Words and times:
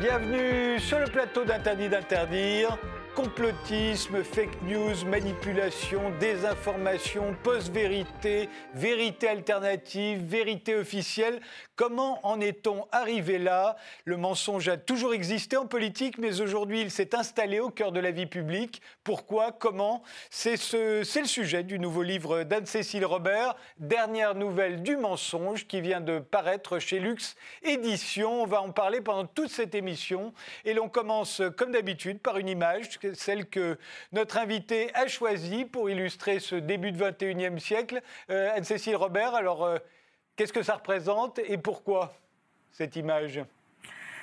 Bienvenue 0.00 0.80
sur 0.80 0.98
le 0.98 1.04
plateau 1.08 1.44
d'Interdit 1.44 1.90
d'interdire. 1.90 2.78
Complotisme, 3.14 4.24
fake 4.24 4.62
news, 4.62 5.04
manipulation, 5.04 6.00
désinformation, 6.18 7.36
post-vérité, 7.42 8.48
vérité 8.72 9.28
alternative, 9.28 10.24
vérité 10.24 10.74
officielle. 10.74 11.38
Comment 11.80 12.20
en 12.26 12.42
est-on 12.42 12.86
arrivé 12.92 13.38
là? 13.38 13.74
Le 14.04 14.18
mensonge 14.18 14.68
a 14.68 14.76
toujours 14.76 15.14
existé 15.14 15.56
en 15.56 15.64
politique, 15.64 16.18
mais 16.18 16.42
aujourd'hui 16.42 16.82
il 16.82 16.90
s'est 16.90 17.14
installé 17.14 17.58
au 17.58 17.70
cœur 17.70 17.90
de 17.90 18.00
la 18.00 18.10
vie 18.10 18.26
publique. 18.26 18.82
Pourquoi? 19.02 19.50
Comment? 19.50 20.02
C'est 20.28 20.58
ce, 20.58 20.98
le 21.18 21.24
sujet 21.26 21.62
du 21.62 21.78
nouveau 21.78 22.02
livre 22.02 22.42
d'Anne-Cécile 22.42 23.06
Robert, 23.06 23.56
Dernière 23.78 24.34
nouvelle 24.34 24.82
du 24.82 24.98
mensonge, 24.98 25.66
qui 25.66 25.80
vient 25.80 26.02
de 26.02 26.18
paraître 26.18 26.80
chez 26.80 27.00
Lux 27.00 27.34
Édition. 27.62 28.42
On 28.42 28.46
va 28.46 28.60
en 28.60 28.72
parler 28.72 29.00
pendant 29.00 29.24
toute 29.24 29.48
cette 29.48 29.74
émission. 29.74 30.34
Et 30.66 30.74
l'on 30.74 30.90
commence, 30.90 31.40
comme 31.56 31.72
d'habitude, 31.72 32.20
par 32.20 32.36
une 32.36 32.50
image, 32.50 32.98
celle 33.14 33.46
que 33.46 33.78
notre 34.12 34.36
invité 34.36 34.90
a 34.92 35.06
choisie 35.06 35.64
pour 35.64 35.88
illustrer 35.88 36.40
ce 36.40 36.56
début 36.56 36.92
de 36.92 37.02
21e 37.02 37.58
siècle. 37.58 38.02
Euh, 38.28 38.54
Anne-Cécile 38.54 38.96
Robert, 38.96 39.34
alors... 39.34 39.64
Euh, 39.64 39.78
Qu'est-ce 40.40 40.54
que 40.54 40.62
ça 40.62 40.76
représente 40.76 41.38
et 41.38 41.58
pourquoi 41.58 42.14
cette 42.72 42.96
image? 42.96 43.42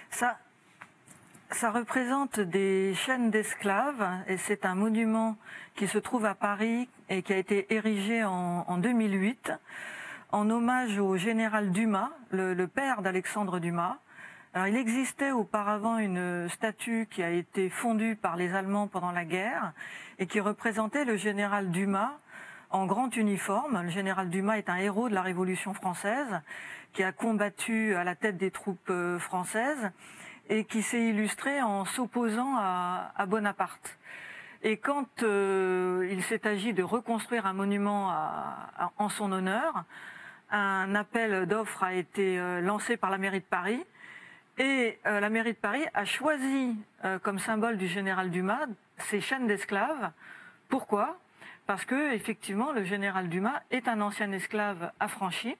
Ça, 0.10 0.40
représente 1.70 2.40
des 2.40 2.96
chaînes 2.96 3.30
d'esclaves 3.30 4.04
et 4.26 4.38
c'est 4.38 4.66
un 4.66 4.74
monument 4.74 5.38
qui 5.76 5.88
se 5.88 6.00
trouve 6.00 6.26
à 6.26 6.34
Paris 6.34 6.90
et 7.10 7.22
qui 7.22 7.34
a 7.34 7.38
été 7.38 7.72
érigé 7.72 8.24
en, 8.24 8.78
2008 8.80 9.52
en 10.32 10.50
hommage 10.50 10.98
au 10.98 11.18
général 11.18 11.70
Dumas, 11.70 12.10
le, 12.32 12.66
père 12.66 13.04
d'Alexandre 13.04 13.60
Dumas. 13.60 14.00
Alors, 14.56 14.66
il 14.66 14.76
existait 14.76 15.30
auparavant 15.30 16.00
une 16.00 16.50
statue 16.50 17.08
qui 17.12 17.22
a 17.22 17.30
été 17.30 17.70
fondue 17.70 18.16
par 18.16 18.38
les 18.38 18.56
Allemands 18.56 18.88
pendant 18.88 19.12
la 19.12 19.24
guerre 19.24 19.72
et 20.18 20.26
qui 20.26 20.40
représentait 20.40 21.06
le 21.06 21.16
général 21.16 21.70
Dumas 21.70 22.18
en 22.70 22.86
grand 22.86 23.16
uniforme. 23.16 23.82
Le 23.82 23.90
général 23.90 24.30
Dumas 24.30 24.58
est 24.58 24.70
un 24.70 24.78
héros 24.78 25.10
de 25.10 25.14
la 25.14 25.22
Révolution 25.22 25.74
française 25.74 26.42
qui 26.94 27.04
a 27.04 27.12
combattu 27.12 27.96
à 27.96 28.04
la 28.04 28.16
tête 28.16 28.38
des 28.38 28.52
troupes 28.52 28.90
euh, 28.90 29.20
françaises 29.20 29.92
et 30.50 30.64
qui 30.64 30.82
s'est 30.82 31.04
illustré 31.04 31.62
en 31.62 31.86
s'opposant 31.86 32.56
à, 32.58 33.26
Bonaparte. 33.28 33.98
Et 34.64 34.78
quand 34.78 35.22
euh, 35.22 36.08
il 36.10 36.24
s'est 36.24 36.48
agi 36.48 36.74
de 36.74 36.84
reconstruire 36.84 37.46
un 37.46 37.54
monument 37.54 38.14
en 38.98 39.10
son 39.10 39.32
honneur, 39.34 39.84
un 40.50 40.96
appel 40.96 41.46
d'offres 41.46 41.84
a 41.84 41.94
été 41.94 42.40
euh, 42.40 42.62
lancé 42.62 42.96
par 42.96 43.10
la 43.10 43.18
mairie 43.18 43.42
de 43.42 43.46
Paris. 43.46 43.86
Et 44.58 44.98
la 45.06 45.30
mairie 45.30 45.52
de 45.52 45.58
Paris 45.58 45.86
a 45.94 46.04
choisi 46.04 46.76
comme 47.22 47.38
symbole 47.38 47.78
du 47.78 47.86
général 47.86 48.32
Dumas 48.32 48.66
ces 48.98 49.22
chaînes 49.22 49.46
d'esclaves. 49.46 50.10
Pourquoi? 50.68 51.20
Parce 51.68 51.86
que 51.86 52.14
effectivement 52.14 52.72
le 52.72 52.84
général 52.84 53.30
Dumas 53.30 53.62
est 53.70 53.88
un 53.88 54.02
ancien 54.02 54.32
esclave 54.32 54.92
affranchi. 55.00 55.56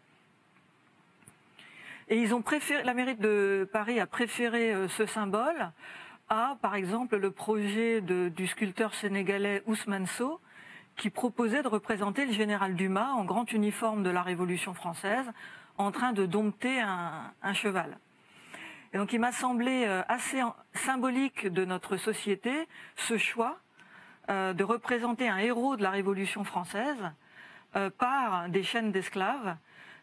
Et 2.10 2.18
ils 2.18 2.34
ont 2.34 2.42
préféré, 2.42 2.84
la 2.84 2.94
mairie 2.94 3.16
de 3.16 3.70
Paris 3.72 4.00
a 4.00 4.08
préféré 4.08 4.74
euh, 4.74 4.88
ce 4.88 5.06
symbole 5.06 5.72
à, 6.30 6.58
par 6.62 6.76
exemple, 6.76 7.18
le 7.18 7.32
projet 7.32 8.02
du 8.02 8.48
sculpteur 8.48 8.94
sénégalais 8.94 9.64
Ousmane 9.66 10.08
Sow, 10.08 10.42
qui 10.98 11.10
proposait 11.10 11.64
de 11.64 11.68
représenter 11.68 12.26
le 12.26 12.34
général 12.34 12.76
Dumas 12.76 13.12
en 13.12 13.24
grand 13.24 13.52
uniforme 13.54 14.04
de 14.04 14.10
la 14.10 14.22
Révolution 14.24 14.74
française, 14.74 15.26
en 15.78 15.92
train 15.92 16.12
de 16.12 16.26
dompter 16.26 16.82
un, 16.82 17.32
un 17.42 17.54
cheval. 17.54 17.98
Et 18.94 18.98
donc 18.98 19.14
il 19.14 19.20
m'a 19.20 19.32
semblé 19.32 19.86
euh, 19.86 20.02
assez 20.08 20.42
symbolique 20.74 21.48
de 21.48 21.66
notre 21.66 21.98
société 21.98 22.68
ce 22.96 23.18
choix 23.18 23.58
euh, 24.30 24.52
de 24.52 24.66
représenter 24.66 25.30
un 25.30 25.38
héros 25.38 25.78
de 25.78 25.84
la 25.84 25.90
Révolution 25.90 26.44
française 26.44 26.98
euh, 27.78 27.90
par 27.90 28.50
des 28.50 28.62
chaînes 28.62 28.92
d'esclaves, 28.92 29.56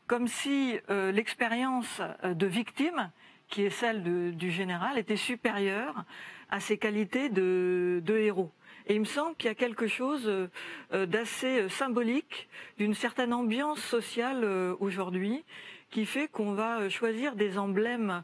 comme 0.06 0.28
si 0.28 0.78
euh, 0.88 1.12
l'expérience 1.12 2.00
de 2.24 2.46
victime, 2.46 3.10
qui 3.48 3.64
est 3.64 3.70
celle 3.70 4.02
du 4.34 4.50
général, 4.50 4.96
était 4.96 5.16
supérieure 5.16 6.04
à 6.48 6.60
ses 6.60 6.78
qualités 6.78 7.28
de, 7.28 8.02
héros. 8.08 8.50
Et 8.86 8.94
il 8.94 9.00
me 9.00 9.04
semble 9.04 9.36
qu'il 9.36 9.48
y 9.48 9.50
a 9.50 9.54
quelque 9.54 9.86
chose 9.86 10.48
d'assez 10.90 11.68
symbolique, 11.68 12.48
d'une 12.78 12.94
certaine 12.94 13.34
ambiance 13.34 13.80
sociale 13.80 14.44
aujourd'hui, 14.80 15.44
qui 15.90 16.06
fait 16.06 16.28
qu'on 16.28 16.54
va 16.54 16.88
choisir 16.88 17.36
des 17.36 17.58
emblèmes 17.58 18.22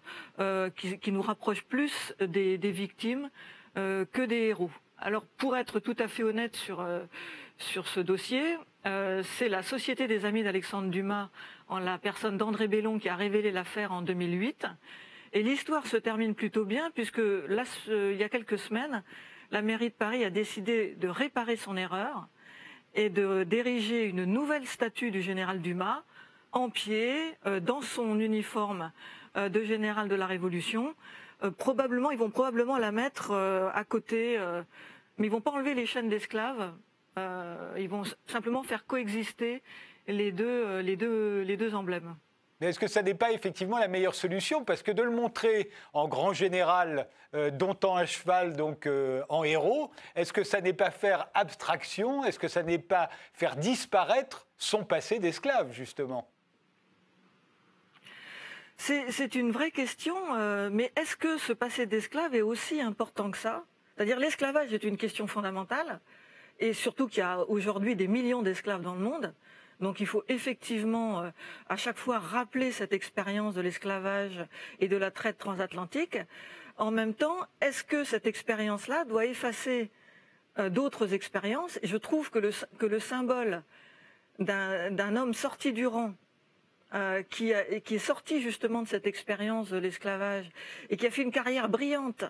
qui, 0.77 1.13
nous 1.13 1.23
rapprochent 1.23 1.65
plus 1.65 2.15
des 2.21 2.57
victimes 2.71 3.31
que 3.75 4.25
des 4.25 4.49
héros. 4.49 4.71
Alors 5.03 5.25
pour 5.25 5.57
être 5.57 5.81
tout 5.81 5.97
à 5.99 6.09
fait 6.09 6.23
honnête 6.23 6.55
sur, 6.55 6.81
euh, 6.81 7.01
ce 7.57 8.01
dossier, 8.01 8.59
euh, 8.85 9.23
c'est 9.23 9.49
la 9.49 9.63
Société 9.63 10.07
des 10.07 10.27
Amis 10.27 10.43
d'Alexandre 10.43 10.91
Dumas, 10.91 11.31
en 11.69 11.79
la 11.79 11.97
personne 11.97 12.37
d'André 12.37 12.69
Bellon, 12.69 12.99
qui 12.99 13.09
a 13.09 13.17
révélé 13.17 13.51
l'affaire 13.51 13.93
en 13.93 14.03
2008. 14.03 14.67
Et 15.33 15.43
l'histoire 15.43 15.87
se 15.87 15.97
termine 15.97 16.35
plutôt 16.35 16.67
bien, 16.67 16.91
puisque 16.91 17.23
il 17.49 18.17
y 18.17 18.23
a 18.23 18.29
quelques 18.29 18.59
semaines, 18.59 19.03
la 19.51 19.63
mairie 19.63 19.89
de 19.89 19.95
Paris 19.95 20.23
a 20.23 20.29
décidé 20.29 20.95
de 20.97 21.09
réparer 21.09 21.57
son 21.57 21.79
erreur 21.79 22.29
et 22.95 23.09
de 23.09 23.45
d'ériger 23.45 24.05
une 24.05 24.25
nouvelle 24.25 24.67
statue 24.67 25.11
du 25.11 25.23
général 25.23 25.63
Dumas 25.63 26.03
en 26.53 26.69
pied, 26.69 27.17
euh, 27.47 27.59
dans 27.59 27.81
son 27.81 28.21
uniforme 28.21 28.93
de 29.37 29.63
général 29.63 30.09
de 30.09 30.17
la 30.17 30.27
Révolution, 30.27 30.95
euh, 31.43 31.51
probablement, 31.51 32.11
ils 32.11 32.19
vont 32.19 32.31
probablement 32.31 32.79
la 32.79 32.93
mettre 32.93 33.31
euh, 33.33 33.71
à 33.75 33.85
côté, 33.85 34.37
euh, 34.39 34.63
mais 35.19 35.27
ils 35.27 35.31
vont 35.31 35.41
pas 35.41 35.51
enlever 35.51 35.75
les 35.75 35.87
chaînes 35.87 36.09
d'esclaves. 36.09 36.73
ils 37.77 37.89
vont 37.89 38.03
simplement 38.27 38.63
faire 38.63 38.87
coexister 38.87 39.63
les 40.07 40.33
deux, 40.33 40.81
les 40.81 40.97
deux, 40.97 41.75
emblèmes. 41.75 42.17
Mais 42.61 42.69
est-ce 42.69 42.79
que 42.79 42.89
ça 42.89 43.03
n'est 43.03 43.15
pas 43.15 43.33
effectivement 43.33 43.79
la 43.79 43.89
meilleure 43.89 44.15
solution? 44.15 44.65
Parce 44.65 44.83
que 44.83 44.93
de 44.93 45.03
le 45.03 45.11
montrer 45.11 45.71
en 45.93 46.09
grand 46.09 46.33
général, 46.33 47.09
euh, 47.35 47.51
domptant 47.51 47.97
un 47.97 48.07
cheval, 48.07 48.55
donc 48.55 48.89
en 49.29 49.45
héros, 49.45 49.91
est-ce 50.15 50.33
que 50.33 50.45
ça 50.45 50.61
n'est 50.61 50.73
pas 50.73 50.91
faire 50.91 51.29
abstraction? 51.35 52.25
Est-ce 52.25 52.39
que 52.39 52.49
ça 52.49 52.63
n'est 52.63 52.79
pas 52.79 53.11
faire 53.35 53.57
disparaître 53.57 54.47
son 54.57 54.85
passé 54.85 55.19
d'esclave, 55.19 55.73
justement? 55.73 56.30
C'est 58.81 59.35
une 59.35 59.51
vraie 59.51 59.71
question, 59.71 60.17
euh, 60.35 60.71
mais 60.73 60.91
est-ce 60.97 61.15
que 61.15 61.37
ce 61.37 61.53
passé 61.53 61.85
d'esclave 61.85 62.35
est 62.35 62.41
aussi 62.41 62.81
important 62.81 63.31
que 63.31 63.37
ça? 63.37 63.65
C'est-à-dire 63.95 64.19
l'esclavage 64.19 64.73
est 64.73 64.85
une 64.85 64.97
question 64.97 65.27
fondamentale, 65.27 66.01
et 66.59 66.73
surtout 66.73 67.07
qu'il 67.07 67.19
y 67.19 67.23
a 67.23 67.41
aujourd'hui 67.51 67.95
des 67.95 68.09
millions 68.09 68.41
d'esclaves 68.41 68.81
dans 68.81 68.95
le 68.95 69.01
monde. 69.01 69.35
Donc 69.81 70.01
il 70.01 70.07
faut 70.07 70.25
effectivement 70.29 71.21
euh, 71.21 71.31
à 71.69 71.77
chaque 71.77 71.99
fois 71.99 72.19
rappeler 72.19 72.73
cette 72.73 72.95
expérience 72.95 73.55
de 73.55 73.61
l'esclavage 73.61 74.47
et 74.79 74.89
de 74.89 74.97
la 74.97 75.11
traite 75.11 75.37
transatlantique. 75.37 76.19
En 76.79 76.91
même 76.91 77.13
temps, 77.13 77.39
est-ce 77.61 77.85
que 77.85 78.05
cette 78.05 78.27
expérience-là 78.27 79.05
doit 79.05 79.27
effacer 79.27 79.91
euh, 80.59 80.71
d'autres 80.71 81.13
expériences? 81.13 81.79
Je 81.83 81.97
trouve 81.99 82.31
que 82.31 82.87
le 82.87 82.99
symbole 82.99 83.63
d'un 84.39 85.17
homme 85.17 85.35
sorti 85.35 85.75
du 85.75 85.87
rang 85.87 86.15
euh, 86.95 87.23
qui, 87.23 87.51
est 87.53 87.99
sorti 87.99 88.41
justement 88.41 88.83
de 88.83 88.89
cette 88.89 89.07
expérience 89.07 89.71
de 89.71 89.79
l'esclavage 89.79 90.51
et 90.89 90.97
qui 90.97 91.07
a 91.07 91.11
fait 91.11 91.23
une 91.23 91.31
carrière 91.31 91.69
brillante 91.69 92.25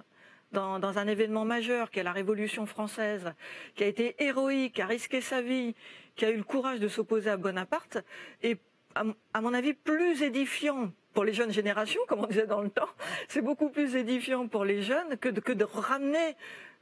dans, 0.52 0.98
un 0.98 1.06
événement 1.06 1.44
majeur 1.44 1.90
qui 1.90 2.00
est 2.00 2.02
la 2.02 2.12
Révolution 2.12 2.66
française, 2.66 3.32
qui 3.74 3.84
a 3.84 3.86
été 3.86 4.22
héroïque, 4.22 4.74
qui 4.74 4.82
a 4.82 4.86
risqué 4.86 5.20
sa 5.20 5.40
vie, 5.40 5.74
qui 6.16 6.24
a 6.24 6.30
eu 6.30 6.36
le 6.36 6.44
courage 6.44 6.80
de 6.80 6.88
s'opposer 6.88 7.30
à 7.30 7.36
Bonaparte, 7.36 7.98
et 8.42 8.58
à, 8.94 9.40
mon 9.40 9.54
avis 9.54 9.72
plus 9.72 10.22
édifiant 10.22 10.92
pour 11.14 11.24
les 11.24 11.32
jeunes 11.32 11.52
générations, 11.52 12.00
comme 12.08 12.20
on 12.20 12.26
disait 12.26 12.46
dans 12.46 12.60
le 12.60 12.70
temps, 12.70 12.88
c'est 13.28 13.42
beaucoup 13.42 13.70
plus 13.70 13.96
édifiant 13.96 14.46
pour 14.48 14.64
les 14.64 14.82
jeunes 14.82 15.16
que 15.16 15.28
de, 15.28 15.64
ramener 15.64 16.36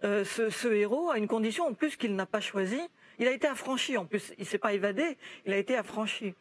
euh, 0.05 0.25
ce, 0.25 0.69
héros 0.69 1.11
à 1.11 1.19
une 1.19 1.29
condition 1.29 1.67
en 1.67 1.75
plus 1.75 1.97
qu'il 1.97 2.17
n'a 2.17 2.27
pas 2.27 2.41
choisie. 2.41 2.81
Il 3.19 3.27
a 3.27 3.33
été 3.33 3.47
affranchi, 3.47 3.97
en 3.97 4.07
plus, 4.07 4.33
il 4.39 4.47
s'est 4.47 4.59
pas 4.59 4.73
évadé, 4.73 5.19
il 5.47 5.53
a 5.53 5.59
été 5.59 5.77
affranchi. 5.77 6.35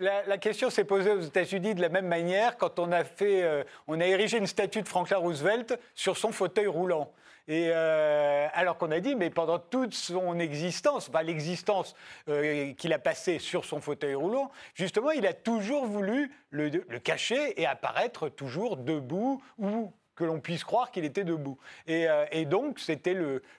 La, 0.00 0.38
question 0.38 0.70
s'est 0.70 0.84
posée 0.84 1.10
aux 1.10 1.22
États-Unis 1.22 1.74
de 1.74 1.80
la 1.80 1.88
même 1.88 2.06
manière 2.06 2.56
quand 2.56 2.78
on 2.78 2.92
a 2.92 3.02
fait, 3.02 3.42
euh, 3.42 3.64
on 3.88 4.00
a 4.00 4.06
érigé 4.06 4.38
une 4.38 4.46
statue 4.46 4.80
de 4.82 4.86
Franklin 4.86 5.16
Roosevelt 5.16 5.76
sur 5.96 6.16
son 6.16 6.30
fauteuil 6.30 6.68
roulant. 6.68 7.10
Et 7.48 7.70
euh, 7.72 8.46
alors 8.52 8.78
qu'on 8.78 8.92
a 8.92 9.00
dit, 9.00 9.16
mais 9.16 9.30
pendant 9.30 9.58
toute 9.58 9.94
son 9.94 10.38
existence, 10.38 11.08
enfin 11.08 11.22
l'existence 11.22 11.96
euh, 12.28 12.74
qu'il 12.74 12.92
a 12.92 13.00
passée 13.00 13.40
sur 13.40 13.64
son 13.64 13.80
fauteuil 13.80 14.14
roulant, 14.14 14.52
justement, 14.74 15.10
il 15.10 15.26
a 15.26 15.32
toujours 15.32 15.84
voulu 15.86 16.30
le, 16.50 16.70
cacher 16.98 17.60
et 17.60 17.66
apparaître 17.66 18.28
toujours 18.28 18.76
debout 18.76 19.42
ou 19.58 19.92
que 20.14 20.24
l'on 20.24 20.38
puisse 20.38 20.62
croire 20.62 20.92
qu'il 20.92 21.04
était 21.04 21.24
debout. 21.24 21.58
Et, 21.86 22.44
donc, 22.44 22.80
c'était 22.80 23.14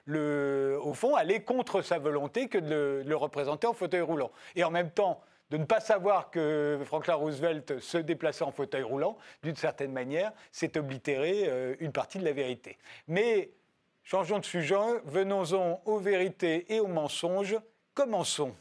le, 0.05 0.79
au 0.81 0.93
fond, 0.93 1.15
aller 1.15 1.41
contre 1.41 1.81
sa 1.81 1.99
volonté 1.99 2.47
que 2.47 2.57
de 2.57 2.69
le, 2.69 3.03
le 3.03 3.15
représenter 3.15 3.65
en 3.65 3.73
fauteuil 3.73 4.01
roulant. 4.01 4.31
Et 4.55 4.63
en 4.65 4.71
même 4.71 4.91
temps, 4.91 5.21
de 5.49 5.57
ne 5.57 5.65
pas 5.65 5.79
savoir 5.79 6.29
que 6.29 6.79
Franklin 6.85 7.15
Roosevelt 7.15 7.79
se 7.79 7.97
déplaçait 7.97 8.43
en 8.43 8.51
fauteuil 8.51 8.83
roulant, 8.83 9.17
d'une 9.43 9.55
certaine 9.55 9.91
manière, 9.91 10.31
c'est 10.51 10.77
oblitérer 10.77 11.45
euh, 11.47 11.75
une 11.79 11.91
partie 11.91 12.19
de 12.19 12.25
la 12.25 12.33
vérité. 12.33 12.77
Mais 13.07 13.51
changeons 14.03 14.39
de 14.39 14.45
sujet, 14.45 14.75
venons-en 15.05 15.81
aux 15.85 15.99
vérités 15.99 16.73
et 16.73 16.79
aux 16.79 16.87
mensonges. 16.87 17.57
Commençons. 17.93 18.55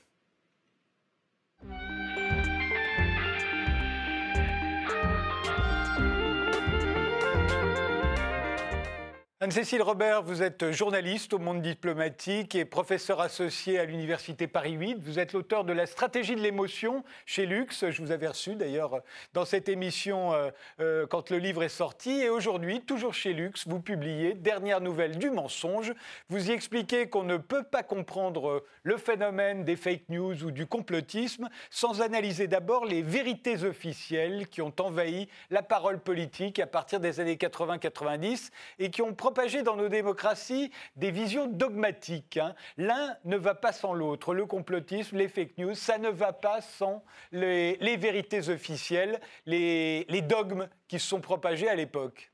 Anne-Cécile 9.41 9.83
Robert, 9.83 10.25
vous 10.25 10.43
êtes 10.43 10.73
journaliste 10.73 11.33
au 11.33 11.39
monde 11.39 11.63
diplomatique 11.63 12.57
et 12.57 12.65
professeur 12.65 13.21
associé 13.21 13.79
à 13.79 13.85
l'Université 13.85 14.49
Paris 14.49 14.73
8. 14.73 14.99
Vous 15.01 15.21
êtes 15.21 15.33
l'auteur 15.33 15.63
de 15.63 15.73
La 15.73 15.87
stratégie 15.87 16.35
de 16.35 16.41
l'émotion 16.41 17.05
chez 17.25 17.47
Lux. 17.47 17.89
Je 17.89 18.03
vous 18.03 18.11
avais 18.11 18.27
reçu 18.27 18.57
d'ailleurs 18.57 19.01
dans 19.35 19.45
cette 19.45 19.69
émission 19.69 20.33
euh, 20.33 20.51
euh, 20.81 21.07
quand 21.07 21.31
le 21.31 21.39
livre 21.39 21.63
est 21.63 21.69
sorti. 21.69 22.11
Et 22.21 22.31
aujourd'hui, 22.31 22.81
toujours 22.81 23.15
chez 23.15 23.33
Lux, 23.33 23.69
vous 23.69 23.79
publiez 23.79 24.35
Dernière 24.35 24.81
nouvelle 24.81 25.19
du 25.19 25.31
mensonge. 25.31 25.95
Vous 26.29 26.51
y 26.51 26.53
expliquez 26.53 27.09
qu'on 27.09 27.23
ne 27.23 27.37
peut 27.37 27.63
pas 27.63 27.85
comprendre 27.85 28.65
le 28.83 28.97
phénomène 28.97 29.63
des 29.65 29.77
fake 29.77 30.09
news 30.09 30.43
ou 30.43 30.51
du 30.51 30.67
complotisme 30.67 31.49
sans 31.71 32.03
analyser 32.03 32.49
d'abord 32.49 32.87
les 32.87 33.03
vérités 33.03 33.63
officielles 33.63 34.49
qui 34.49 34.63
ont 34.63 34.75
envahi 34.81 35.29
la 35.51 35.63
parole 35.63 36.01
politique 36.01 36.59
à 36.59 36.67
partir 36.67 36.99
des 36.99 37.21
années 37.21 37.37
80-90 37.37 38.51
et 38.81 38.91
qui 38.91 39.01
ont 39.01 39.15
propager 39.29 39.63
dans 39.63 39.77
nos 39.77 39.91
démocraties 39.91 40.73
des 40.97 41.11
visions 41.11 41.47
dogmatiques. 41.47 42.39
Hein. 42.39 42.55
L'un 42.79 43.15
ne 43.27 43.37
va 43.37 43.55
pas 43.55 43.73
sans 43.73 43.93
l'autre. 43.93 44.33
Le 44.33 44.47
complotisme, 44.47 45.19
les 45.19 45.29
fake 45.29 45.59
news, 45.59 45.75
ça 45.75 45.99
ne 45.99 46.09
va 46.09 46.33
pas 46.33 46.63
sans 46.63 47.05
les, 47.31 47.77
vérités 47.99 48.49
officielles, 48.49 49.21
les, 49.45 50.07
les 50.09 50.23
dogmes 50.23 50.67
qui 50.89 50.99
se 50.99 51.07
sont 51.07 51.21
propagés 51.21 51.69
à 51.69 51.75
l'époque. 51.75 52.31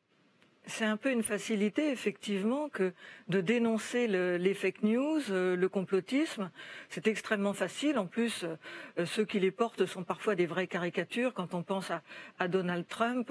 C'est 0.67 0.87
un 0.87 0.97
peu 0.97 1.11
une 1.11 1.23
facilité, 1.23 1.91
effectivement, 1.91 2.71
que 2.71 2.95
de 3.29 3.43
dénoncer 3.43 4.07
les 4.07 4.55
fake 4.55 4.83
news, 4.83 5.21
euh, 5.31 5.57
le 5.57 5.69
complotisme. 5.69 6.51
C'est 6.89 7.07
extrêmement 7.07 7.53
facile. 7.53 7.99
En 7.99 8.07
plus, 8.07 8.45
euh, 8.45 9.05
ceux 9.05 9.27
qui 9.27 9.41
les 9.41 9.51
portent 9.51 9.85
sont 9.85 10.05
parfois 10.05 10.35
des 10.35 10.47
vraies 10.47 10.67
caricatures. 10.67 11.35
Quand 11.35 11.53
on 11.53 11.63
pense 11.63 11.93
à, 12.39 12.49
Donald 12.49 12.89
Trump, 12.89 13.31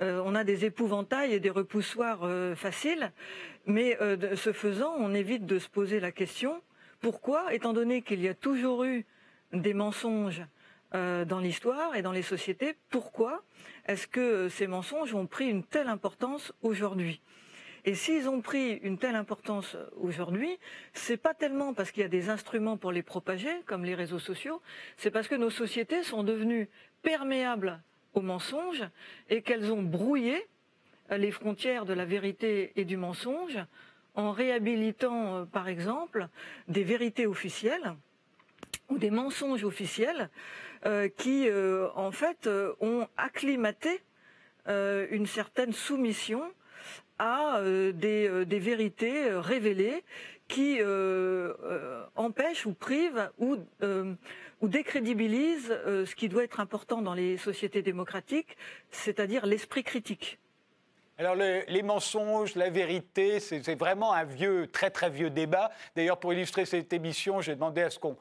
euh, 0.00 0.20
on 0.26 0.34
a 0.34 0.44
des 0.44 0.66
épouvantails 0.66 1.32
et 1.32 1.40
des 1.40 1.50
repoussoirs 1.50 2.28
faciles. 2.56 3.10
Mais 3.66 3.98
ce 4.36 4.52
faisant, 4.52 4.94
on 4.98 5.14
évite 5.14 5.46
de 5.46 5.58
se 5.58 5.68
poser 5.68 5.98
la 5.98 6.12
question 6.12 6.62
pourquoi, 7.00 7.54
étant 7.54 7.72
donné 7.72 8.02
qu'il 8.02 8.20
y 8.20 8.28
a 8.28 8.34
toujours 8.34 8.84
eu 8.84 9.06
des 9.52 9.74
mensonges 9.74 10.42
dans 10.92 11.40
l'histoire 11.40 11.94
et 11.94 12.02
dans 12.02 12.12
les 12.12 12.22
sociétés, 12.22 12.74
pourquoi 12.90 13.42
est-ce 13.86 14.08
que 14.08 14.20
euh, 14.20 14.48
ces 14.48 14.66
mensonges 14.66 15.14
ont 15.14 15.26
pris 15.26 15.48
une 15.48 15.62
telle 15.62 15.88
importance 15.88 16.52
aujourd'hui? 16.62 17.20
Et 17.84 17.94
s'ils 17.94 18.28
ont 18.28 18.40
pris 18.40 18.74
une 18.82 18.98
telle 18.98 19.14
importance 19.14 19.76
euh, 19.76 19.86
aujourd'hui, 19.96 20.58
c'est 20.92 21.16
pas 21.16 21.34
tellement 21.34 21.72
parce 21.72 21.92
qu'il 21.92 22.02
y 22.02 22.06
a 22.06 22.08
des 22.08 22.28
instruments 22.28 22.76
pour 22.76 22.90
les 22.90 23.04
propager, 23.04 23.50
comme 23.64 23.84
les 23.84 23.94
réseaux 23.94 24.18
sociaux, 24.18 24.60
c'est 24.96 25.12
parce 25.12 25.28
que 25.28 25.36
nos 25.36 25.50
sociétés 25.50 26.02
sont 26.02 26.24
devenues 26.24 26.68
perméables 27.02 27.80
aux 28.14 28.22
mensonges 28.22 28.84
et 29.30 29.42
qu'elles 29.42 29.72
ont 29.72 29.84
brouillé 29.84 30.44
euh, 31.12 31.16
les 31.16 31.30
frontières 31.30 31.84
de 31.84 31.94
la 31.94 32.04
vérité 32.04 32.72
et 32.74 32.84
du 32.84 32.96
mensonge 32.96 33.58
en 34.16 34.32
réhabilitant, 34.32 35.46
par 35.46 35.68
exemple, 35.68 36.28
des 36.66 36.82
vérités 36.82 37.26
officielles 37.26 37.94
ou 38.88 38.98
des 38.98 39.10
mensonges 39.10 39.64
officiels 39.64 40.22
euh, 40.22 40.26
qui, 41.16 41.48
euh, 41.48 41.88
en 41.94 42.12
fait, 42.12 42.46
euh, 42.46 42.74
ont 42.80 43.06
acclimaté 43.16 44.00
une 44.68 45.26
certaine 45.26 45.72
soumission 45.72 46.42
à 47.20 47.60
des, 47.62 48.58
vérités 48.58 49.30
révélées 49.30 50.02
qui 50.48 50.80
empêchent 52.16 52.66
ou 52.66 52.72
privent 52.72 53.30
ou 53.38 53.58
décrédibilisent 54.62 55.72
ce 55.86 56.14
qui 56.16 56.28
doit 56.28 56.42
être 56.42 56.58
important 56.58 57.00
dans 57.00 57.14
les 57.14 57.36
sociétés 57.36 57.82
démocratiques, 57.82 58.56
c'est-à-dire 58.90 59.46
l'esprit 59.46 59.84
critique. 59.84 60.40
Alors 61.18 61.34
les 61.34 61.82
mensonges, 61.82 62.56
la 62.56 62.68
vérité, 62.68 63.40
c'est 63.40 63.74
vraiment 63.74 64.12
un 64.12 64.24
vieux, 64.24 64.66
très 64.66 64.90
très 64.90 65.08
vieux 65.08 65.30
débat. 65.30 65.70
D'ailleurs, 65.94 66.18
pour 66.18 66.34
illustrer 66.34 66.66
cette 66.66 66.92
émission, 66.92 67.40
j'ai 67.40 67.54
demandé 67.54 67.80
à 67.80 67.88
ce 67.88 67.98
qu'on 67.98 68.18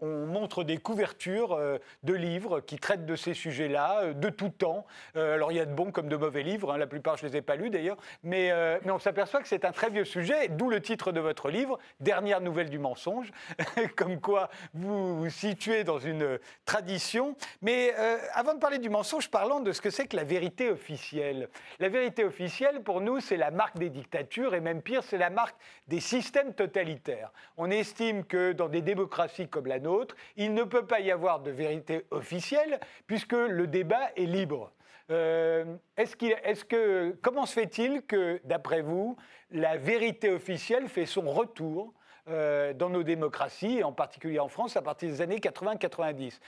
montre 0.00 0.62
des 0.62 0.76
couvertures 0.76 1.54
euh, 1.54 1.78
de 2.04 2.14
livres 2.14 2.60
qui 2.60 2.78
traitent 2.78 3.04
de 3.04 3.16
ces 3.16 3.34
sujets-là, 3.34 4.02
euh, 4.02 4.12
de 4.12 4.28
tout 4.28 4.50
temps. 4.50 4.86
Euh, 5.16 5.34
alors 5.34 5.50
il 5.50 5.56
y 5.56 5.60
a 5.60 5.66
de 5.66 5.74
bons 5.74 5.90
comme 5.90 6.08
de 6.08 6.14
mauvais 6.16 6.44
livres, 6.44 6.72
hein. 6.72 6.78
la 6.78 6.86
plupart 6.86 7.16
je 7.16 7.26
ne 7.26 7.32
les 7.32 7.38
ai 7.38 7.42
pas 7.42 7.56
lus 7.56 7.70
d'ailleurs, 7.70 7.96
mais, 8.22 8.52
mais, 8.84 8.92
on 8.92 9.00
s'aperçoit 9.00 9.42
que 9.42 9.48
c'est 9.48 9.64
un 9.64 9.72
très 9.72 9.90
vieux 9.90 10.04
sujet, 10.04 10.46
d'où 10.48 10.70
le 10.70 10.80
titre 10.80 11.10
de 11.10 11.18
votre 11.18 11.50
livre, 11.50 11.78
Dernière 11.98 12.40
nouvelle 12.40 12.70
du 12.70 12.78
mensonge, 12.78 13.32
comme 13.96 14.20
quoi 14.20 14.50
vous 14.72 15.16
vous 15.16 15.30
situez 15.30 15.82
dans 15.82 15.98
une 15.98 16.38
tradition. 16.64 17.36
Mais 17.62 17.92
avant 18.34 18.54
de 18.54 18.58
parler 18.60 18.78
du 18.78 18.88
mensonge, 18.88 19.30
parlons 19.30 19.60
de 19.60 19.72
ce 19.72 19.80
que 19.80 19.90
c'est 19.90 20.06
que 20.06 20.16
la 20.16 20.24
vérité 20.24 20.70
officielle. 20.70 21.48
La 21.80 21.88
vérité 21.88 22.03
vérité 22.04 22.24
officielle, 22.24 22.82
pour 22.82 23.00
nous, 23.00 23.20
c'est 23.20 23.38
la 23.38 23.50
marque 23.50 23.78
des 23.78 23.88
dictatures 23.88 24.54
et 24.54 24.60
même 24.60 24.82
pire, 24.82 25.02
c'est 25.02 25.16
la 25.16 25.30
marque 25.30 25.56
des 25.88 26.00
systèmes 26.00 26.52
totalitaires. 26.52 27.32
On 27.56 27.70
estime 27.70 28.24
que 28.24 28.52
dans 28.52 28.68
des 28.68 28.82
démocraties 28.82 29.48
comme 29.48 29.66
la 29.66 29.78
nôtre, 29.78 30.14
il 30.36 30.52
ne 30.52 30.64
peut 30.64 30.84
pas 30.84 31.00
y 31.00 31.10
avoir 31.10 31.40
de 31.40 31.50
vérité 31.50 32.04
officielle 32.10 32.78
puisque 33.06 33.32
le 33.32 33.66
débat 33.66 34.10
est 34.16 34.26
libre. 34.26 34.70
Euh, 35.10 35.64
est-ce 35.96 36.14
est 36.22 36.68
que, 36.68 37.16
comment 37.22 37.46
se 37.46 37.54
fait-il 37.54 38.02
que, 38.02 38.38
d'après 38.44 38.82
vous, 38.82 39.16
la 39.50 39.78
vérité 39.78 40.30
officielle 40.30 40.88
fait 40.88 41.06
son 41.06 41.22
retour 41.22 41.94
euh, 42.26 42.72
dans 42.72 42.88
nos 42.88 43.02
démocraties, 43.02 43.82
en 43.84 43.92
particulier 43.92 44.38
en 44.38 44.48
France, 44.48 44.78
à 44.78 44.82
partir 44.82 45.10
des 45.10 45.20
années 45.20 45.40
80-90. 45.40 46.40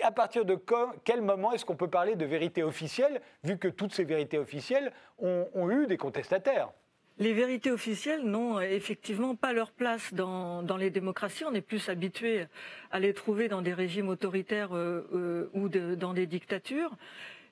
À 0.00 0.12
partir 0.12 0.44
de 0.44 0.56
quel 1.02 1.22
moment 1.22 1.50
est-ce 1.52 1.64
qu'on 1.64 1.74
peut 1.74 1.90
parler 1.90 2.14
de 2.14 2.24
vérité 2.24 2.62
officielle, 2.62 3.20
vu 3.42 3.58
que 3.58 3.66
toutes 3.66 3.92
ces 3.92 4.04
vérités 4.04 4.38
officielles 4.38 4.92
ont, 5.18 5.70
eu 5.70 5.88
des 5.88 5.96
contestataires? 5.96 6.70
Les 7.18 7.32
vérités 7.32 7.72
officielles 7.72 8.22
n'ont 8.22 8.60
effectivement 8.60 9.34
pas 9.34 9.52
leur 9.52 9.72
place 9.72 10.14
dans, 10.14 10.76
les 10.78 10.90
démocraties. 10.90 11.44
On 11.44 11.54
est 11.54 11.60
plus 11.60 11.88
habitué 11.88 12.46
à 12.92 13.00
les 13.00 13.12
trouver 13.12 13.48
dans 13.48 13.60
des 13.60 13.74
régimes 13.74 14.10
autoritaires 14.10 14.76
euh, 14.76 15.04
euh, 15.14 15.50
ou 15.52 15.68
dans 15.68 16.14
des 16.14 16.26
dictatures. 16.26 16.94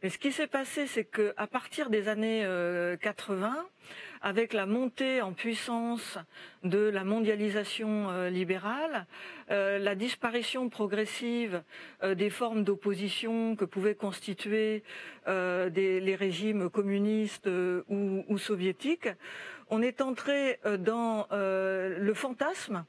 Et 0.05 0.09
ce 0.09 0.19
qui 0.19 0.31
s'est 0.31 0.47
passé, 0.47 0.87
c'est 0.87 1.05
qu'à 1.05 1.49
partir 1.49 1.91
des 1.91 2.09
années 2.09 2.47
80, 3.01 3.67
avec 4.23 4.53
la 4.53 4.67
montée 4.67 5.21
en 5.21 5.33
puissance 5.33 6.17
de 6.63 6.79
la 6.79 7.03
mondialisation 7.03 8.09
euh, 8.11 8.31
libérale, 8.31 9.07
euh, 9.51 9.79
la 9.79 9.97
disparition 9.97 10.69
progressive 10.69 11.63
euh, 12.05 12.15
des 12.15 12.31
formes 12.31 12.63
d'opposition 12.63 13.57
que 13.57 13.65
pouvaient 13.65 13.97
constituer 13.97 14.85
les 15.27 16.17
régimes 16.17 16.71
communistes 16.71 17.49
ou, 17.89 18.39
soviétiques, 18.39 19.09
on 19.69 19.83
est 19.83 20.01
entré 20.01 20.59
dans 20.79 21.27
le 21.31 22.13
fantasme 22.15 22.85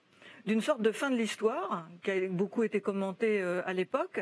d'une 0.45 0.61
sorte 0.61 0.81
de 0.81 0.91
fin 0.91 1.09
de 1.09 1.15
l'histoire, 1.15 1.87
qui 2.03 2.11
a 2.11 2.27
beaucoup 2.27 2.63
été 2.63 2.81
commenté 2.81 3.41
à 3.41 3.73
l'époque, 3.73 4.19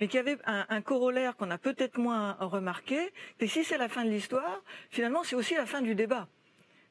mais 0.00 0.08
qui 0.08 0.18
avait 0.18 0.38
un, 0.44 0.80
corollaire 0.82 1.36
qu'on 1.36 1.50
a 1.50 1.58
peut-être 1.58 1.98
moins 1.98 2.36
remarqué, 2.40 2.98
et 3.40 3.46
si 3.46 3.64
c'est 3.64 3.78
la 3.78 3.88
fin 3.88 4.04
de 4.04 4.10
l'histoire, 4.10 4.62
finalement 4.90 5.22
c'est 5.24 5.36
aussi 5.36 5.54
la 5.54 5.66
fin 5.66 5.82
du 5.82 5.94
débat. 5.94 6.28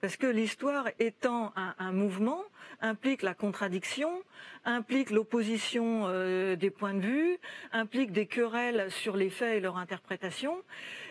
Parce 0.01 0.17
que 0.17 0.25
l'histoire 0.25 0.89
étant 0.98 1.53
un, 1.55 1.91
mouvement, 1.91 2.41
implique 2.81 3.22
la 3.22 3.36
contradiction, 3.36 4.24
implique 4.65 5.12
l'opposition 5.12 6.08
euh, 6.08 6.55
des 6.55 6.72
points 6.72 6.96
de 6.96 7.01
vue, 7.01 7.38
implique 7.72 8.12
des 8.12 8.25
querelles 8.25 8.89
sur 8.89 9.15
les 9.15 9.29
faits 9.29 9.58
et 9.58 9.60
leur 9.60 9.77
interprétation. 9.77 10.58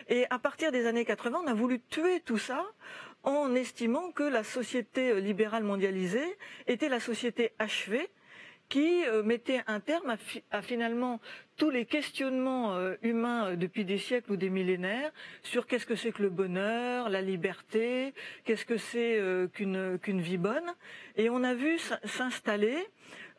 Et 0.09 0.25
à 0.29 0.39
partir 0.39 0.73
des 0.73 0.87
années 0.87 1.05
80, 1.05 1.41
on 1.45 1.47
a 1.47 1.53
voulu 1.53 1.79
tuer 1.79 2.19
tout 2.19 2.37
ça 2.37 2.65
en 3.23 3.55
estimant 3.55 4.11
que 4.11 4.23
la 4.23 4.43
société 4.43 5.11
euh, 5.11 5.21
libérale 5.21 5.63
mondialisée 5.63 6.37
était 6.67 6.89
la 6.89 6.99
société 6.99 7.53
achevée 7.59 8.09
qui 8.71 9.05
euh, 9.05 9.21
mettait 9.21 9.61
un 9.67 9.81
terme 9.81 10.15
à, 10.49 10.61
finalement 10.61 11.19
tous 11.61 11.69
les 11.69 11.85
questionnements 11.85 12.75
euh, 12.75 12.95
humains 13.03 13.51
euh, 13.51 13.55
depuis 13.55 13.85
des 13.85 13.99
siècles 13.99 14.31
ou 14.31 14.35
des 14.35 14.49
millénaires 14.49 15.11
sur 15.43 15.67
qu'est-ce 15.67 15.85
que 15.85 15.95
c'est 15.95 16.11
que 16.11 16.23
le 16.23 16.31
bonheur, 16.31 17.07
la 17.07 17.21
liberté, 17.21 18.15
qu'est-ce 18.45 18.65
que 18.65 18.77
c'est 18.77 19.21
qu'une 19.53 19.99
qu'une 19.99 20.21
vie 20.21 20.39
bonne. 20.39 20.73
Et 21.17 21.29
on 21.29 21.43
a 21.43 21.53
vu 21.53 21.77
s'installer 22.03 22.79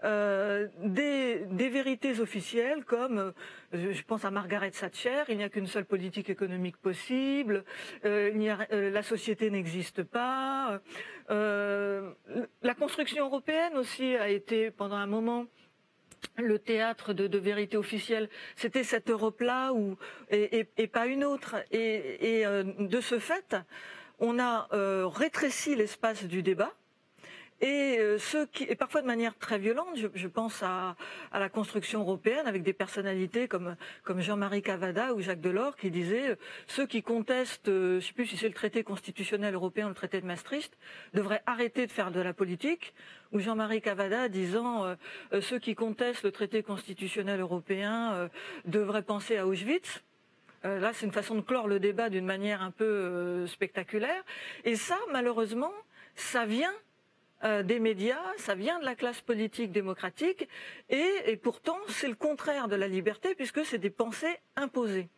euh, 0.04 0.66
des, 0.82 1.44
des, 1.50 1.68
vérités 1.68 2.18
officielles 2.18 2.84
comme, 2.84 3.32
euh, 3.72 3.92
je 3.92 4.02
pense 4.02 4.24
à 4.24 4.32
Margaret 4.32 4.72
Thatcher, 4.72 5.22
il 5.28 5.36
n'y 5.36 5.44
a 5.44 5.48
qu'une 5.48 5.68
seule 5.68 5.84
politique 5.84 6.28
économique 6.28 6.76
possible, 6.76 7.64
euh, 8.04 8.32
il 8.34 8.48
a, 8.50 8.66
euh, 8.72 8.90
la 8.90 9.02
société 9.04 9.48
n'existe 9.50 10.02
pas. 10.02 10.80
la 11.28 12.74
construction 12.76 13.26
européenne 13.26 13.76
aussi 13.76 14.16
a 14.16 14.28
été 14.28 14.70
pendant 14.72 14.96
un 14.96 15.06
moment 15.06 15.46
le 16.36 16.58
théâtre 16.58 17.12
de, 17.12 17.38
vérité 17.38 17.76
officielle, 17.76 18.28
c'était 18.56 18.84
cette 18.84 19.10
Europe-là 19.10 19.72
et, 20.30 20.86
pas 20.86 21.06
une 21.06 21.24
autre. 21.24 21.56
Et, 21.70 22.44
de 22.78 23.00
ce 23.00 23.18
fait, 23.18 23.56
on 24.18 24.38
a 24.38 24.68
rétréci 25.08 25.74
l'espace 25.74 26.24
du 26.24 26.42
débat 26.42 26.72
et 27.62 27.92
euh, 28.00 28.18
et 28.68 28.74
parfois 28.74 29.02
de 29.02 29.06
manière 29.06 29.36
très 29.38 29.58
violente, 29.58 29.96
je, 30.14 30.28
pense 30.28 30.62
à, 30.62 30.96
la 31.32 31.48
construction 31.48 32.00
européenne 32.00 32.46
avec 32.46 32.62
des 32.62 32.72
personnalités 32.72 33.48
comme, 33.48 33.76
comme 34.02 34.20
Jean-Marie 34.20 34.62
Cavada 34.62 35.14
ou 35.14 35.20
Jacques 35.20 35.40
Delors 35.40 35.76
qui 35.76 35.90
disaient 35.90 36.30
euh, 36.30 36.36
ceux 36.66 36.86
qui 36.86 37.02
contestent, 37.02 37.68
euh, 37.68 37.92
je 37.92 37.96
ne 37.96 38.00
sais 38.00 38.12
plus 38.12 38.26
si 38.26 38.36
c'est 38.36 38.48
le 38.48 38.54
traité 38.54 38.82
constitutionnel 38.82 39.54
européen 39.54 39.86
ou 39.86 39.88
le 39.90 39.94
traité 39.94 40.20
de 40.20 40.26
Maastricht, 40.26 40.76
devraient 41.14 41.42
arrêter 41.46 41.86
de 41.86 41.92
faire 41.92 42.10
de 42.10 42.20
la 42.20 42.32
politique. 42.34 42.94
Ou 43.32 43.38
Jean-Marie 43.38 43.80
Cavada 43.80 44.28
disant 44.28 44.94
ceux 45.40 45.58
qui 45.58 45.74
contestent 45.74 46.24
le 46.24 46.32
traité 46.32 46.62
constitutionnel 46.62 47.40
européen 47.40 48.28
devraient 48.66 49.00
penser 49.00 49.38
à 49.38 49.46
Auschwitz. 49.46 50.02
là, 50.64 50.92
c'est 50.92 51.06
une 51.06 51.12
façon 51.12 51.36
de 51.36 51.40
clore 51.40 51.66
le 51.66 51.80
débat 51.80 52.10
d'une 52.10 52.26
manière 52.26 52.60
un 52.60 52.70
peu 52.70 53.46
spectaculaire. 53.46 54.22
Et 54.64 54.76
ça, 54.76 54.98
malheureusement, 55.12 55.72
ça 56.14 56.44
vient 56.44 56.74
euh, 57.44 57.62
des 57.62 57.80
médias, 57.80 58.22
ça 58.38 58.54
vient 58.54 58.78
de 58.78 58.84
la 58.84 58.94
classe 58.94 59.20
politique 59.20 59.72
démocratique, 59.72 60.48
et, 60.88 61.36
pourtant 61.42 61.76
c'est 61.88 62.08
le 62.08 62.14
contraire 62.14 62.68
de 62.68 62.76
la 62.76 62.88
liberté 62.88 63.34
puisque 63.34 63.64
c'est 63.64 63.78
des 63.78 63.90
pensées 63.90 64.38
imposées. 64.56 65.08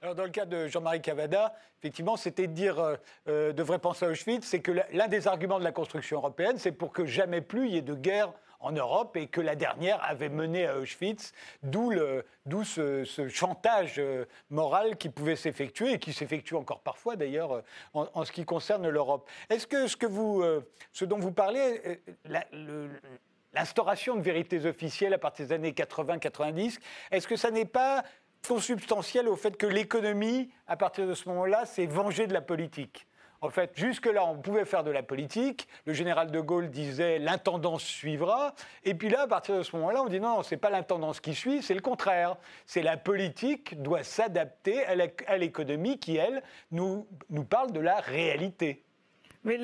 Alors 0.00 0.16
dans 0.16 0.24
le 0.24 0.30
cas 0.30 0.46
de 0.46 0.66
Jean-Marie 0.66 1.00
Cavada, 1.00 1.54
effectivement, 1.78 2.16
c'était 2.16 2.48
de 2.48 2.52
dire 2.52 2.80
euh, 2.80 2.96
euh, 3.28 3.52
devrait 3.52 3.78
penser 3.78 4.04
à 4.04 4.08
Auschwitz, 4.08 4.44
c'est 4.44 4.60
que 4.60 4.72
l'un 4.92 5.06
des 5.06 5.28
arguments 5.28 5.60
de 5.60 5.64
la 5.64 5.70
construction 5.70 6.18
européenne, 6.18 6.58
c'est 6.58 6.72
pour 6.72 6.92
que 6.92 7.06
jamais 7.06 7.40
plus 7.40 7.68
il 7.68 7.74
y 7.74 7.78
ait 7.78 7.82
de 7.82 7.94
guerre 7.94 8.32
en 8.62 8.72
Europe 8.72 9.16
et 9.16 9.26
que 9.26 9.40
la 9.40 9.56
dernière 9.56 10.02
avait 10.02 10.28
mené 10.28 10.66
à 10.66 10.78
Auschwitz, 10.78 11.32
d'où 11.62 11.92
ce, 12.64 13.04
ce, 13.04 13.28
chantage 13.28 13.96
euh, 13.98 14.24
moral 14.50 14.96
qui 14.96 15.08
pouvait 15.08 15.36
s'effectuer 15.36 15.92
et 15.92 15.98
qui 15.98 16.12
s'effectue 16.12 16.54
encore 16.54 16.80
parfois 16.80 17.16
d'ailleurs 17.16 17.52
euh, 17.52 17.62
en, 17.92 18.24
ce 18.24 18.32
qui 18.32 18.44
concerne 18.44 18.88
l'Europe. 18.88 19.28
Est-ce 19.50 19.66
que 19.66 19.86
ce, 19.86 19.96
que 19.96 20.06
vous, 20.06 20.42
euh, 20.42 20.66
ce 20.92 21.04
dont 21.04 21.18
vous 21.18 21.32
parlez, 21.32 22.00
l'instauration 23.52 24.16
de 24.16 24.22
vérités 24.22 24.64
officielles 24.64 25.14
à 25.14 25.18
partir 25.18 25.46
des 25.46 25.52
années 25.52 25.72
80-90, 25.72 26.78
est-ce 27.10 27.26
que 27.26 27.36
ça 27.36 27.50
n'est 27.50 27.64
pas 27.64 28.04
consubstantiel 28.46 29.28
au 29.28 29.36
fait 29.36 29.56
que 29.56 29.66
l'économie, 29.66 30.50
à 30.66 30.76
partir 30.76 31.06
de 31.06 31.14
ce 31.14 31.28
moment-là, 31.28 31.66
s'est 31.66 31.86
vengée 31.86 32.26
de 32.26 32.32
la 32.32 32.40
politique? 32.40 33.06
En 33.42 33.50
fait, 33.50 33.72
jusque-là, 33.74 34.24
on 34.24 34.38
pouvait 34.38 34.64
faire 34.64 34.84
de 34.84 34.92
la 34.92 35.02
politique. 35.02 35.66
Le 35.84 35.92
général 35.92 36.30
de 36.30 36.40
Gaulle 36.40 36.70
disait 36.70 37.18
l'intendance 37.18 37.82
suivra. 37.82 38.54
Et 38.84 38.94
puis 38.94 39.08
là, 39.08 39.22
à 39.22 39.26
partir 39.26 39.56
de 39.58 39.64
ce 39.64 39.74
moment-là, 39.76 40.02
on 40.04 40.08
dit 40.08 40.20
non, 40.20 40.44
ce 40.44 40.54
n'est 40.54 40.60
pas 40.60 40.70
l'intendance 40.70 41.20
qui 41.20 41.34
suit, 41.34 41.60
c'est 41.60 41.74
le 41.74 41.80
contraire. 41.80 42.36
C'est 42.66 42.82
la 42.82 42.96
politique 42.96 43.82
doit 43.82 44.04
s'adapter 44.04 44.84
à 44.86 45.38
l'économie 45.38 45.98
qui, 45.98 46.16
elle, 46.16 46.42
nous, 46.70 47.08
nous 47.30 47.44
parle 47.44 47.72
de 47.72 47.80
la 47.80 47.96
réalité. 47.96 48.84
Mais 49.44 49.58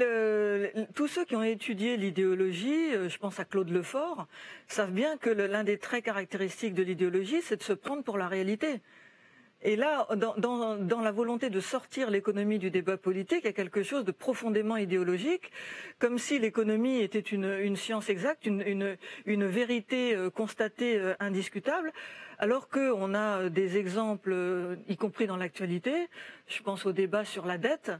tous 0.97 1.06
ceux 1.06 1.25
qui 1.25 1.37
ont 1.37 1.44
étudié 1.44 1.97
l'idéologie, 1.97 2.97
euh, 2.97 3.08
je 3.08 3.16
pense 3.16 3.38
à 3.38 3.44
Claude 3.44 3.70
Lefort, 3.70 4.26
savent 4.66 4.90
bien 4.90 5.16
que 5.18 5.30
l'un 5.30 5.62
des 5.62 5.78
traits 5.78 6.04
caractéristiques 6.04 6.75
de 6.75 6.82
l'idéologie, 6.82 7.42
c'est 7.42 7.58
de 7.58 7.62
se 7.62 7.75
prendre 7.75 8.02
pour 8.02 8.18
la 8.18 8.26
réalité. 8.26 8.80
Et 9.62 9.75
là, 9.75 10.07
dans, 10.15 11.00
la 11.00 11.11
volonté 11.11 11.50
de 11.50 11.59
sortir 11.59 12.11
l'économie 12.11 12.61
du 12.61 12.71
débat 12.71 12.97
politique, 12.97 13.41
il 13.43 13.47
y 13.47 13.50
a 13.50 13.53
quelque 13.53 13.83
chose 13.83 14.05
de 14.05 14.12
profondément 14.12 14.77
idéologique, 14.77 15.50
comme 15.99 16.19
si 16.19 16.38
l'économie 16.38 17.00
était 17.00 17.19
une, 17.19 17.75
science 17.75 18.09
exacte, 18.09 18.47
une, 18.47 18.97
vérité 19.27 20.15
euh, 20.15 20.31
constatée 20.31 20.97
euh, 20.97 21.15
indiscutable, 21.19 21.93
alors 22.38 22.69
qu'on 22.69 23.15
a 23.15 23.41
euh, 23.41 23.49
des 23.49 23.79
exemples, 23.79 24.79
y 24.87 24.97
compris 24.97 25.27
dans 25.27 25.37
l'actualité. 25.37 26.09
Je 26.47 26.62
pense 26.62 26.87
au 26.87 26.93
débat 26.93 27.25
sur 27.25 27.45
la 27.45 27.59
dette. 27.59 27.91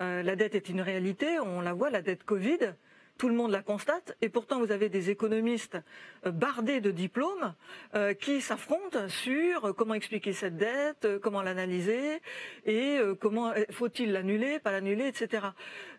la 0.00 0.34
dette 0.34 0.54
est 0.54 0.70
une 0.70 0.80
réalité, 0.80 1.38
on 1.40 1.60
la 1.60 1.74
voit, 1.74 1.90
la 1.90 2.00
dette 2.00 2.24
Covid 2.24 2.72
tout 3.18 3.28
le 3.28 3.34
monde 3.34 3.50
la 3.50 3.62
constate, 3.62 4.16
et 4.20 4.28
pourtant 4.28 4.58
vous 4.58 4.72
avez 4.72 4.88
des 4.88 5.10
économistes 5.10 5.78
euh, 6.26 6.30
bardés 6.30 6.80
de 6.80 6.90
diplômes 6.90 7.54
euh, 7.94 8.14
qui 8.14 8.40
s'affrontent 8.40 9.08
sur 9.08 9.74
comment 9.76 9.94
expliquer 9.94 10.32
cette 10.32 10.56
dette, 10.56 11.04
euh, 11.04 11.18
comment 11.18 11.42
l'analyser, 11.42 12.20
et 12.66 12.98
comment 13.20 13.52
faut-il 13.70 14.12
l'annuler, 14.12 14.58
pas 14.58 14.72
l'annuler, 14.72 15.06
etc. 15.06 15.46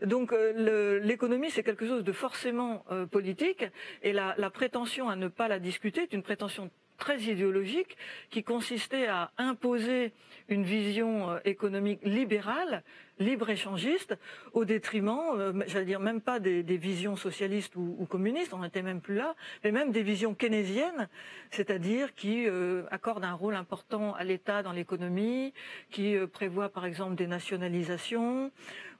Donc 0.02 0.34
l'économie 0.56 1.52
c'est 1.52 1.64
quelque 1.64 1.88
chose 1.88 2.04
de 2.04 2.12
forcément 2.12 2.86
politique, 3.12 3.66
et 4.02 4.14
la, 4.14 4.34
prétention 4.50 5.10
à 5.10 5.16
ne 5.16 5.28
pas 5.28 5.48
la 5.48 5.60
discuter 5.60 6.04
est 6.04 6.14
une 6.14 6.24
prétention 6.24 6.70
très 6.98 7.20
idéologique 7.22 7.98
qui 8.30 8.44
consistait 8.44 9.08
à 9.08 9.32
imposer 9.38 10.14
une 10.48 10.64
vision 10.64 11.32
euh, 11.32 11.40
économique 11.46 12.00
libérale, 12.04 12.84
libre-échangiste, 13.20 14.18
au 14.54 14.66
détriment, 14.66 15.36
euh, 15.38 15.54
j'allais 15.68 15.86
dire 15.86 16.00
même 16.00 16.22
pas 16.22 16.40
des, 16.40 16.64
visions 16.78 17.16
socialistes 17.16 17.76
ou, 17.76 18.06
communistes, 18.10 18.54
on 18.54 18.60
n'était 18.60 18.82
même 18.82 19.02
plus 19.02 19.16
là, 19.16 19.36
mais 19.64 19.72
même 19.72 19.92
des 19.92 20.04
visions 20.04 20.34
keynésiennes, 20.34 21.08
c'est-à-dire 21.52 22.16
qui 22.16 22.48
euh, 22.48 22.84
accordent 22.92 23.24
un 23.24 23.34
rôle 23.34 23.56
important 23.56 24.14
à 24.16 24.24
l'État 24.24 24.64
dans 24.64 24.72
l'économie, 24.72 25.54
qui 25.92 26.16
prévoient 26.32 26.70
par 26.70 26.86
exemple 26.86 27.16
des 27.16 27.28
nationalisations, 27.28 28.52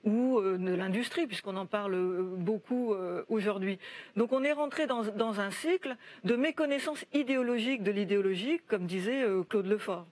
ou 0.04 0.38
euh, 0.38 0.58
de 0.58 0.74
l'industrie, 0.74 1.26
puisqu'on 1.26 1.56
en 1.56 1.66
parle 1.66 1.94
euh, 1.94 2.22
beaucoup 2.36 2.94
euh, 2.94 3.24
aujourd'hui. 3.28 3.78
Donc 4.16 4.32
on 4.32 4.44
est 4.44 4.52
rentré 4.52 4.86
dans, 4.86 5.02
dans, 5.02 5.40
un 5.40 5.50
cycle 5.50 5.96
de 6.24 6.36
méconnaissance 6.36 7.04
idéologique 7.12 7.82
de 7.82 7.90
l'idéologie, 7.90 8.60
comme 8.68 8.86
disait 8.86 9.24
Claude 9.48 9.66
Lefort. 9.66 10.06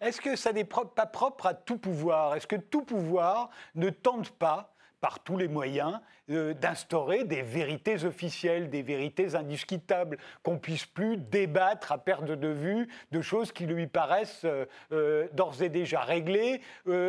Est-ce 0.00 0.20
que 0.20 0.36
ça 0.36 0.52
n'est 0.52 0.64
pas 0.64 1.06
propre 1.06 1.46
à 1.46 1.54
tout 1.54 1.78
pouvoir? 1.78 2.34
Est-ce 2.34 2.46
que 2.46 2.56
tout 2.56 2.82
pouvoir 2.82 3.50
ne 3.74 3.90
tente 3.90 4.30
pas 4.30 4.72
par 5.00 5.20
tous 5.20 5.36
les 5.36 5.48
moyens 5.48 6.00
euh, 6.30 6.54
d'instaurer 6.54 7.24
des 7.24 7.42
vérités 7.42 8.04
officielles, 8.04 8.70
des 8.70 8.82
vérités 8.82 9.36
indiscutables, 9.36 10.18
qu'on 10.42 10.58
puisse 10.58 10.84
plus 10.84 11.16
débattre 11.16 11.92
à 11.92 11.98
perte 11.98 12.24
de 12.24 12.48
vue 12.48 12.88
de 13.12 13.20
choses 13.20 13.52
qui 13.52 13.66
lui 13.66 13.86
paraissent 13.86 14.44
euh, 14.44 14.64
euh, 14.90 15.28
d'ores 15.32 15.62
et 15.62 15.68
déjà 15.68 16.00
réglées, 16.00 16.60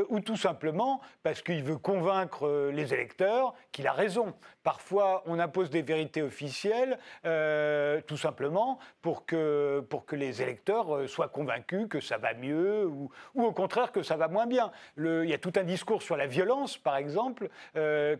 ou 0.09 0.19
tout 0.19 0.37
simplement 0.37 1.01
parce 1.23 1.41
qu'il 1.41 1.63
veut 1.63 1.77
convaincre 1.77 2.69
les 2.71 2.93
électeurs 2.93 3.53
qu'il 3.71 3.87
a 3.87 3.93
raison? 3.93 4.33
Parfois, 4.67 5.23
on 5.27 5.39
impose 5.39 5.69
des 5.69 5.81
vérités 5.81 6.21
officielles, 6.21 6.99
tout 7.23 8.17
simplement 8.17 8.79
pour 9.01 9.25
que, 9.25 9.79
pour 9.89 10.05
que 10.05 10.17
les 10.17 10.41
électeurs 10.41 11.07
soient 11.07 11.29
convaincus 11.29 11.87
que 11.89 12.01
ça 12.01 12.17
va 12.17 12.33
mieux, 12.33 12.85
ou, 12.85 13.09
au 13.35 13.53
contraire 13.53 13.93
que 13.93 14.03
ça 14.03 14.17
va 14.17 14.27
moins 14.27 14.45
bien. 14.45 14.73
Il 14.97 15.23
y 15.23 15.33
a 15.33 15.37
tout 15.37 15.53
un 15.55 15.63
discours 15.63 16.01
sur 16.01 16.17
la 16.17 16.27
violence, 16.27 16.77
par 16.77 16.97
exemple, 16.97 17.47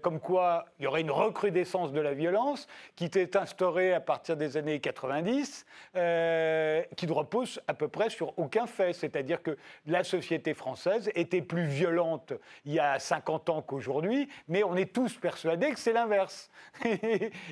comme 0.01 0.21
quoi 0.21 0.67
il 0.79 0.85
y 0.85 0.87
aurait 0.87 1.01
une 1.01 1.11
recrudescence 1.11 1.91
de 1.91 1.99
la 1.99 2.13
violence 2.13 2.67
qui 2.95 3.05
était 3.05 3.35
instaurée 3.35 3.93
à 3.93 3.99
partir 3.99 4.37
des 4.37 4.57
années 4.57 4.79
90, 4.79 5.65
euh, 5.95 6.83
qui 6.95 7.07
ne 7.07 7.11
repose 7.11 7.61
à 7.67 7.73
peu 7.73 7.87
près 7.87 8.09
sur 8.09 8.37
aucun 8.37 8.67
fait. 8.67 8.93
C'est-à-dire 8.93 9.41
que 9.41 9.57
la 9.85 10.03
société 10.03 10.53
française 10.53 11.11
était 11.15 11.41
plus 11.41 11.65
violente 11.65 12.33
il 12.65 12.73
y 12.73 12.79
a 12.79 12.99
50 12.99 13.49
ans 13.49 13.61
qu'aujourd'hui, 13.61 14.29
mais 14.47 14.63
on 14.63 14.75
est 14.75 14.93
tous 14.93 15.15
persuadés 15.15 15.71
que 15.71 15.79
c'est 15.79 15.93
l'inverse. 15.93 16.36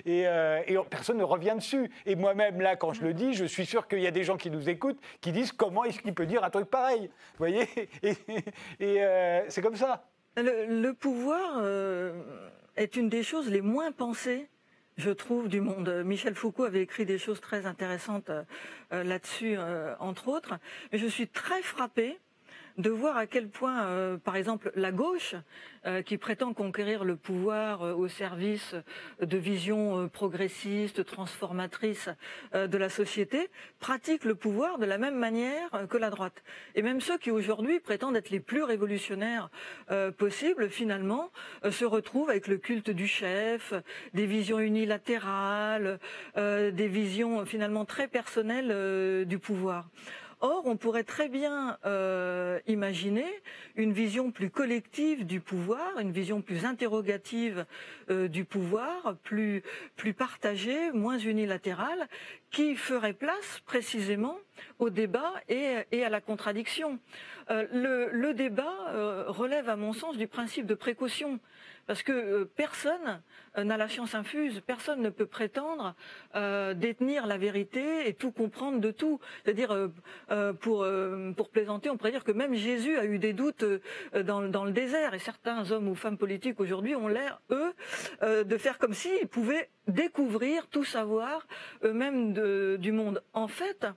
Euh, 0.08 0.62
et, 0.68 0.78
personne 0.90 1.18
ne 1.18 1.24
revient 1.24 1.56
dessus. 1.56 1.90
Et 2.06 2.16
moi-même, 2.16 2.62
là, 2.62 2.76
quand 2.76 2.94
je 2.94 3.02
le 3.02 3.14
dis, 3.14 3.34
je 3.34 3.46
suis 3.46 3.66
sûr 3.66 3.88
qu'il 3.88 4.00
y 4.00 4.08
a 4.08 4.12
des 4.12 4.24
gens 4.24 4.38
qui 4.38 4.52
nous 4.52 4.70
écoutent 4.70 5.00
qui 5.20 5.32
disent 5.32 5.52
comment 5.52 5.84
est-ce 5.84 6.00
qu'il 6.00 6.14
peut 6.14 6.26
dire 6.26 6.44
un 6.44 6.50
truc 6.50 6.70
pareil. 6.70 7.10
Vous 7.38 7.38
voyez? 7.38 7.68
Et, 8.04 9.04
euh, 9.04 9.44
c'est 9.50 9.62
comme 9.62 9.76
ça. 9.76 10.08
Le, 10.38 10.92
pouvoir 10.92 11.64
est 12.76 12.96
une 12.96 13.10
des 13.10 13.24
choses 13.24 13.50
les 13.50 13.62
moins 13.62 13.92
pensées 13.92 14.48
je 14.98 15.10
trouve, 15.10 15.50
du 15.50 15.62
monde. 15.62 16.04
Michel 16.06 16.36
Foucault 16.36 16.64
avait 16.64 16.82
écrit 16.82 17.06
des 17.06 17.18
choses 17.18 17.42
très 17.42 17.66
intéressantes 17.66 18.30
euh, 18.30 19.04
là-dessus, 19.04 19.56
euh, 19.58 19.94
entre 20.00 20.30
autres. 20.30 20.58
Mais 20.92 20.98
je 20.98 21.08
suis 21.08 21.28
très 21.28 21.62
frappée 21.62 22.18
de 22.78 22.90
voir 22.90 23.16
à 23.18 23.26
quel 23.26 23.48
point, 23.48 23.86
euh, 23.86 24.18
par 24.18 24.36
exemple, 24.36 24.72
la 24.76 24.92
gauche, 24.92 25.36
euh, 25.86 26.02
qui 26.02 26.18
prétend 26.18 26.54
conquérir 26.54 27.06
le 27.06 27.16
pouvoir 27.16 27.84
euh, 27.84 27.94
au 27.94 28.08
service 28.08 28.76
de 29.22 29.38
visions 29.38 30.10
progressistes, 30.10 31.06
transformatrices 31.06 32.10
de 32.54 32.78
la 32.78 32.90
société, 32.90 33.50
pratique 33.80 34.26
le 34.26 34.36
pouvoir 34.36 34.78
de 34.78 34.86
la 34.86 34.98
même 34.98 35.16
manière 35.16 35.88
que 35.90 35.98
la 35.98 36.10
droite. 36.10 36.44
Et 36.76 36.82
même 36.82 37.02
ceux 37.02 37.18
qui 37.18 37.32
aujourd'hui 37.32 37.80
prétendent 37.80 38.16
être 38.16 38.30
les 38.30 38.40
plus 38.40 38.64
révolutionnaires 38.64 39.50
possibles, 40.18 40.70
finalement, 40.70 41.32
se 41.70 41.86
retrouvent 41.86 42.30
avec 42.30 42.48
le 42.48 42.58
culte 42.58 42.90
du 42.90 43.08
chef, 43.08 43.74
des 44.14 44.26
visions 44.26 44.60
unilatérales, 44.60 46.00
des 46.36 46.88
visions 46.88 47.46
finalement 47.46 47.86
très 47.86 48.08
personnelles 48.08 49.26
du 49.26 49.40
pouvoir. 49.40 49.90
Or, 50.48 50.62
on 50.66 50.78
pourrait 50.78 51.04
très 51.04 51.28
bien 51.28 51.80
euh, 51.88 52.60
imaginer 52.68 53.26
une 53.76 53.94
vision 53.94 54.30
plus 54.30 54.52
collective 54.52 55.26
du 55.26 55.40
pouvoir, 55.40 55.98
une 55.98 56.12
vision 56.12 56.44
plus 56.44 56.66
interrogative 56.66 57.66
euh, 58.12 58.28
du 58.28 58.46
pouvoir, 58.46 59.16
plus, 59.24 59.64
partagée, 60.16 60.92
moins 60.92 61.18
unilatérale, 61.18 62.08
qui 62.52 62.76
ferait 62.76 63.14
place 63.14 63.64
précisément 63.66 64.38
au 64.78 64.92
débat 64.92 65.34
et, 65.50 66.04
à 66.04 66.10
la 66.10 66.22
contradiction. 66.22 67.00
Euh, 67.50 67.66
le, 68.12 68.34
débat 68.36 69.26
relève, 69.26 69.68
à 69.68 69.76
mon 69.76 69.94
sens, 69.94 70.16
du 70.16 70.28
principe 70.28 70.68
de 70.68 70.76
précaution. 70.76 71.40
Parce 71.88 72.02
que 72.02 72.12
euh, 72.12 72.46
personne 72.46 73.22
euh, 73.58 73.64
n'a 73.64 73.78
la 73.78 73.88
science 73.88 74.16
infuse, 74.16 74.62
personne 74.66 75.02
ne 75.02 75.10
peut 75.10 75.26
prétendre 75.26 75.96
euh, 76.36 76.74
détenir 76.74 77.28
la 77.28 77.38
vérité 77.38 78.08
et 78.08 78.14
tout 78.14 78.32
comprendre 78.32 78.80
de 78.80 78.92
tout. 78.92 79.20
C'est-à-dire, 79.44 79.90
pour, 80.60 80.86
pour 81.36 81.50
plaisanter, 81.50 81.90
on 81.90 81.98
pourrait 81.98 82.12
dire 82.12 82.24
que 82.24 82.32
même 82.32 82.56
Jésus 82.56 82.98
a 82.98 83.06
eu 83.06 83.20
des 83.20 83.34
doutes 83.34 83.66
dans, 84.14 84.42
le 84.42 84.72
désert. 84.72 85.14
Et 85.14 85.20
certains 85.20 85.72
hommes 85.72 85.88
ou 85.88 85.96
femmes 85.96 86.18
politiques 86.18 86.60
aujourd'hui 86.60 86.96
ont 86.96 87.08
l'air, 87.08 87.42
eux, 87.52 87.74
de 88.22 88.58
faire 88.58 88.78
comme 88.78 88.94
s'ils 88.94 89.28
pouvaient 89.28 89.70
découvrir, 89.88 90.68
tout 90.68 90.84
savoir 90.84 91.48
eux-mêmes 91.84 92.78
du 92.78 92.92
monde. 92.92 93.24
En 93.34 93.48
fait, 93.48 93.88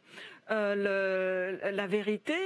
la 0.49 1.87
vérité 1.87 2.37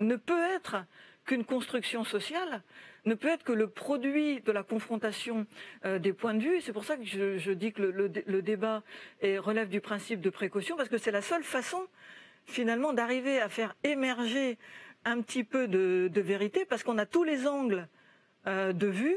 ne 0.00 0.16
peut 0.16 0.42
être 0.54 0.84
qu'une 1.24 1.44
construction 1.44 2.04
sociale 2.04 2.62
ne 3.04 3.14
peut 3.14 3.28
être 3.28 3.44
que 3.44 3.52
le 3.52 3.68
produit 3.68 4.40
de 4.40 4.52
la 4.52 4.62
confrontation 4.62 5.46
euh, 5.84 5.98
des 5.98 6.12
points 6.12 6.34
de 6.34 6.42
vue. 6.42 6.60
C'est 6.60 6.72
pour 6.72 6.84
ça 6.84 6.96
que 6.96 7.04
je, 7.04 7.50
dis 7.52 7.72
que 7.72 7.82
le, 7.82 8.42
débat 8.42 8.82
relève 9.22 9.68
du 9.68 9.80
principe 9.80 10.20
de 10.20 10.30
précaution, 10.30 10.76
parce 10.76 10.88
que 10.88 10.98
c'est 10.98 11.10
la 11.10 11.22
seule 11.22 11.44
façon, 11.44 11.86
finalement, 12.46 12.92
d'arriver 12.92 13.40
à 13.40 13.48
faire 13.48 13.76
émerger 13.84 14.58
un 15.04 15.20
petit 15.20 15.44
peu 15.44 15.68
de, 15.68 16.20
vérité, 16.20 16.64
parce 16.64 16.82
qu'on 16.82 16.98
a 16.98 17.06
tous 17.06 17.24
les 17.24 17.46
angles 17.46 17.88
euh, 18.46 18.72
de 18.72 18.86
vue, 18.86 19.16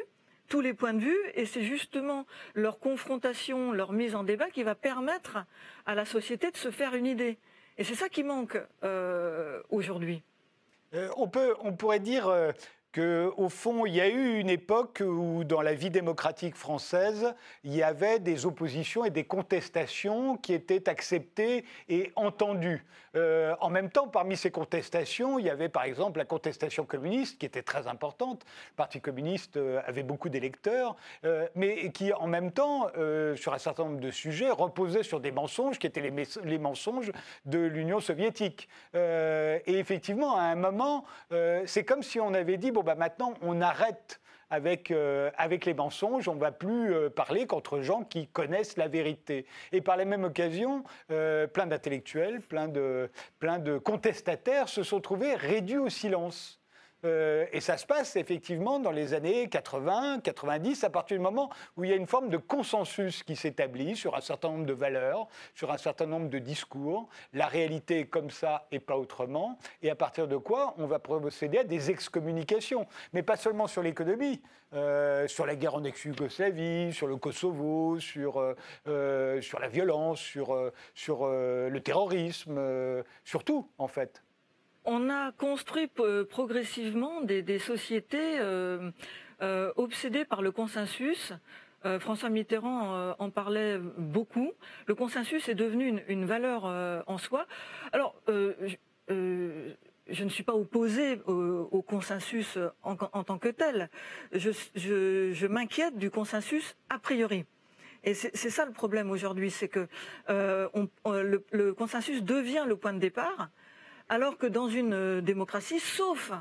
tous 0.49 0.61
les 0.61 0.73
points 0.73 0.93
de 0.93 1.01
vue, 1.01 1.17
et 1.35 1.45
c'est 1.45 1.63
justement 1.63 2.25
leur 2.53 2.79
confrontation, 2.79 3.71
leur 3.71 3.91
mise 3.91 4.15
en 4.15 4.23
débat 4.23 4.49
qui 4.49 4.63
va 4.63 4.75
permettre 4.75 5.39
à 5.85 5.95
la 5.95 6.05
société 6.05 6.51
de 6.51 6.57
se 6.57 6.71
faire 6.71 6.95
une 6.95 7.05
idée. 7.05 7.37
Et 7.77 7.83
c'est 7.83 7.95
ça 7.95 8.09
qui 8.09 8.23
manque 8.23 8.57
euh, 8.83 9.61
aujourd'hui. 9.69 10.23
on, 11.15 11.27
peut, 11.27 11.55
on 11.59 11.73
pourrait 11.73 11.99
dire 11.99 12.31
au 12.99 13.49
fond, 13.49 13.85
il 13.85 13.95
y 13.95 14.01
a 14.01 14.07
eu 14.07 14.39
une 14.39 14.49
époque 14.49 15.01
où, 15.05 15.43
dans 15.43 15.61
la 15.61 15.73
vie 15.73 15.89
démocratique 15.89 16.55
française, 16.55 17.33
il 17.63 17.75
y 17.75 17.83
avait 17.83 18.19
des 18.19 18.45
oppositions 18.45 19.05
et 19.05 19.09
des 19.09 19.23
contestations 19.23 20.37
qui 20.37 20.53
étaient 20.53 20.89
acceptées 20.89 21.65
et 21.89 22.11
entendues. 22.15 22.85
Euh, 23.17 23.55
en 23.61 23.69
même 23.69 23.89
temps, 23.89 24.07
parmi 24.07 24.37
ces 24.37 24.51
contestations, 24.51 25.39
il 25.39 25.45
y 25.45 25.49
avait 25.49 25.69
par 25.69 25.83
exemple 25.83 26.19
la 26.19 26.25
contestation 26.25 26.85
communiste, 26.85 27.39
qui 27.39 27.45
était 27.45 27.63
très 27.63 27.87
importante. 27.87 28.45
Le 28.71 28.75
Parti 28.75 29.01
communiste 29.01 29.57
euh, 29.57 29.81
avait 29.85 30.03
beaucoup 30.03 30.29
d'électeurs, 30.29 30.95
euh, 31.25 31.47
mais 31.55 31.91
qui, 31.91 32.13
en 32.13 32.27
même 32.27 32.51
temps, 32.51 32.87
sur 33.35 33.53
un 33.53 33.57
certain 33.57 33.85
nombre 33.85 33.99
de 33.99 34.11
sujets, 34.11 34.49
reposait 34.49 35.03
sur 35.03 35.19
des 35.19 35.31
mensonges 35.31 35.79
qui 35.79 35.87
étaient 35.87 36.01
les, 36.01 36.27
les 36.43 36.57
mensonges 36.57 37.11
de 37.45 37.59
l'Union 37.59 37.99
soviétique. 37.99 38.67
et 38.93 39.61
effectivement, 39.67 40.37
à 40.37 40.43
un 40.43 40.55
moment, 40.55 41.05
c'est 41.65 41.83
comme 41.83 42.03
si 42.03 42.19
on 42.19 42.33
avait 42.33 42.57
dit 42.57 42.71
bon, 42.71 42.83
bah, 42.87 42.95
maintenant, 42.95 43.33
on 43.41 43.59
arrête 43.59 44.21
avec, 44.49 44.91
euh, 44.91 45.29
avec 45.37 45.65
les 45.65 45.73
mensonges, 45.73 46.29
on 46.29 46.35
ne 46.35 46.39
va 46.39 46.53
plus 46.53 46.93
euh, 46.93 47.09
parler 47.09 47.45
qu'entre 47.45 47.81
gens 47.81 48.05
qui 48.05 48.27
connaissent 48.27 48.77
la 48.77 48.87
vérité. 48.87 49.45
Et 49.73 49.81
par 49.81 49.97
la 49.97 50.05
même 50.05 50.23
occasion, 50.23 50.85
euh, 51.11 51.47
plein 51.47 51.67
d'intellectuels, 51.67 52.39
plein 52.39 52.69
de, 52.69 53.11
plein 53.39 53.59
de 53.59 53.77
contestataires 53.77 54.69
se 54.69 54.83
sont 54.83 55.01
trouvés 55.01 55.35
réduits 55.35 55.79
au 55.79 55.89
silence. 55.89 56.61
Euh, 57.07 57.45
et 57.51 57.61
ça 57.61 57.77
se 57.77 57.85
passe 57.85 58.15
effectivement 58.15 58.79
dans 58.79 58.91
les 58.91 59.13
années 59.13 59.47
80, 59.47 60.19
90, 60.21 60.83
à 60.83 60.89
partir 60.89 61.17
du 61.17 61.23
moment 61.23 61.49
où 61.75 61.83
il 61.83 61.89
y 61.89 61.93
a 61.93 61.95
une 61.95 62.07
forme 62.07 62.29
de 62.29 62.37
consensus 62.37 63.23
qui 63.23 63.35
s'établit 63.35 63.95
sur 63.95 64.15
un 64.15 64.21
certain 64.21 64.49
nombre 64.49 64.65
de 64.65 64.73
valeurs, 64.73 65.27
sur 65.55 65.71
un 65.71 65.77
certain 65.77 66.05
nombre 66.05 66.29
de 66.29 66.39
discours. 66.39 67.07
La 67.33 67.47
réalité 67.47 68.01
est 68.01 68.05
comme 68.05 68.29
ça 68.29 68.67
et 68.71 68.79
pas 68.79 68.97
autrement. 68.97 69.57
Et 69.81 69.89
à 69.89 69.95
partir 69.95 70.27
de 70.27 70.37
quoi 70.37 70.75
on 70.77 70.85
va 70.85 70.99
procéder 70.99 71.59
à 71.59 71.63
des 71.63 71.89
excommunications. 71.89 72.87
Mais 73.13 73.23
pas 73.23 73.37
seulement 73.37 73.67
sur 73.67 73.81
l'économie, 73.81 74.41
euh, 74.73 75.27
sur 75.27 75.45
la 75.45 75.55
guerre 75.55 75.75
en 75.75 75.83
ex-Yougoslavie, 75.83 76.93
sur 76.93 77.07
le 77.07 77.15
Kosovo, 77.15 77.99
sur, 77.99 78.39
euh, 78.39 79.41
la 79.59 79.67
violence, 79.69 80.19
sur, 80.19 80.71
sur 80.93 81.25
le 81.27 81.79
terrorisme, 81.79 82.59
sur 83.23 83.43
tout 83.43 83.69
en 83.77 83.87
fait 83.87 84.21
on 84.87 85.09
a 85.09 85.33
construit 85.33 85.91
euh, 85.99 86.23
progressivement 86.23 87.21
des, 87.21 87.59
sociétés 87.59 88.39
euh, 88.39 88.89
euh, 89.41 89.71
obsédées 89.75 90.25
par 90.25 90.41
le 90.41 90.51
consensus. 90.51 91.33
François 91.99 92.29
Mitterrand 92.29 93.15
en 93.17 93.29
parlait 93.29 93.77
beaucoup. 93.77 94.51
Le 94.87 94.95
consensus 94.95 95.47
est 95.47 95.55
devenu 95.55 96.03
une, 96.09 96.25
valeur 96.25 96.65
en 97.07 97.17
soi. 97.17 97.47
Alors, 97.93 98.13
je, 98.27 98.75
ne 99.07 100.29
suis 100.29 100.43
pas 100.43 100.55
opposé 100.55 101.21
au, 101.27 101.81
consensus 101.87 102.57
en, 102.83 102.95
tant 103.23 103.37
que 103.37 103.47
tel. 103.47 103.89
Je, 104.33 105.47
m'inquiète 105.47 105.97
du 105.97 106.09
consensus 106.09 106.75
a 106.89 106.99
priori. 106.99 107.45
Et 108.03 108.13
c'est 108.13 108.49
ça 108.49 108.65
le 108.65 108.73
problème 108.73 109.09
aujourd'hui, 109.09 109.51
c'est 109.51 109.69
que 109.69 109.87
le, 110.27 111.71
consensus 111.71 112.21
devient 112.21 112.65
le 112.67 112.75
point 112.75 112.91
de 112.91 112.99
départ, 112.99 113.49
alors 114.09 114.37
que 114.37 114.47
dans 114.47 114.69
une 114.69 114.93
euh, 114.93 115.21
démocratie, 115.21 115.79
sauf 115.79 116.31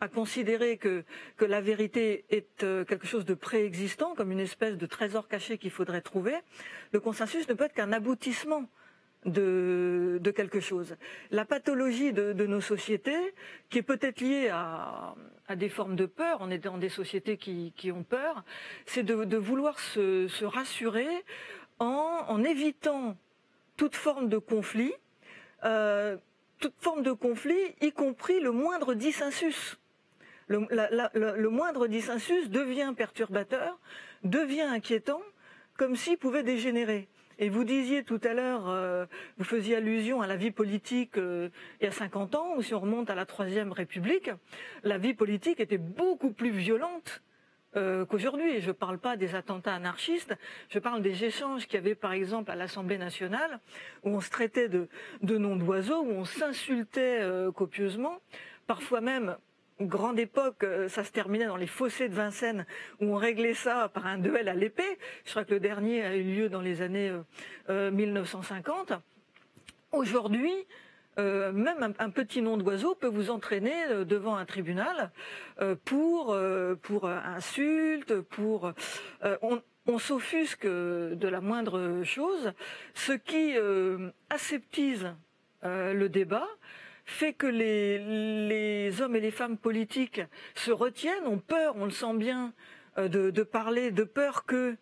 à 0.00 0.08
considérer 0.08 0.78
que, 0.78 1.04
la 1.40 1.60
vérité 1.60 2.24
est 2.28 2.64
euh, 2.64 2.84
quelque 2.84 3.06
chose 3.06 3.24
de 3.24 3.34
préexistant, 3.34 4.14
comme 4.16 4.32
une 4.32 4.40
espèce 4.40 4.76
de 4.76 4.86
trésor 4.86 5.28
caché 5.28 5.58
qu'il 5.58 5.70
faudrait 5.70 6.00
trouver, 6.00 6.34
le 6.92 6.98
consensus 6.98 7.48
ne 7.48 7.54
peut 7.54 7.64
être 7.64 7.74
qu'un 7.74 7.92
aboutissement 7.92 8.68
de, 9.26 10.32
quelque 10.34 10.58
chose. 10.58 10.96
La 11.30 11.44
pathologie 11.44 12.12
de, 12.12 12.32
nos 12.46 12.60
sociétés, 12.60 13.34
qui 13.70 13.78
est 13.78 13.82
peut-être 13.82 14.20
liée 14.20 14.48
à, 14.48 15.14
des 15.54 15.68
formes 15.68 15.94
de 15.94 16.06
peur, 16.06 16.38
on 16.40 16.50
est 16.50 16.58
dans 16.58 16.78
des 16.78 16.88
sociétés 16.88 17.36
qui, 17.36 17.92
ont 17.92 18.02
peur, 18.02 18.42
c'est 18.86 19.04
de, 19.04 19.36
vouloir 19.36 19.78
se, 19.78 20.44
rassurer 20.44 21.08
en, 21.78 22.24
en, 22.26 22.42
évitant 22.42 23.16
toute 23.76 23.94
forme 23.94 24.28
de 24.28 24.38
conflit. 24.38 24.92
Euh, 25.64 26.16
toute 26.62 26.74
forme 26.78 27.02
de 27.02 27.10
conflit, 27.10 27.74
y 27.80 27.90
compris 27.90 28.38
le 28.38 28.52
moindre 28.52 28.94
dissensus. 28.94 29.78
Le, 30.46 31.48
moindre 31.48 31.88
dissensus 31.88 32.50
devient 32.50 32.94
perturbateur, 32.96 33.80
devient 34.22 34.62
inquiétant, 34.62 35.20
comme 35.76 35.96
s'il 35.96 36.18
pouvait 36.18 36.44
dégénérer. 36.44 37.08
Et 37.40 37.48
vous 37.48 37.64
disiez 37.64 38.04
tout 38.04 38.20
à 38.22 38.32
l'heure, 38.32 38.68
euh, 38.68 39.06
vous 39.38 39.44
faisiez 39.44 39.76
allusion 39.76 40.22
à 40.22 40.28
la 40.28 40.36
vie 40.36 40.52
politique 40.52 41.18
euh, 41.18 41.48
il 41.80 41.84
y 41.84 41.88
a 41.88 41.90
50 41.90 42.36
ans, 42.36 42.54
ou 42.56 42.62
si 42.62 42.74
on 42.74 42.80
remonte 42.80 43.10
à 43.10 43.16
la 43.16 43.26
Troisième 43.26 43.72
République, 43.72 44.30
la 44.84 44.98
vie 44.98 45.14
politique 45.14 45.58
était 45.58 45.78
beaucoup 45.78 46.30
plus 46.30 46.50
violente 46.50 47.22
euh, 47.76 48.04
qu'aujourd'hui. 48.04 48.60
Je 48.60 48.68
ne 48.68 48.72
parle 48.72 48.98
pas 48.98 49.16
des 49.16 49.34
attentats 49.34 49.74
anarchistes, 49.74 50.34
je 50.68 50.78
parle 50.78 51.02
des 51.02 51.24
échanges 51.24 51.66
qu'il 51.66 51.74
y 51.74 51.78
avait 51.78 51.94
par 51.94 52.12
exemple 52.12 52.50
à 52.50 52.54
l'Assemblée 52.54 52.98
nationale, 52.98 53.60
où 54.02 54.10
on 54.10 54.20
se 54.20 54.30
traitait 54.30 54.68
de, 54.68 54.88
noms 55.22 55.56
d'oiseaux, 55.56 56.02
où 56.02 56.10
on 56.10 56.24
s'insultait 56.24 57.20
euh, 57.20 57.50
copieusement, 57.50 58.20
parfois 58.66 59.00
même 59.00 59.36
grande 59.80 60.18
époque, 60.18 60.64
euh, 60.64 60.88
ça 60.88 61.02
se 61.02 61.10
terminait 61.10 61.46
dans 61.46 61.56
les 61.56 61.66
fossés 61.66 62.08
de 62.08 62.14
Vincennes, 62.14 62.66
où 63.00 63.06
on 63.06 63.16
réglait 63.16 63.54
ça 63.54 63.88
par 63.88 64.06
un 64.06 64.18
duel 64.18 64.48
à 64.48 64.54
l'épée. 64.54 64.98
Je 65.24 65.30
crois 65.30 65.44
que 65.44 65.54
le 65.54 65.60
dernier 65.60 66.04
a 66.04 66.16
eu 66.16 66.22
lieu 66.22 66.48
dans 66.48 66.60
les 66.60 66.82
années 66.82 67.12
1950. 67.68 68.92
Aujourd'hui, 69.92 70.52
euh, 71.18 71.52
même 71.52 71.94
un, 71.98 72.10
petit 72.10 72.40
nom 72.40 72.56
d'oiseau 72.56 72.94
peut 72.94 73.08
vous 73.08 73.30
entraîner 73.30 73.74
euh, 73.90 74.04
devant 74.04 74.36
un 74.36 74.46
tribunal 74.46 75.10
euh, 75.60 75.76
pour 75.84 76.36
pour 76.80 77.06
insulte, 77.06 78.20
pour 78.20 78.72
on, 79.42 79.98
s'offusque 79.98 80.66
de 80.66 81.28
la 81.28 81.40
moindre 81.40 82.02
chose, 82.04 82.52
ce 82.94 83.12
qui 83.12 83.54
aseptise 84.30 85.14
le 85.62 86.06
débat 86.06 86.48
fait 87.04 87.32
que 87.32 87.46
les, 87.46 87.98
les 88.48 89.02
hommes 89.02 89.16
et 89.16 89.20
les 89.20 89.30
femmes 89.30 89.58
politiques 89.58 90.22
se 90.54 90.70
retiennent, 90.70 91.26
ont 91.26 91.38
peur, 91.38 91.74
on 91.76 91.84
le 91.84 91.90
sent 91.90 92.14
bien, 92.14 92.52
de, 92.96 93.30
de 93.30 93.42
parler, 93.42 93.90
de 93.90 94.04
peur 94.04 94.44
que 94.44 94.76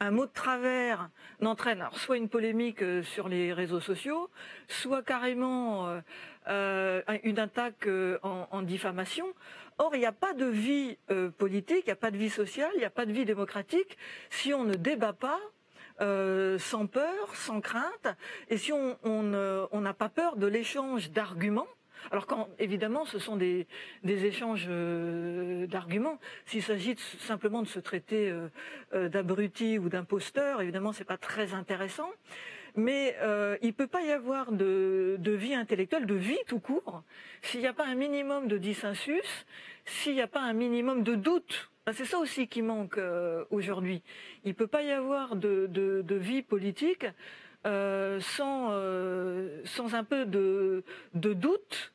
un 0.00 0.10
mot 0.10 0.26
de 0.26 0.32
travers 0.32 1.10
n'entraîne 1.40 1.86
soit 1.92 2.16
une 2.16 2.28
polémique 2.28 2.82
euh, 2.82 3.02
sur 3.02 3.28
les 3.28 3.52
réseaux 3.52 3.80
sociaux, 3.80 4.30
soit 4.66 5.02
carrément 5.02 5.88
euh, 5.88 6.00
euh, 6.48 7.02
une 7.22 7.38
attaque 7.38 7.86
en, 8.22 8.62
diffamation. 8.62 9.26
Or, 9.78 9.94
il 9.94 10.00
n'y 10.00 10.06
a 10.06 10.12
pas 10.12 10.34
de 10.34 10.46
vie 10.46 10.98
politique, 11.38 11.84
il 11.84 11.88
n'y 11.88 11.92
a 11.92 11.96
pas 11.96 12.10
de 12.10 12.18
vie 12.18 12.28
sociale, 12.28 12.70
il 12.74 12.80
n'y 12.80 12.84
a 12.84 12.90
pas 12.90 13.06
de 13.06 13.12
vie 13.12 13.24
démocratique 13.24 13.96
si 14.28 14.52
on 14.52 14.64
ne 14.64 14.74
débat 14.74 15.14
pas 15.14 15.38
sans 16.58 16.86
peur, 16.86 17.34
sans 17.34 17.60
crainte, 17.60 18.08
et 18.48 18.58
si 18.58 18.72
on 18.72 19.80
n'a 19.80 19.94
pas 19.94 20.08
peur 20.10 20.36
de 20.36 20.46
l'échange 20.46 21.10
d'arguments, 21.10 21.68
alors 22.10 22.26
quand 22.26 22.48
évidemment 22.58 23.04
ce 23.04 23.18
sont 23.18 23.36
des, 23.36 23.66
échanges 24.04 24.68
d'arguments, 25.68 26.18
s'il 26.46 26.62
s'agit 26.62 26.96
simplement 26.96 27.62
de 27.62 27.68
se 27.68 27.78
traiter 27.78 28.32
d'abruti 28.92 29.78
ou 29.78 29.88
d'imposteur, 29.88 30.60
évidemment 30.62 30.92
c'est 30.92 31.04
pas 31.04 31.18
très 31.18 31.54
intéressant 31.54 32.10
mais 32.76 33.16
euh, 33.20 33.56
il 33.62 33.68
ne 33.68 33.72
peut 33.72 33.86
pas 33.86 34.02
y 34.02 34.10
avoir 34.10 34.52
de, 34.52 35.18
vie 35.24 35.54
intellectuelle, 35.54 36.06
de 36.06 36.14
vie 36.14 36.38
tout 36.46 36.60
court, 36.60 37.02
s'il 37.42 37.60
n'y 37.60 37.66
a 37.66 37.72
pas 37.72 37.86
un 37.86 37.94
minimum 37.94 38.48
de 38.48 38.58
dissensus, 38.58 39.46
s'il 39.84 40.14
n'y 40.14 40.22
a 40.22 40.26
pas 40.26 40.40
un 40.40 40.52
minimum 40.52 41.02
de 41.02 41.14
doute. 41.14 41.70
C'est 41.92 42.04
ça 42.04 42.18
aussi 42.18 42.46
qui 42.46 42.62
manque 42.62 42.98
euh, 42.98 43.44
aujourd'hui. 43.50 44.02
Il 44.44 44.50
ne 44.50 44.54
peut 44.54 44.66
pas 44.66 44.82
y 44.82 44.92
avoir 44.92 45.34
de, 45.34 46.04
vie 46.10 46.42
politique 46.42 47.06
euh, 47.66 48.20
sans, 48.20 49.94
un 49.94 50.04
peu 50.04 50.26
de, 50.26 50.84
doute 51.14 51.92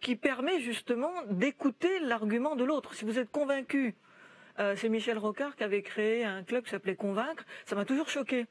qui 0.00 0.16
permet 0.16 0.60
justement 0.60 1.12
d'écouter 1.30 2.00
l'argument 2.00 2.56
de 2.56 2.64
l'autre. 2.64 2.94
Si 2.94 3.04
vous 3.04 3.18
êtes 3.18 3.30
convaincu, 3.30 3.94
c'est 4.56 4.88
Michel 4.88 5.18
Rocard 5.18 5.54
qui 5.54 5.62
avait 5.62 5.82
créé 5.82 6.24
un 6.24 6.42
club 6.42 6.64
qui 6.64 6.70
s'appelait 6.70 6.96
Convaincre, 6.96 7.44
ça 7.64 7.76
m'a 7.76 7.84
toujours 7.84 8.08
choqué. 8.08 8.46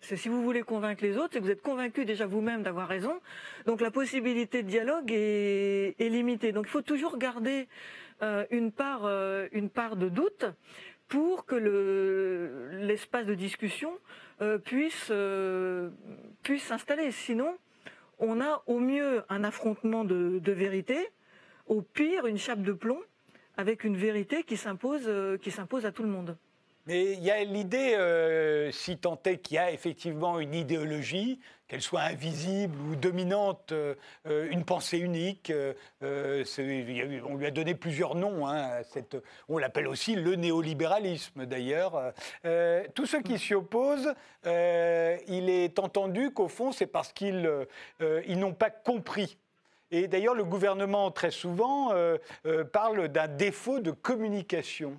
C'est 0.00 0.16
si 0.16 0.28
vous 0.28 0.42
voulez 0.42 0.62
convaincre 0.62 1.04
les 1.04 1.16
autres, 1.18 1.30
c'est 1.32 1.38
que 1.40 1.44
vous 1.44 1.50
êtes 1.50 1.62
convaincu 1.62 2.04
déjà 2.04 2.26
vous-même 2.26 2.62
d'avoir 2.62 2.88
raison. 2.88 3.20
Donc 3.66 3.80
la 3.80 3.90
possibilité 3.90 4.62
de 4.62 4.68
dialogue 4.68 5.10
est, 5.12 5.94
limitée. 5.98 6.52
Donc 6.52 6.66
il 6.66 6.70
faut 6.70 6.82
toujours 6.82 7.18
garder 7.18 7.68
euh, 8.22 8.44
une, 8.50 8.72
part, 8.72 9.04
euh, 9.04 9.46
une 9.52 9.68
part 9.68 9.96
de 9.96 10.08
doute 10.08 10.46
pour 11.08 11.44
que 11.44 11.56
l'espace 12.72 13.26
de 13.26 13.34
discussion 13.34 13.92
euh, 14.40 14.58
puisse 14.58 15.12
puisse 16.42 16.64
s'installer. 16.64 17.10
Sinon, 17.12 17.56
on 18.18 18.40
a 18.40 18.62
au 18.66 18.78
mieux 18.78 19.22
un 19.28 19.44
affrontement 19.44 20.04
de, 20.04 20.52
vérité, 20.52 21.10
au 21.66 21.82
pire 21.82 22.26
une 22.26 22.38
chape 22.38 22.62
de 22.62 22.72
plomb 22.72 23.00
avec 23.56 23.84
une 23.84 23.96
vérité 23.96 24.42
qui 24.42 24.56
s'impose 24.56 25.10
qui 25.42 25.50
s'impose 25.50 25.86
à 25.86 25.92
tout 25.92 26.02
le 26.02 26.08
monde. 26.08 26.36
Mais 26.86 27.12
il 27.12 27.22
y 27.22 27.30
a 27.30 27.44
l'idée, 27.44 27.94
euh, 27.94 28.70
si 28.72 28.96
tant 28.96 29.20
est 29.24 29.38
qu'il 29.38 29.56
y 29.56 29.58
a 29.58 29.70
effectivement 29.70 30.40
une 30.40 30.54
idéologie, 30.54 31.38
qu'elle 31.70 31.82
soit 31.82 32.00
invisible 32.00 32.76
ou 32.80 32.96
dominante, 32.96 33.70
euh, 33.70 33.94
une 34.24 34.64
pensée 34.64 34.98
unique. 34.98 35.52
Euh, 35.52 35.72
on 36.02 37.36
lui 37.36 37.46
a 37.46 37.52
donné 37.52 37.76
plusieurs 37.76 38.16
noms. 38.16 38.48
Hein, 38.48 38.82
on 39.48 39.56
l'appelle 39.56 39.86
aussi 39.86 40.16
le 40.16 40.34
néolibéralisme 40.34 41.46
d'ailleurs. 41.46 42.12
tous 42.94 43.06
ceux 43.06 43.22
qui 43.22 43.38
s'y 43.38 43.54
opposent, 43.54 44.12
il 44.44 45.48
est 45.48 45.78
entendu 45.78 46.32
qu'au 46.32 46.48
fond, 46.48 46.72
c'est 46.72 46.86
parce 46.86 47.12
qu'ils 47.12 47.48
ils 48.00 48.38
n'ont 48.38 48.54
pas 48.54 48.70
compris. 48.70 49.38
Et 49.92 50.08
d'ailleurs, 50.08 50.34
le 50.34 50.44
gouvernement, 50.44 51.12
très 51.12 51.30
souvent, 51.30 51.92
parle 52.72 53.08
d'un 53.08 53.28
défaut 53.28 53.78
de 53.78 53.92
communication. 53.92 54.98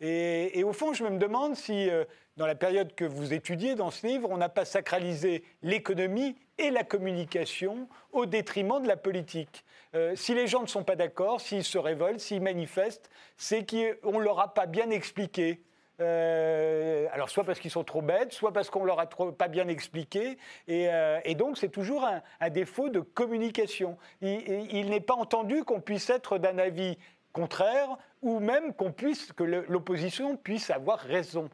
Et, 0.00 0.64
au 0.64 0.72
fond, 0.72 0.94
je 0.94 1.04
me 1.04 1.18
demande 1.18 1.56
si, 1.56 1.90
euh, 1.90 2.04
dans 2.40 2.46
la 2.46 2.54
période 2.54 2.94
que 2.94 3.04
vous 3.04 3.34
étudiez 3.34 3.74
dans 3.74 3.90
ce 3.90 4.06
livre, 4.06 4.30
on 4.30 4.38
n'a 4.38 4.48
pas 4.48 4.64
sacralisé 4.64 5.44
l'économie 5.62 6.36
et 6.56 6.70
la 6.70 6.84
communication 6.84 7.86
au 8.12 8.24
détriment 8.24 8.80
de 8.80 8.88
la 8.88 8.96
politique. 8.96 9.62
Euh, 9.94 10.16
si 10.16 10.34
les 10.34 10.46
gens 10.46 10.62
ne 10.62 10.66
sont 10.66 10.82
pas 10.82 10.96
d'accord, 10.96 11.42
s'ils 11.42 11.64
se 11.64 11.76
révoltent, 11.76 12.20
s'ils 12.20 12.40
manifestent, 12.40 13.10
c'est 13.36 13.70
qu'on 13.70 14.18
ne 14.18 14.24
leur 14.24 14.40
a 14.40 14.54
pas 14.54 14.64
bien 14.64 14.88
expliqué. 14.88 15.62
Euh, 16.00 17.08
alors 17.12 17.28
soit 17.28 17.44
parce 17.44 17.60
qu'ils 17.60 17.70
sont 17.70 17.84
trop 17.84 18.00
bêtes, 18.00 18.32
soit 18.32 18.54
parce 18.54 18.70
qu'on 18.70 18.86
leur 18.86 19.00
a 19.00 19.06
trop, 19.06 19.32
pas 19.32 19.48
bien 19.48 19.68
expliqué, 19.68 20.38
et, 20.66 21.34
donc 21.34 21.58
c'est 21.58 21.68
toujours 21.68 22.08
un, 22.40 22.48
défaut 22.48 22.88
de 22.88 23.00
communication. 23.00 23.98
il 24.22 24.88
n'est 24.88 25.00
pas 25.00 25.12
entendu 25.12 25.62
qu'on 25.64 25.82
puisse 25.82 26.08
être 26.08 26.38
d'un 26.38 26.56
avis 26.56 26.96
contraire, 27.34 27.98
ou 28.22 28.40
même 28.40 28.72
qu'on 28.72 28.92
puisse, 28.92 29.30
que 29.32 29.44
l'opposition 29.44 30.38
puisse 30.38 30.70
avoir 30.70 31.00
raison. 31.00 31.50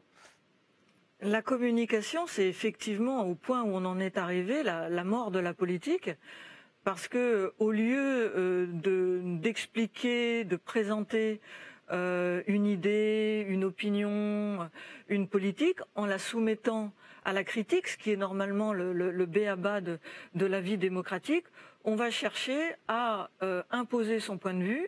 La 1.21 1.41
communication, 1.41 2.27
c'est 2.27 2.47
effectivement 2.47 3.25
au 3.25 3.33
point 3.33 3.63
où 3.63 3.69
on 3.69 3.85
en 3.85 3.99
est 3.99 4.17
arrivé, 4.17 4.61
la, 4.61 5.03
mort 5.03 5.31
de 5.31 5.39
la 5.39 5.53
politique, 5.53 6.11
parce 6.83 7.07
que 7.07 7.53
au 7.57 7.71
lieu 7.71 8.31
euh, 8.35 8.67
d'expliquer, 9.39 10.43
de, 10.43 10.55
présenter 10.55 11.41
euh, 11.91 12.43
une 12.45 12.67
idée, 12.67 13.45
une 13.49 13.63
opinion, 13.63 14.69
une 15.09 15.27
politique, 15.27 15.79
en 15.95 16.05
la 16.05 16.19
soumettant 16.19 16.91
à 17.25 17.33
la 17.33 17.43
critique, 17.43 17.87
ce 17.87 17.97
qui 17.97 18.11
est 18.11 18.15
normalement 18.15 18.71
le, 18.71 18.93
le, 18.93 19.25
béaba 19.25 19.81
de, 19.81 19.99
la 20.35 20.61
vie 20.61 20.77
démocratique, 20.77 21.45
on 21.83 21.95
va 21.95 22.11
chercher 22.11 22.75
à 22.87 23.29
euh, 23.41 23.63
imposer 23.71 24.19
son 24.19 24.37
point 24.37 24.53
de 24.53 24.63
vue, 24.63 24.87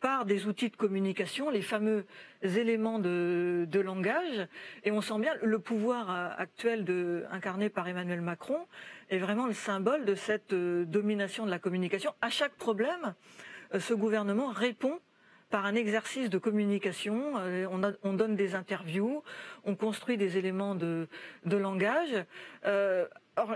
par 0.00 0.24
des 0.24 0.46
outils 0.46 0.70
de 0.70 0.76
communication, 0.76 1.50
les 1.50 1.62
fameux 1.62 2.04
éléments 2.42 2.98
de, 2.98 3.80
langage. 3.80 4.46
Et 4.84 4.90
on 4.90 5.00
sent 5.00 5.18
bien 5.20 5.32
le 5.42 5.58
pouvoir 5.58 6.10
euh, 6.10 6.28
actuel 6.36 6.84
incarné 7.30 7.68
par 7.68 7.86
Emmanuel 7.88 8.20
Macron 8.20 8.66
est 9.10 9.18
vraiment 9.18 9.46
le 9.46 9.52
symbole 9.52 10.04
de 10.04 10.14
cette 10.14 10.52
euh, 10.52 10.84
domination 10.84 11.46
de 11.46 11.50
la 11.50 11.58
communication. 11.58 12.12
À 12.20 12.30
chaque 12.30 12.54
problème, 12.54 13.14
ce 13.78 13.94
gouvernement 13.94 14.48
répond 14.48 14.98
par 15.50 15.64
un 15.64 15.74
exercice 15.74 16.28
de 16.28 16.38
communication. 16.38 17.34
On, 18.02 18.12
donne 18.12 18.36
des 18.36 18.54
interviews, 18.54 19.22
on 19.64 19.74
construit 19.74 20.18
des 20.18 20.36
éléments 20.36 20.74
de, 20.74 21.08
langage. 21.44 22.24
Euh, 22.66 23.06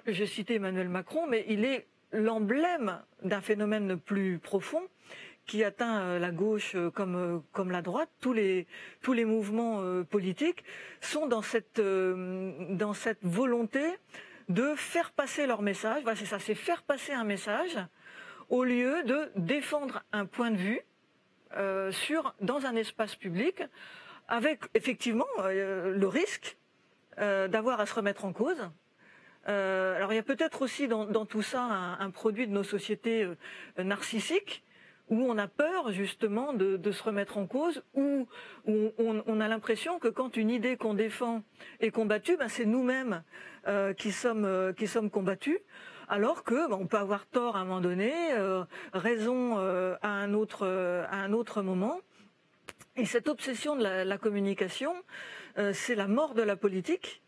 J'ai 0.06 0.26
cité 0.26 0.54
Emmanuel 0.54 0.88
Macron, 0.88 1.26
mais 1.26 1.44
il 1.48 1.64
est 1.64 1.86
l'emblème 2.12 2.98
d'un 3.22 3.40
phénomène 3.40 3.98
plus 3.98 4.38
profond 4.38 4.82
qui 5.46 5.64
atteint 5.64 6.00
euh, 6.00 6.18
la 6.18 6.30
gauche 6.30 6.74
euh, 6.74 6.90
comme 6.90 7.16
euh, 7.16 7.38
comme 7.52 7.70
la 7.70 7.82
droite, 7.82 8.10
tous 8.20 8.32
les 8.32 8.66
tous 9.00 9.12
les 9.12 9.24
mouvements 9.24 9.82
politiques 10.04 10.64
sont 11.00 11.26
dans 11.26 11.42
cette 11.42 11.80
dans 11.80 12.94
cette 12.94 13.22
volonté 13.22 13.82
de 14.48 14.74
faire 14.76 15.12
passer 15.12 15.46
leur 15.46 15.62
message. 15.62 16.02
Voilà, 16.02 16.16
c'est 16.16 16.26
ça, 16.26 16.38
c'est 16.38 16.54
faire 16.54 16.82
passer 16.82 17.12
un 17.12 17.24
message 17.24 17.78
au 18.48 18.64
lieu 18.64 19.02
de 19.04 19.30
défendre 19.36 20.02
un 20.12 20.26
point 20.26 20.50
de 20.50 20.56
vue 20.56 20.80
sur 21.90 22.34
dans 22.40 22.66
un 22.66 22.76
espace 22.76 23.16
public, 23.16 23.62
avec 24.28 24.60
effectivement 24.74 25.26
le 25.38 26.06
risque 26.06 26.56
d'avoir 27.18 27.80
à 27.80 27.86
se 27.86 27.94
remettre 27.94 28.24
en 28.24 28.32
cause. 28.32 28.60
alors 29.46 30.12
il 30.12 30.16
y 30.16 30.18
a 30.18 30.22
peut-être 30.22 30.62
aussi 30.62 30.88
dans, 30.88 31.26
tout 31.26 31.42
ça 31.42 31.62
un, 31.98 32.10
produit 32.10 32.46
de 32.46 32.52
nos 32.52 32.64
sociétés 32.64 33.28
narcissiques 33.78 34.62
où 35.12 35.26
on 35.28 35.36
a 35.36 35.46
peur 35.46 35.92
justement 35.92 36.54
de, 36.54 36.90
se 36.90 37.02
remettre 37.02 37.36
en 37.36 37.46
cause, 37.46 37.82
où, 37.92 38.26
on, 38.66 39.40
a 39.40 39.46
l'impression 39.46 39.98
que 39.98 40.08
quand 40.08 40.38
une 40.38 40.48
idée 40.48 40.78
qu'on 40.78 40.94
défend 40.94 41.42
est 41.80 41.90
combattue, 41.90 42.38
ben 42.38 42.48
c'est 42.48 42.64
nous-mêmes 42.64 43.22
euh, 43.68 43.92
qui 43.92 44.10
sommes 44.10 44.46
euh, 44.46 44.72
qui 44.72 44.86
sommes 44.86 45.10
combattus, 45.10 45.58
alors 46.08 46.44
que 46.44 46.66
ben, 46.66 46.78
on 46.80 46.86
peut 46.86 46.96
avoir 46.96 47.26
tort 47.26 47.56
à 47.56 47.60
un 47.60 47.64
moment 47.66 47.82
donné, 47.82 48.10
euh, 48.32 48.64
raison 48.94 49.58
à 49.58 50.08
un 50.08 50.32
autre 50.32 51.62
moment. 51.62 52.00
Et 52.96 53.04
cette 53.04 53.28
obsession 53.28 53.76
de 53.76 53.82
la 53.82 54.18
communication, 54.18 54.94
c'est 55.72 55.94
la 55.94 56.08
mort 56.08 56.32
de 56.32 56.42
la 56.42 56.56
politique. 56.56 57.22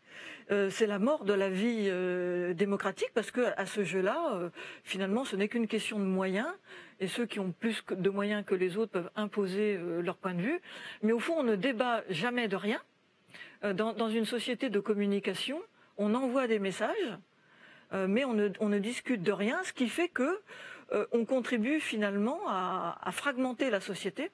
Euh, 0.51 0.69
c'est 0.69 0.85
la 0.85 0.99
mort 0.99 1.25
de 1.25 1.33
la 1.33 1.49
vie 1.49 1.87
euh, 1.87 2.53
démocratique 2.53 3.09
parce 3.15 3.31
que 3.31 3.41
à 3.57 3.65
ce 3.65 3.83
jeu-là, 3.83 4.35
euh, 4.35 4.49
finalement, 4.83 5.25
ce 5.25 5.35
n'est 5.35 5.47
qu'une 5.47 5.67
question 5.67 5.97
de 5.97 6.03
moyens 6.03 6.47
et 6.99 7.07
ceux 7.07 7.25
qui 7.25 7.39
ont 7.39 7.51
plus 7.51 7.83
de 7.89 8.09
moyens 8.09 8.45
que 8.45 8.53
les 8.53 8.77
autres 8.77 8.91
peuvent 8.91 9.09
imposer 9.15 9.79
leur 10.01 10.17
point 10.17 10.33
de 10.33 10.41
vue. 10.41 10.61
Mais 11.01 11.11
au 11.11 11.19
fond, 11.19 11.35
on 11.39 11.43
ne 11.43 11.55
débat 11.55 12.03
jamais 12.09 12.47
de 12.47 12.55
rien. 12.55 12.81
Dans, 13.63 14.09
une 14.09 14.25
société 14.25 14.69
de 14.69 14.79
communication, 14.79 15.59
on 15.97 16.13
envoie 16.13 16.47
des 16.47 16.59
messages, 16.59 17.17
mais 17.91 18.23
on 18.23 18.33
ne, 18.33 18.79
discute 18.79 19.23
de 19.23 19.31
rien, 19.31 19.61
ce 19.63 19.73
qui 19.73 19.89
fait 19.89 20.07
que 20.07 20.39
on 21.11 21.25
contribue 21.25 21.81
finalement 21.81 22.39
à 22.47 23.11
fragmenter 23.11 23.69
la 23.69 23.81
société 23.81 24.31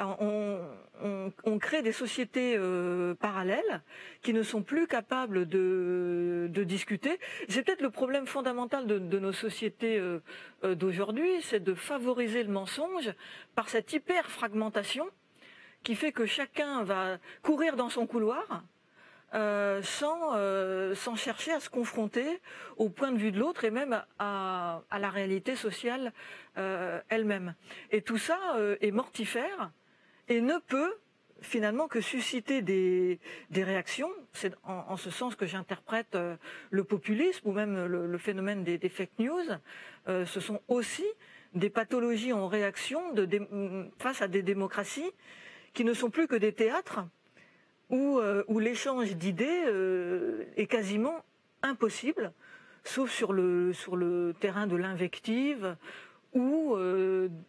on, 0.00 1.58
crée 1.58 1.82
des 1.82 1.92
sociétés 1.92 2.54
euh, 2.56 3.14
parallèles 3.14 3.82
qui 4.22 4.32
ne 4.32 4.42
sont 4.42 4.62
plus 4.62 4.86
capables 4.86 5.46
de, 5.46 6.48
discuter. 6.64 7.18
C'est 7.48 7.62
peut-être 7.62 7.82
le 7.82 7.90
problème 7.90 8.26
fondamental 8.26 8.86
de, 8.86 9.18
nos 9.18 9.32
sociétés 9.32 9.98
euh, 9.98 10.20
euh, 10.64 10.74
d'aujourd'hui, 10.74 11.42
c'est 11.42 11.60
de 11.60 11.74
favoriser 11.74 12.42
le 12.42 12.52
mensonge 12.52 13.12
par 13.54 13.68
cette 13.68 13.92
hyper 13.92 14.26
fragmentation 14.26 15.06
qui 15.82 15.94
fait 15.94 16.12
que 16.12 16.26
chacun 16.26 16.82
va 16.82 17.18
courir 17.42 17.76
dans 17.76 17.88
son 17.88 18.06
couloir. 18.06 18.62
sans, 19.32 21.16
chercher 21.16 21.52
à 21.52 21.60
se 21.60 21.70
confronter 21.70 22.40
au 22.76 22.88
point 22.90 23.12
de 23.12 23.18
vue 23.18 23.32
de 23.32 23.38
l'autre 23.38 23.64
et 23.64 23.70
même 23.70 24.02
à, 24.18 24.82
la 24.90 25.10
réalité 25.10 25.56
sociale 25.56 26.12
elle-même. 27.08 27.54
Et 27.90 28.02
tout 28.02 28.18
ça 28.18 28.38
est 28.80 28.90
mortifère 28.90 29.70
et 30.30 30.40
ne 30.40 30.58
peut 30.66 30.94
finalement 31.42 31.88
que 31.88 32.00
susciter 32.00 32.62
des, 32.62 33.18
réactions. 33.52 34.10
C'est 34.32 34.54
en, 34.64 34.96
ce 34.96 35.10
sens 35.10 35.34
que 35.34 35.46
j'interprète 35.46 36.14
euh, 36.14 36.36
le 36.70 36.84
populisme 36.84 37.48
ou 37.48 37.52
même 37.52 37.86
le, 37.86 38.18
phénomène 38.18 38.64
des, 38.64 38.88
fake 38.88 39.18
news. 39.18 39.44
Euh, 40.08 40.24
ce 40.26 40.40
sont 40.40 40.60
aussi 40.68 41.04
des 41.54 41.70
pathologies 41.70 42.32
en 42.32 42.46
réaction 42.46 43.00
face 43.98 44.22
à 44.22 44.28
des 44.28 44.42
démocraties 44.42 45.10
qui 45.72 45.84
ne 45.84 45.94
sont 45.94 46.10
plus 46.10 46.28
que 46.28 46.36
des 46.36 46.52
théâtres 46.52 47.00
où, 47.88 48.18
euh, 48.18 48.44
l'échange 48.60 49.16
d'idées 49.16 49.64
est 50.56 50.66
quasiment 50.66 51.24
impossible, 51.62 52.32
sauf 52.84 53.10
sur 53.10 53.32
le, 53.32 53.72
sur 53.72 53.96
le 53.96 54.34
terrain 54.38 54.66
de 54.66 54.76
l'invective 54.76 55.76
ou 56.34 56.76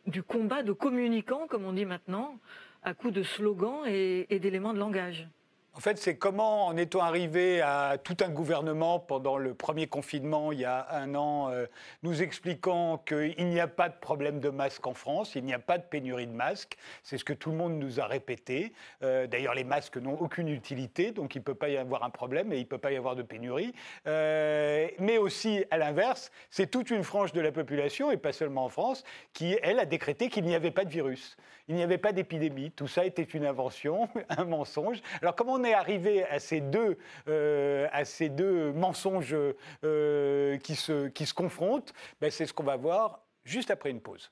du 0.08 0.24
combat 0.24 0.63
de 0.63 0.72
communicants, 0.72 1.46
comme 1.48 1.65
on 1.65 1.74
dit 1.74 1.86
maintenant, 1.86 2.39
à 2.84 2.94
coup 2.94 3.12
de 3.12 3.24
slogans 3.24 3.86
et, 3.88 4.39
d'éléments 4.39 4.74
de 4.74 4.80
langage. 4.80 5.28
En 5.74 5.80
fait, 5.80 5.98
c'est 5.98 6.17
comment, 6.17 6.65
en 6.65 6.76
étant 6.76 7.00
arrivé 7.00 7.62
à 7.62 7.98
tout 7.98 8.17
un 8.20 8.28
gouvernement 8.28 9.00
pendant 9.00 9.38
le 9.38 9.54
premier 9.54 9.88
confinement 9.88 10.52
il 10.52 10.60
y 10.60 10.65
a 10.65 10.86
un 10.91 11.15
an, 11.15 11.50
euh, 11.50 11.65
nous 12.04 12.22
expliquant 12.22 12.98
qu'il 12.98 13.48
n'y 13.48 13.60
a 13.62 13.70
pas 13.70 13.88
de 13.88 13.96
problème 13.98 14.41
de 14.41 14.50
masques 14.50 14.86
en 14.86 14.94
France, 14.94 15.34
il 15.36 15.46
n'y 15.46 15.54
a 15.54 15.60
pas 15.60 15.78
de 15.78 15.84
pénurie 15.84 16.28
de 16.28 16.34
masques. 16.34 16.76
C'est 17.04 17.17
ce 17.17 17.24
que 17.24 17.32
tout 17.32 17.52
le 17.52 17.56
monde 17.56 17.80
nous 17.80 18.02
a 18.02 18.06
répété. 18.06 18.74
Euh, 19.02 19.28
d'ailleurs, 19.28 19.54
les 19.54 19.63
masques 19.63 19.96
n'ont 19.96 20.20
aucune 20.20 20.50
utilité, 20.50 21.12
donc 21.12 21.36
il 21.36 21.38
ne 21.38 21.44
peut 21.46 21.56
pas 21.56 21.70
y 21.70 21.78
avoir 21.78 22.04
un 22.04 22.10
problème 22.10 22.52
et 22.52 22.58
il 22.58 22.63
ne 22.63 22.67
peut 22.67 22.78
pas 22.78 22.91
y 22.91 22.98
avoir 22.98 23.15
de 23.15 23.24
pénurie. 23.24 23.74
Euh, 24.08 24.89
mais 25.00 25.17
aussi, 25.17 25.63
à 25.72 25.78
l'inverse, 25.78 26.34
c'est 26.50 26.70
toute 26.70 26.89
une 26.89 27.06
frange 27.06 27.32
de 27.32 27.39
la 27.39 27.54
population, 27.54 28.12
et 28.12 28.17
pas 28.17 28.34
seulement 28.34 28.65
en 28.65 28.70
France, 28.70 29.06
qui, 29.32 29.58
elle, 29.63 29.80
a 29.80 29.86
décrété 29.86 30.28
qu'il 30.28 30.44
n'y 30.44 30.56
avait 30.56 30.70
pas 30.70 30.84
de 30.84 30.91
virus. 30.91 31.38
Il 31.67 31.76
n'y 31.76 31.84
avait 31.84 31.97
pas 31.97 32.12
d'épidémie. 32.12 32.71
Tout 32.71 32.88
ça 32.88 33.06
était 33.06 33.24
une 33.24 33.45
invention, 33.45 34.10
un 34.30 34.45
mensonge. 34.45 35.02
Alors, 35.21 35.36
comment 35.36 35.54
on 35.54 35.63
est 35.63 35.74
arrivé 35.74 36.24
à 36.26 36.39
ces 36.39 36.62
deux, 36.62 36.97
euh, 37.28 37.88
à 37.91 38.06
ces 38.06 38.30
deux 38.30 38.71
mensonges 38.74 39.36
euh, 39.84 40.58
qui, 40.58 40.76
se, 40.76 41.08
qui 41.08 41.26
se 41.26 41.34
confrontent? 41.34 41.93
Ben, 42.19 42.32
C'est 42.32 42.45
ce 42.45 42.54
qu'on 42.54 42.63
va 42.63 42.76
voir 42.76 43.26
juste 43.43 43.71
après 43.71 43.89
une 43.89 44.02
pause. 44.02 44.32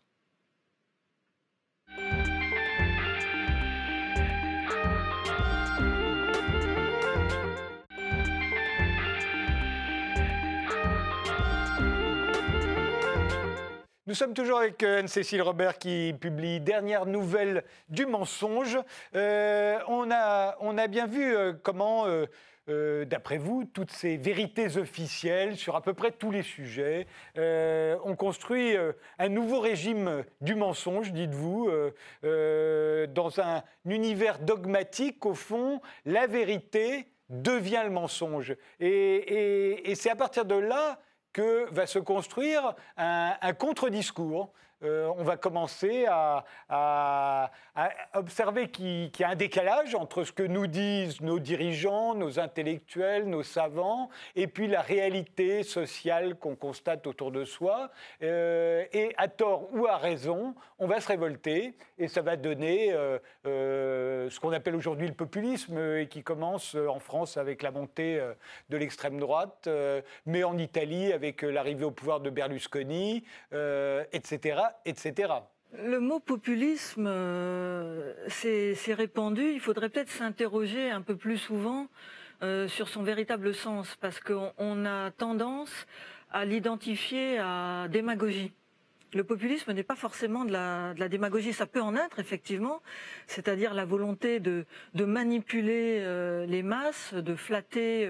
Nous 14.10 14.15
sommes 14.15 14.34
toujours 14.34 14.58
avec 14.58 14.82
euh, 14.82 15.02
Anne-Cécile 15.02 15.43
Robert 15.43 15.78
qui 15.78 16.15
publie 16.19 16.60
Dernière 16.60 17.06
nouvelle 17.06 17.63
du 17.89 18.08
mensonge. 18.08 18.80
Euh, 19.13 19.78
on, 19.88 20.10
a, 20.10 20.58
on, 20.62 20.80
a, 20.80 20.88
bien 20.88 21.06
vu 21.06 21.32
euh, 21.32 21.54
comment, 21.62 22.08
d'après 22.67 23.38
vous, 23.38 23.65
toutes 23.65 23.91
ces 23.91 24.17
vérités 24.17 24.78
officielles 24.78 25.58
sur 25.58 25.76
à 25.76 25.84
peu 25.84 25.93
près 25.93 26.10
tous 26.10 26.32
les 26.32 26.41
sujets 26.41 27.06
ont 27.38 28.15
construit 28.15 28.76
un 29.19 29.30
nouveau 29.30 29.60
régime 29.60 30.24
du 30.41 30.56
mensonge, 30.56 31.12
dites-vous, 31.12 31.69
dans 32.24 33.39
un 33.39 33.63
univers 33.86 34.39
dogmatique, 34.39 35.26
au 35.26 35.36
fond, 35.36 35.82
la 36.06 36.26
vérité 36.26 37.08
devient 37.30 37.82
le 37.84 37.91
mensonge. 37.91 38.56
et 38.80 39.93
c'est 39.95 40.10
à 40.10 40.15
partir 40.15 40.45
de 40.45 40.56
là 40.56 41.00
que 41.39 41.69
va 41.71 41.88
se 41.88 41.99
construire 41.99 42.75
un, 42.97 43.34
un 43.41 43.54
contre-discours 43.54 44.49
euh, 44.84 45.12
on 45.18 45.24
va 45.24 45.36
commencer 45.36 46.06
à, 46.08 46.46
observer 48.13 48.70
qu'il 48.70 49.12
y 49.20 49.24
a 49.24 49.30
un 49.30 49.36
décalage 49.36 49.96
entre 49.96 50.24
ce 50.24 50.32
que 50.32 50.44
nous 50.44 50.68
disent 50.68 51.22
nos 51.22 51.39
dirigeants, 51.39 52.13
nos 52.13 52.39
intellectuels, 52.39 53.26
nos 53.30 53.44
savants, 53.44 54.10
et 54.36 54.48
puis 54.48 54.68
la 54.68 54.82
réalité 54.82 55.63
sociale 55.63 56.36
qu'on 56.36 56.56
constate 56.56 57.08
autour 57.08 57.32
de 57.32 57.46
soi. 57.46 57.89
Euh, 58.22 58.86
et 58.94 59.13
à 59.18 59.28
tort 59.28 59.70
ou 59.74 59.88
à 59.88 59.98
raison, 59.98 60.56
on 60.78 60.88
va 60.88 61.00
se 61.00 61.08
révolter 61.08 61.76
et 61.98 62.08
ça 62.08 62.22
va 62.22 62.36
donner 62.36 62.94
euh, 62.94 64.30
ce 64.30 64.39
qu'on 64.39 64.52
appelle 64.52 64.76
aujourd'hui 64.76 65.08
le 65.08 65.13
populisme 65.13 65.78
et 65.98 66.08
qui 66.08 66.24
commence 66.24 66.76
en 66.76 67.00
France 67.00 67.38
avec 67.38 67.62
la 67.62 67.72
montée 67.72 68.22
de 68.70 68.78
l'extrême 68.78 69.20
droite, 69.20 69.70
mais 70.26 70.44
en 70.44 70.58
Italie 70.58 71.12
avec 71.13 71.42
l'arrivée 71.42 71.86
au 71.86 71.92
pouvoir 71.92 72.20
de 72.20 72.30
Berlusconi, 72.30 73.24
etc 74.12 74.68
etc. 74.86 75.34
Le 75.77 75.99
mot 75.99 76.19
populisme 76.19 77.05
euh, 77.08 78.13
s'est 78.27 78.93
répandu. 78.93 79.51
Il 79.53 79.60
faudrait 79.60 79.89
peut-être 79.89 80.10
s'interroger 80.10 80.89
un 80.89 81.01
peu 81.01 81.15
plus 81.15 81.38
souvent 81.38 81.88
euh, 82.41 82.67
sur 82.67 82.88
son 82.88 83.03
véritable 83.03 83.53
sens, 83.53 83.95
parce 84.01 84.19
qu'on 84.19 84.86
a 84.86 85.12
tendance 85.12 85.86
à 86.32 86.45
l'identifier 86.45 87.38
à 87.38 87.88
démagogie. 87.88 88.51
Le 89.13 89.23
populisme 89.23 89.73
n'est 89.73 89.84
pas 89.84 89.95
forcément 89.95 90.45
de 90.45 90.51
la, 90.51 91.10
démagogie, 91.10 91.53
ça 91.53 91.65
peut 91.65 91.82
en 91.82 91.95
être 91.95 92.19
effectivement, 92.19 92.82
c'est-à-dire 93.27 93.73
la 93.73 93.86
volonté 93.86 94.39
de, 94.39 94.65
manipuler 94.95 95.99
euh, 95.99 96.45
les 96.45 96.62
masses, 96.63 97.13
de 97.13 97.36
flatter 97.36 98.10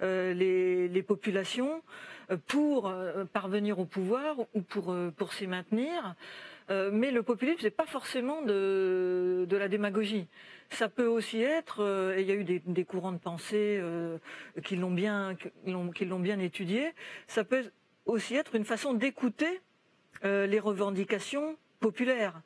les, 0.00 1.04
populations, 1.06 1.82
pour 2.36 2.86
euh, 2.86 3.24
parvenir 3.24 3.78
au 3.78 3.84
pouvoir 3.84 4.36
ou 4.54 4.62
pour, 4.62 4.92
euh, 4.92 5.12
s'y 5.32 5.46
maintenir. 5.46 6.14
Euh, 6.70 6.90
mais 6.92 7.10
le 7.10 7.22
populisme, 7.22 7.58
c'est 7.60 7.70
pas 7.70 7.86
forcément 7.86 8.42
de, 8.42 9.46
la 9.50 9.68
démagogie. 9.68 10.28
Ça 10.70 10.88
peut 10.88 11.06
aussi 11.06 11.42
être, 11.42 12.14
et 12.16 12.20
il 12.20 12.28
y 12.28 12.30
a 12.30 12.34
eu 12.34 12.44
des, 12.44 12.84
courants 12.84 13.10
de 13.10 13.18
pensée 13.18 13.82
qui 14.62 14.76
l'ont 14.76 14.92
bien, 14.92 15.34
étudié. 16.38 16.92
Ça 17.26 17.42
peut 17.42 17.72
aussi 18.06 18.36
être 18.36 18.54
une 18.54 18.64
façon 18.64 18.94
d'écouter 18.94 19.60
les 20.22 20.60
revendications 20.60 21.56
populaires, 21.80 22.40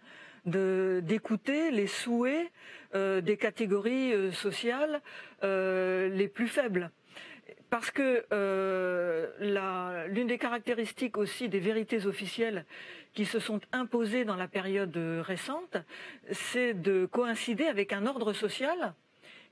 d'écouter 0.47 1.71
les 1.71 1.87
souhaits 1.87 2.51
des 2.95 3.37
catégories 3.37 4.33
sociales 4.33 5.03
les 5.43 6.29
plus 6.33 6.49
faibles 6.49 6.91
parce 7.75 7.91
que 7.91 8.25
euh, 8.33 10.07
l'une 10.07 10.29
des 10.29 10.39
caractéristiques 10.39 11.19
aussi 11.19 11.49
des 11.49 11.59
vérités 11.59 12.07
officielles 12.07 12.67
qui 13.15 13.25
se 13.25 13.41
sont 13.41 13.61
imposées 13.73 14.25
dans 14.25 14.37
la 14.37 14.47
période 14.47 14.97
récente, 14.97 15.79
c'est 16.31 16.73
de 16.75 17.07
coïncider 17.07 17.65
avec 17.65 17.93
un 17.93 18.07
ordre 18.07 18.33
social 18.33 18.95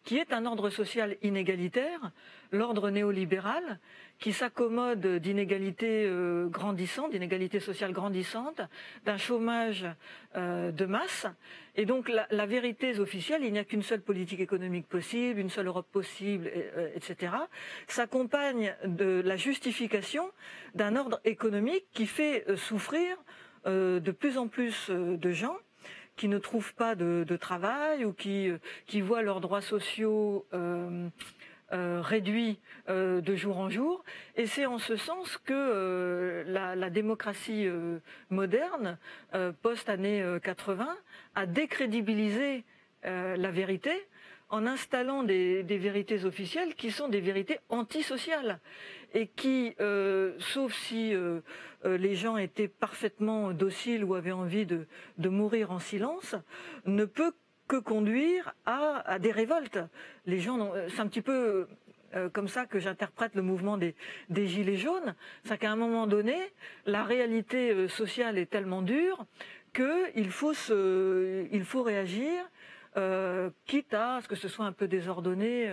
qui 0.04 0.18
est 0.18 0.32
un 0.32 0.46
ordre 0.46 0.70
social 0.70 1.16
inégalitaire, 1.22 2.12
l'ordre 2.52 2.90
néolibéral, 2.90 3.80
qui 4.18 4.32
s'accommode 4.32 5.04
d'inégalités 5.18 6.06
euh, 6.06 6.46
grandissantes, 6.46 7.10
d'inégalités 7.10 7.58
sociales 7.58 7.92
grandissantes, 7.92 8.60
d'un 9.04 9.16
chômage 9.16 9.84
euh, 10.36 10.70
de 10.70 10.86
masse. 10.86 11.26
Et 11.74 11.86
donc 11.86 12.08
la, 12.08 12.46
vérité 12.46 12.98
officielle, 13.00 13.42
il 13.44 13.52
n'y 13.52 13.58
a 13.58 13.64
qu'une 13.64 13.82
seule 13.82 14.00
politique 14.00 14.40
économique 14.40 14.86
possible, 14.86 15.40
une 15.40 15.50
seule 15.50 15.66
Europe 15.66 15.88
possible, 15.90 16.50
etc., 16.94 17.32
euh, 17.34 17.46
s'accompagne 17.88 18.76
de 18.84 19.22
la 19.24 19.36
justification 19.36 20.30
d'un 20.74 20.96
ordre 20.96 21.20
économique 21.24 21.86
qui 21.92 22.06
fait 22.06 22.44
souffrir 22.56 23.16
de 23.64 24.10
plus 24.10 24.38
en 24.38 24.48
plus 24.48 24.90
de 24.90 25.32
gens 25.32 25.56
qui 26.16 26.28
ne 26.28 26.38
trouvent 26.38 26.74
pas 26.74 26.94
de, 26.94 27.36
travail 27.36 28.04
ou 28.04 28.12
qui, 28.12 28.50
voient 29.00 29.22
leurs 29.22 29.40
droits 29.40 29.62
sociaux 29.62 30.46
réduit 31.72 32.58
euh, 32.88 33.20
de 33.20 33.34
jour 33.34 33.58
en 33.58 33.70
jour. 33.70 34.04
Et 34.36 34.46
c'est 34.46 34.66
en 34.66 34.78
ce 34.78 34.96
sens 34.96 35.38
que 35.38 35.52
euh, 35.52 36.44
la, 36.46 36.90
démocratie 36.90 37.66
moderne, 38.30 38.98
post-année 39.62 40.24
80, 40.42 40.96
a 41.34 41.46
décrédibilisé 41.46 42.64
la 43.04 43.50
vérité 43.50 43.92
en 44.50 44.66
installant 44.66 45.22
des, 45.22 45.62
vérités 45.62 46.24
officielles 46.24 46.74
qui 46.74 46.90
sont 46.90 47.08
des 47.08 47.20
vérités 47.20 47.58
antisociales 47.70 48.60
et 49.14 49.26
qui, 49.26 49.74
sauf 50.38 50.74
si 50.74 51.14
les 51.84 52.14
gens 52.14 52.36
étaient 52.36 52.68
parfaitement 52.68 53.52
dociles 53.52 54.04
ou 54.04 54.14
avaient 54.14 54.32
envie 54.32 54.66
de, 54.66 54.86
de 55.18 55.28
mourir 55.28 55.72
en 55.72 55.78
silence, 55.78 56.34
ne 56.84 57.04
peut 57.04 57.32
que 57.72 57.78
conduire 57.78 58.52
à, 58.66 59.18
des 59.18 59.32
révoltes. 59.32 59.78
Les 60.26 60.38
gens, 60.38 60.74
euh, 60.74 60.88
c'est 60.90 61.00
un 61.00 61.06
petit 61.06 61.22
peu 61.22 61.66
euh, 62.14 62.28
comme 62.28 62.46
ça 62.46 62.66
que 62.66 62.78
j'interprète 62.78 63.34
le 63.34 63.40
mouvement 63.40 63.78
des, 63.78 63.94
gilets 64.46 64.76
jaunes. 64.76 65.14
C'est 65.44 65.56
qu'à 65.56 65.70
un 65.70 65.76
moment 65.76 66.06
donné, 66.06 66.36
la 66.84 67.02
réalité 67.02 67.70
euh, 67.70 67.88
sociale 67.88 68.36
est 68.36 68.50
tellement 68.50 68.82
dure 68.82 69.24
qu'il 69.72 70.30
faut, 70.30 70.52
il 70.52 71.64
faut 71.64 71.82
réagir. 71.82 72.34
quitte 73.64 73.94
à 73.94 74.20
ce 74.20 74.28
que 74.28 74.36
ce 74.36 74.48
soit 74.48 74.66
un 74.66 74.72
peu 74.72 74.86
désordonné 74.86 75.72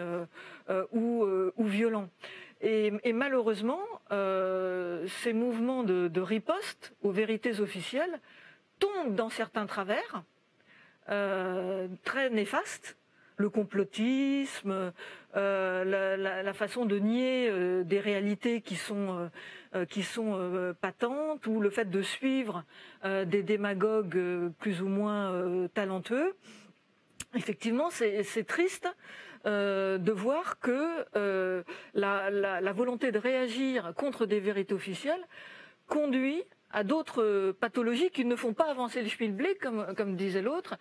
ou, 0.93 1.65
violent. 1.65 2.07
Et, 2.61 3.11
malheureusement, 3.11 3.83
ces 4.09 5.33
mouvements 5.33 5.83
de, 5.83 6.21
riposte 6.21 6.95
aux 7.01 7.11
vérités 7.11 7.59
officielles 7.59 8.21
tombent 8.79 9.15
dans 9.15 9.29
certains 9.29 9.65
travers, 9.65 10.23
euh, 11.09 11.87
très 12.03 12.29
néfaste 12.29 12.97
le 13.37 13.49
complotisme, 13.49 14.91
la, 15.33 16.53
façon 16.53 16.85
de 16.85 16.99
nier 16.99 17.49
des 17.85 18.01
réalités 18.01 18.59
qui 18.59 18.75
sont 18.75 19.31
qui 19.89 20.03
sont 20.03 20.75
patentes, 20.81 21.47
ou 21.47 21.61
le 21.61 21.69
fait 21.69 21.89
de 21.89 22.01
suivre 22.01 22.65
des 23.05 23.41
démagogues 23.41 24.51
plus 24.59 24.81
ou 24.81 24.89
moins 24.89 25.69
talentueux. 25.73 26.35
Effectivement, 27.33 27.89
c'est 27.91 28.43
triste 28.45 28.93
de 29.45 30.11
voir 30.11 30.59
que 30.59 31.63
la, 31.93 32.73
volonté 32.73 33.13
de 33.13 33.19
réagir 33.19 33.93
contre 33.95 34.25
des 34.25 34.41
vérités 34.41 34.73
officielles 34.73 35.25
conduit 35.87 36.43
à 36.71 36.83
d'autres 36.83 37.51
pathologies 37.59 38.11
qui 38.11 38.25
ne 38.25 38.35
font 38.35 38.53
pas 38.53 38.69
avancer 38.69 39.01
le 39.01 39.09
Spielblick, 39.09 39.59
comme, 39.59 39.93
comme 39.95 40.15
disait 40.15 40.41
l'autre, 40.41 40.77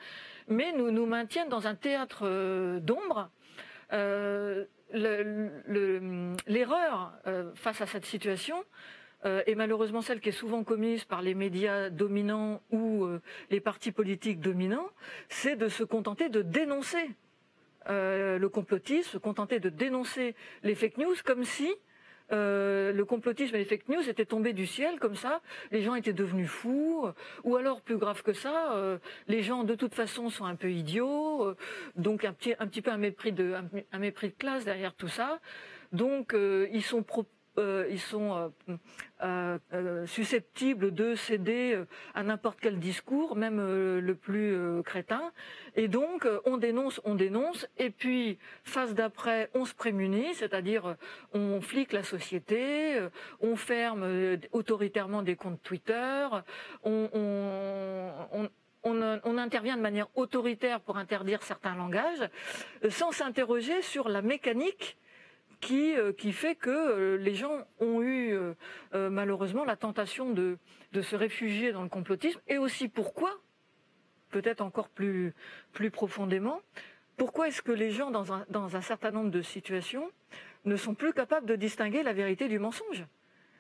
mais 0.48 0.72
nous 0.72 0.90
nous 0.90 1.06
maintiennent 1.06 1.48
dans 1.48 1.66
un 1.66 1.74
théâtre 1.74 2.22
euh, 2.24 2.80
d'ombre. 2.80 3.30
Euh, 3.92 4.66
l'erreur 6.46 7.12
euh, 7.26 7.50
face 7.54 7.80
à 7.80 7.86
cette 7.86 8.06
situation 8.06 8.64
est 9.24 9.56
malheureusement 9.56 10.00
celle 10.00 10.20
qui 10.20 10.28
est 10.28 10.32
souvent 10.32 10.62
commise 10.62 11.04
par 11.04 11.22
les 11.22 11.34
médias 11.34 11.90
dominants 11.90 12.62
ou 12.70 13.04
les 13.50 13.58
partis 13.58 13.90
politiques 13.90 14.38
dominants, 14.40 14.88
c'est 15.28 15.56
de 15.56 15.68
se 15.68 15.82
contenter 15.82 16.28
de 16.28 16.40
dénoncer 16.40 17.10
le 17.88 18.46
complotisme, 18.46 19.10
se 19.10 19.18
contenter 19.18 19.58
de 19.58 19.70
dénoncer 19.70 20.36
les 20.62 20.76
fake 20.76 20.98
news 20.98 21.16
comme 21.24 21.42
si 21.42 21.74
euh, 22.32 22.92
le 22.92 23.04
complotisme 23.04 23.54
et 23.54 23.58
les 23.58 23.64
fake 23.64 23.88
news 23.88 24.08
étaient 24.08 24.26
tombés 24.26 24.52
du 24.52 24.66
ciel 24.66 24.98
comme 24.98 25.14
ça, 25.14 25.40
les 25.70 25.82
gens 25.82 25.94
étaient 25.94 26.12
devenus 26.12 26.48
fous, 26.48 27.06
ou 27.44 27.56
alors 27.56 27.80
plus 27.80 27.96
grave 27.96 28.22
que 28.22 28.32
ça, 28.32 28.72
euh, 28.74 28.98
les 29.28 29.42
gens 29.42 29.64
de 29.64 29.74
toute 29.74 29.94
façon 29.94 30.28
sont 30.28 30.44
un 30.44 30.56
peu 30.56 30.70
idiots, 30.70 31.44
euh, 31.44 31.56
donc 31.96 32.24
un 32.24 32.32
petit, 32.32 32.54
un 32.58 32.66
petit 32.66 32.82
peu 32.82 32.90
un 32.90 32.98
mépris 32.98 33.32
de, 33.32 33.54
un, 33.92 33.98
mépris 33.98 34.28
de 34.28 34.34
classe 34.34 34.64
derrière 34.64 34.94
tout 34.94 35.08
ça. 35.08 35.40
Donc 35.92 36.34
ils 36.34 36.82
sont 36.82 37.02
pro 37.02 37.24
ils 37.90 38.00
sont 38.00 38.52
euh, 39.22 39.58
euh, 39.72 40.06
susceptibles 40.06 40.94
de 40.94 41.14
céder 41.14 41.82
à 42.14 42.22
n'importe 42.22 42.58
quel 42.60 42.78
discours, 42.78 43.34
même 43.34 43.58
le 43.58 44.14
plus 44.14 44.82
crétin. 44.84 45.32
Et 45.74 45.88
donc, 45.88 46.26
on 46.44 46.56
dénonce, 46.56 47.00
on 47.04 47.14
dénonce, 47.14 47.66
et 47.78 47.90
puis, 47.90 48.38
phase 48.62 48.94
d'après, 48.94 49.50
on 49.54 49.64
se 49.64 49.74
prémunit, 49.74 50.34
c'est-à-dire 50.34 50.96
on 51.32 51.60
flique 51.60 51.92
la 51.92 52.02
société, 52.02 52.98
on 53.40 53.56
ferme 53.56 54.38
autoritairement 54.52 55.22
des 55.22 55.36
comptes 55.36 55.62
Twitter, 55.62 56.28
on, 56.84 57.08
on 58.84 59.38
intervient 59.38 59.76
de 59.76 59.82
manière 59.82 60.08
autoritaire 60.14 60.80
pour 60.80 60.96
interdire 60.96 61.42
certains 61.42 61.74
langages, 61.74 62.28
sans 62.88 63.12
s'interroger 63.12 63.82
sur 63.82 64.08
la 64.08 64.22
mécanique 64.22 64.96
qui, 65.60 65.96
euh, 65.96 66.12
qui 66.12 66.32
fait 66.32 66.54
que 66.54 66.70
euh, 66.70 67.16
les 67.16 67.34
gens 67.34 67.64
ont 67.80 68.02
eu 68.02 68.32
euh, 68.32 69.10
malheureusement 69.10 69.64
la 69.64 69.76
tentation 69.76 70.32
de, 70.32 70.58
se 71.00 71.16
réfugier 71.16 71.72
dans 71.72 71.82
le 71.82 71.88
complotisme. 71.88 72.40
Et 72.48 72.58
aussi 72.58 72.88
pourquoi, 72.88 73.30
peut-être 74.30 74.60
encore 74.60 74.88
plus, 74.88 75.34
profondément, 75.92 76.60
pourquoi 77.16 77.48
est-ce 77.48 77.62
que 77.62 77.72
les 77.72 77.90
gens 77.90 78.10
dans 78.10 78.32
un, 78.32 78.80
certain 78.80 79.10
nombre 79.10 79.30
de 79.30 79.42
situations 79.42 80.10
ne 80.64 80.76
sont 80.76 80.94
plus 80.94 81.12
capables 81.12 81.46
de 81.46 81.56
distinguer 81.56 82.02
la 82.02 82.12
vérité 82.12 82.48
du 82.48 82.58
mensonge? 82.58 83.04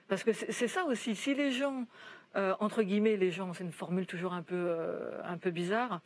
Parce 0.08 0.24
que 0.24 0.32
c'est 0.32 0.68
ça 0.68 0.84
aussi, 0.84 1.14
si 1.14 1.34
les 1.34 1.50
gens, 1.50 1.86
entre 2.34 2.82
guillemets 2.82 3.16
les 3.16 3.30
gens, 3.30 3.52
c'est 3.52 3.64
une 3.64 3.72
formule 3.72 4.06
toujours 4.06 4.32
un 4.32 4.42
peu, 4.42 4.76
un 5.24 5.36
peu 5.38 5.50
bizarre, 5.50 6.00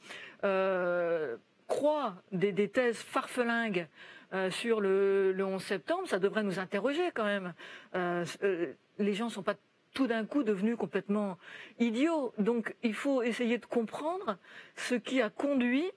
croient 1.68 2.14
des, 2.32 2.52
des 2.52 2.68
thèses 2.68 2.98
farfelingues 2.98 3.86
euh, 4.34 4.50
sur 4.50 4.80
le, 4.80 5.36
11 5.38 5.62
septembre, 5.62 6.08
ça 6.08 6.18
devrait 6.18 6.42
nous 6.42 6.58
interroger 6.58 7.10
quand 7.14 7.24
même. 7.24 7.52
Euh, 7.94 8.24
euh, 8.42 8.72
les 8.98 9.12
gens 9.12 9.26
ne 9.26 9.30
sont 9.30 9.42
pas 9.42 9.56
tout 9.92 10.06
d'un 10.06 10.24
coup 10.24 10.42
devenus 10.42 10.76
complètement 10.76 11.38
idiots. 11.78 12.32
Donc 12.38 12.74
il 12.82 12.94
faut 12.94 13.22
essayer 13.22 13.58
de 13.58 13.66
comprendre 13.66 14.38
ce 14.74 14.94
qui 14.94 15.20
a 15.20 15.28
conduit 15.28 15.90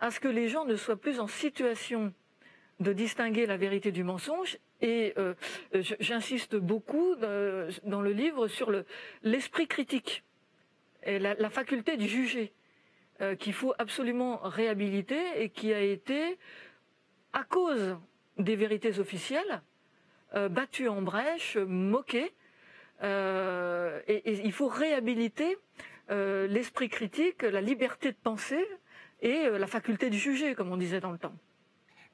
à 0.00 0.10
ce 0.10 0.18
que 0.18 0.28
les 0.28 0.48
gens 0.48 0.64
ne 0.64 0.76
soient 0.76 0.96
plus 0.96 1.20
en 1.20 1.26
situation 1.26 2.14
de 2.80 2.94
distinguer 2.94 3.44
la 3.44 3.58
vérité 3.58 3.92
du 3.92 4.02
mensonge. 4.02 4.58
Et 4.80 5.14
j'insiste 6.00 6.56
beaucoup 6.56 7.14
dans 7.16 8.02
le 8.02 8.12
livre 8.12 8.48
sur 8.48 8.72
l'esprit 9.22 9.66
critique 9.66 10.24
et 11.04 11.18
la, 11.18 11.50
faculté 11.50 11.96
de 11.96 12.06
juger 12.06 12.52
qu'il 13.38 13.52
faut 13.52 13.74
absolument 13.78 14.40
réhabiliter 14.42 15.22
et 15.36 15.48
qui 15.48 15.72
a 15.72 15.80
été 15.80 16.38
à 17.34 17.42
cause 17.42 17.98
des 18.38 18.56
vérités 18.56 18.98
officielles, 18.98 19.60
euh, 20.34 20.48
battues 20.48 20.88
en 20.88 21.02
brèche, 21.02 21.56
moquées. 21.56 22.32
Euh, 23.02 24.00
il 24.08 24.52
faut 24.52 24.68
réhabiliter 24.68 25.58
euh, 26.10 26.46
l'esprit 26.46 26.88
critique, 26.88 27.42
la 27.42 27.60
liberté 27.60 28.12
de 28.12 28.16
penser 28.16 28.64
et 29.20 29.48
la 29.48 29.66
faculté 29.66 30.10
de 30.10 30.14
juger, 30.14 30.54
comme 30.54 30.70
on 30.70 30.76
disait 30.76 31.00
dans 31.00 31.10
le 31.10 31.18
temps. 31.18 31.34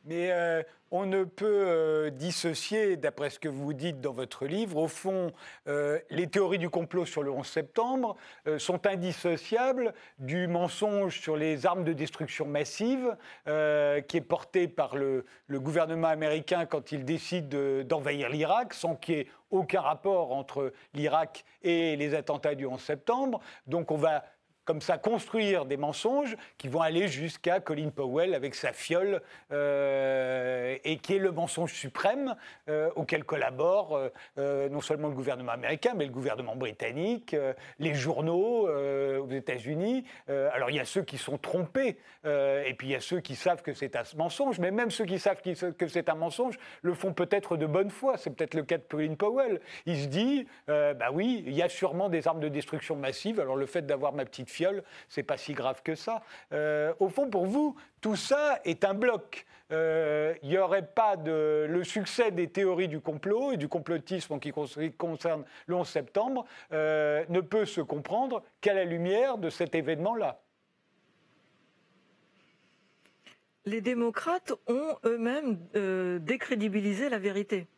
Mais 0.04 0.30
euh, 0.30 0.62
on 0.90 1.04
ne 1.04 1.24
peut 1.24 1.64
euh, 1.66 2.10
dissocier, 2.10 2.96
d'après 2.96 3.30
ce 3.30 3.38
que 3.38 3.48
vous 3.48 3.74
dites 3.74 4.00
dans 4.00 4.12
votre 4.12 4.46
livre, 4.46 4.78
au 4.78 4.88
fond, 4.88 5.32
euh, 5.68 5.98
les 6.08 6.26
théories 6.26 6.58
du 6.58 6.70
complot 6.70 7.04
sur 7.04 7.22
le 7.22 7.30
11 7.30 7.46
septembre 7.46 8.16
sont 8.58 8.86
indissociables 8.86 9.94
du 10.18 10.46
mensonge 10.46 11.20
sur 11.20 11.36
les 11.36 11.66
armes 11.66 11.84
de 11.84 11.92
destruction 11.92 12.46
massive 12.46 13.16
qui 13.44 14.16
est 14.16 14.26
porté 14.26 14.68
par 14.68 14.96
le, 14.96 15.24
gouvernement 15.50 16.08
américain 16.08 16.66
quand 16.66 16.92
il 16.92 17.04
décide 17.04 17.48
d'envahir 17.86 18.28
l'Irak, 18.30 18.74
sans 18.74 18.96
qu'il 18.96 19.14
y 19.14 19.18
ait 19.20 19.26
aucun 19.50 19.80
rapport 19.80 20.32
entre 20.32 20.72
l'Irak 20.94 21.44
et 21.62 21.96
les 21.96 22.14
attentats 22.14 22.54
du 22.54 22.66
11 22.66 22.80
septembre. 22.80 23.40
Donc 23.66 23.90
on 23.90 23.96
va 23.96 24.24
comme 24.64 24.81
ça 24.81 24.99
construire 24.99 25.64
des 25.64 25.77
mensonges 25.77 26.37
qui 26.59 26.68
vont 26.68 26.81
aller 26.81 27.09
jusqu'à 27.09 27.61
Colin 27.61 27.90
Powell 27.90 28.35
avec 28.35 28.55
sa 28.55 28.73
fiole 28.73 29.23
euh, 29.53 30.77
et 30.85 30.99
qui 30.99 31.16
est 31.16 31.18
le 31.18 31.33
mensonge 31.33 31.73
suprême 31.73 32.37
euh, 32.68 32.90
auquel 32.94 33.25
collabore 33.25 33.99
euh, 34.38 34.68
non 34.68 34.81
seulement 34.81 35.09
le 35.09 35.14
gouvernement 35.14 35.53
américain 35.53 35.92
mais 35.96 36.07
le 36.07 36.12
gouvernement 36.12 36.57
britannique, 36.57 37.35
les 37.79 37.94
journaux 37.94 38.68
aux 38.68 39.31
États-Unis. 39.31 40.05
alors 40.29 40.70
il 40.70 40.77
y 40.77 40.81
a 40.81 40.85
ceux 40.85 41.03
qui 41.03 41.18
sont 41.18 41.38
trompés 41.38 41.96
et 42.25 42.75
puis 42.77 42.88
il 42.88 42.90
y 42.90 42.94
a 42.94 43.01
ceux 43.01 43.20
qui 43.20 43.37
savent 43.37 43.62
que 43.62 43.73
c'est 43.73 43.96
un 43.96 44.03
mensonge, 44.16 44.59
mais 44.59 44.70
même 44.70 44.90
ceux 44.90 45.05
qui 45.05 45.18
savent 45.18 45.40
que 45.42 45.88
c'est 45.88 46.09
un 46.09 46.14
mensonge 46.14 46.59
le 46.83 46.94
font 46.94 47.12
peut-être 47.12 47.57
de 47.57 47.66
bonne 47.66 47.90
foi. 47.90 48.16
C'est 48.16 48.31
peut-être 48.31 48.55
le 48.55 48.62
cas 48.62 48.79
de 48.79 48.83
Colin 48.83 49.14
Powell. 49.14 49.61
Il 49.87 49.99
se 50.01 50.07
dit, 50.07 50.46
bah 50.66 51.11
oui, 51.12 51.42
il 51.46 51.55
y 51.55 51.62
a 51.62 51.68
sûrement 51.68 52.09
des 52.09 52.27
armes 52.29 52.40
de 52.40 52.49
destruction 52.49 52.96
massive. 52.96 53.40
Alors 53.40 53.57
le 53.57 53.66
fait 53.66 53.87
d'avoir 53.87 54.12
ma 54.12 54.25
petite 54.25 54.49
fille 54.50 54.82
c'est 55.08 55.22
pas 55.22 55.36
si 55.36 55.52
grave 55.52 55.82
que 55.82 55.94
ça. 55.94 56.22
Euh, 56.52 56.92
au 56.98 57.08
fond, 57.08 57.28
pour 57.28 57.46
vous, 57.46 57.76
tout 58.00 58.16
ça 58.16 58.60
est 58.64 58.84
un 58.84 58.94
bloc. 58.94 59.46
Euh, 59.72 60.34
il 60.42 60.50
n'y 60.50 60.58
aurait 60.58 60.86
pas 60.86 61.16
de. 61.16 61.66
Le 61.68 61.84
succès 61.84 62.30
des 62.30 62.48
théories 62.48 62.88
du 62.88 63.00
complot 63.00 63.52
et 63.52 63.56
du 63.56 63.68
complotisme 63.68 64.38
qui 64.40 64.52
concerne 64.96 65.44
le 65.66 65.74
11 65.76 65.88
septembre 65.88 66.44
euh, 66.72 67.24
ne 67.28 67.40
peut 67.40 67.64
se 67.64 67.80
comprendre 67.80 68.42
qu'à 68.60 68.74
la 68.74 68.84
lumière 68.84 69.38
de 69.38 69.50
cet 69.50 69.74
événement-là. 69.74 70.40
Les 73.66 73.80
démocrates 73.80 74.52
ont 74.66 74.96
eux-mêmes 75.04 75.58
décrédibilisé 76.20 77.08
la 77.08 77.18
vérité. 77.18 77.68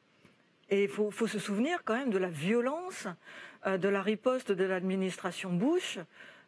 Et 0.70 0.84
il 0.84 0.88
faut, 0.88 1.10
se 1.10 1.38
souvenir 1.38 1.82
quand 1.84 1.96
même 1.96 2.10
de 2.10 2.18
la 2.18 2.30
violence 2.30 3.08
de 3.66 3.88
la 3.88 4.00
riposte 4.00 4.52
de 4.52 4.64
l'administration 4.64 5.52
Bush 5.52 5.98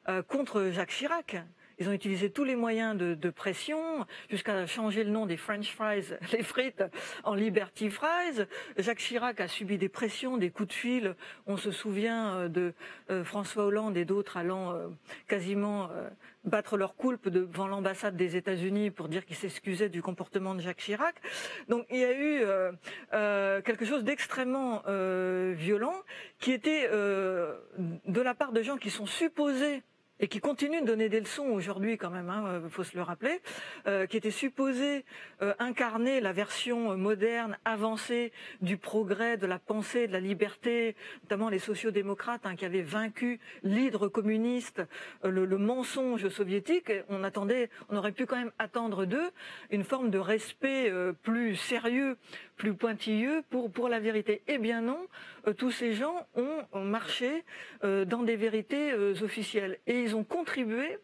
euh, 0.08 0.22
contre 0.22 0.70
Jacques 0.70 0.90
Chirac. 0.90 1.36
Ils 1.78 1.88
ont 1.88 1.92
utilisé 1.92 2.30
tous 2.30 2.44
les 2.44 2.54
moyens 2.54 2.96
de, 2.96 3.30
pression, 3.30 4.06
jusqu'à 4.30 4.64
changer 4.66 5.02
le 5.02 5.10
nom 5.10 5.26
des 5.26 5.36
French 5.36 5.72
fries, 5.72 6.14
les 6.32 6.42
frites, 6.42 6.84
en 7.24 7.34
Liberty 7.34 7.90
Fries. 7.90 8.46
Jacques 8.78 8.98
Chirac 8.98 9.40
a 9.40 9.48
subi 9.48 9.76
des 9.76 9.88
pressions, 9.88 10.36
des 10.36 10.50
coups 10.50 10.68
de 10.68 10.72
fil. 10.74 11.16
On 11.46 11.56
se 11.56 11.72
souvient 11.72 12.36
euh, 12.36 12.48
de 12.48 12.74
euh, 13.10 13.24
François 13.24 13.64
Hollande 13.64 13.96
et 13.96 14.04
d'autres 14.04 14.36
allant 14.36 14.74
quasiment 15.26 15.88
battre 16.44 16.76
leur 16.76 16.94
coulpe 16.94 17.28
devant 17.28 17.66
l'ambassade 17.66 18.16
des 18.16 18.36
États-Unis 18.36 18.90
pour 18.90 19.08
dire 19.08 19.24
qu'ils 19.24 19.36
s'excusaient 19.36 19.88
du 19.88 20.02
comportement 20.02 20.54
de 20.54 20.60
Jacques 20.60 20.78
Chirac. 20.78 21.16
Donc 21.68 21.86
il 21.90 21.98
y 21.98 22.04
a 22.04 22.12
eu 22.12 23.62
quelque 23.62 23.84
chose 23.84 24.04
d'extrêmement 24.04 24.82
violent 25.54 25.96
qui 26.38 26.52
était 26.52 26.88
de 26.88 28.20
la 28.20 28.34
part 28.34 28.52
de 28.52 28.62
gens 28.62 28.76
qui 28.76 28.90
sont 28.90 29.06
supposés 29.06 29.82
et 30.20 30.28
qui 30.28 30.40
continue 30.40 30.80
de 30.80 30.86
donner 30.86 31.08
des 31.08 31.20
leçons 31.20 31.46
aujourd'hui 31.46 31.98
quand 31.98 32.10
même, 32.10 32.26
il 32.26 32.30
hein, 32.30 32.46
euh, 32.46 32.68
faut 32.68 32.84
se 32.84 32.96
le 32.96 33.02
rappeler, 33.02 33.40
euh, 33.86 34.06
qui 34.06 34.16
était 34.16 34.30
supposé 34.30 35.04
euh, 35.42 35.54
incarner 35.58 36.20
la 36.20 36.32
version 36.32 36.96
moderne, 36.96 37.58
avancée 37.64 38.32
du 38.60 38.76
progrès, 38.76 39.36
de 39.36 39.46
la 39.46 39.58
pensée, 39.58 40.06
de 40.06 40.12
la 40.12 40.20
liberté, 40.20 40.94
notamment 41.24 41.48
les 41.48 41.58
sociodémocrates 41.58 42.46
hein, 42.46 42.54
qui 42.54 42.64
avaient 42.64 42.82
vaincu 42.82 43.40
l'hydre 43.62 44.08
communiste, 44.08 44.82
le, 45.24 45.44
le, 45.44 45.58
mensonge 45.58 46.28
soviétique. 46.28 46.92
On 47.08 47.24
attendait, 47.24 47.70
on 47.88 47.96
aurait 47.96 48.12
pu 48.12 48.26
quand 48.26 48.36
même 48.36 48.52
attendre 48.58 49.06
d'eux 49.06 49.30
une 49.70 49.84
forme 49.84 50.10
de 50.10 50.18
respect 50.18 50.92
plus 51.22 51.56
sérieux, 51.56 52.16
plus 52.56 52.74
pointilleux 52.74 53.42
pour 53.50 53.88
la 53.88 54.00
vérité. 54.00 54.42
Eh 54.48 54.58
bien 54.58 54.80
non, 54.80 55.06
tous 55.58 55.70
ces 55.70 55.94
gens 55.94 56.26
ont, 56.34 56.80
marché 56.84 57.44
dans 57.82 58.22
des 58.22 58.36
vérités 58.36 58.94
officielles 59.22 59.78
et 59.86 60.02
ils 60.02 60.14
ont 60.16 60.24
contribué 60.24 60.98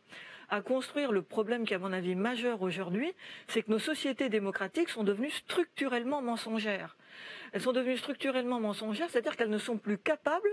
à 0.51 0.61
construire 0.61 1.13
le 1.13 1.23
problème 1.23 1.65
qui, 1.65 1.75
à 1.75 1.79
mon 1.79 1.93
avis, 1.93 2.17
majeur 2.17 2.61
aujourd'hui, 2.61 3.13
c'est 3.47 3.63
que 3.63 3.71
nos 3.71 3.79
sociétés 3.79 4.29
démocratiques 4.29 4.89
sont 4.89 5.05
devenues 5.05 5.31
structurellement 5.31 6.21
mensongères. 6.21 6.97
Elles 7.53 7.61
sont 7.61 7.73
devenues 7.73 7.97
structurellement 7.97 8.61
mensongères, 8.61 9.09
c'est-à-dire 9.11 9.37
qu'elles 9.37 9.51
ne 9.51 9.59
sont 9.59 9.79
plus 9.79 9.99
capables 9.99 10.51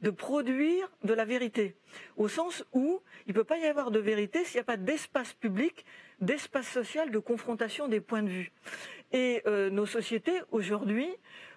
de 0.00 0.10
produire 0.10 0.88
de 1.04 1.12
la 1.12 1.24
vérité, 1.24 1.76
au 2.16 2.28
sens 2.28 2.64
où 2.72 3.00
il 3.26 3.30
ne 3.30 3.34
peut 3.34 3.44
pas 3.44 3.58
y 3.58 3.66
avoir 3.66 3.90
de 3.90 3.98
vérité 3.98 4.44
s'il 4.44 4.56
n'y 4.56 4.62
a 4.62 4.64
pas 4.64 4.76
d'espace 4.76 5.32
public, 5.34 5.84
d'espace 6.20 6.68
social, 6.68 7.10
de 7.10 7.18
confrontation 7.18 7.88
des 7.88 8.00
points 8.00 8.22
de 8.22 8.28
vue. 8.28 8.52
Et 9.12 9.42
euh, 9.46 9.70
nos 9.70 9.86
sociétés, 9.86 10.40
aujourd'hui, 10.50 11.08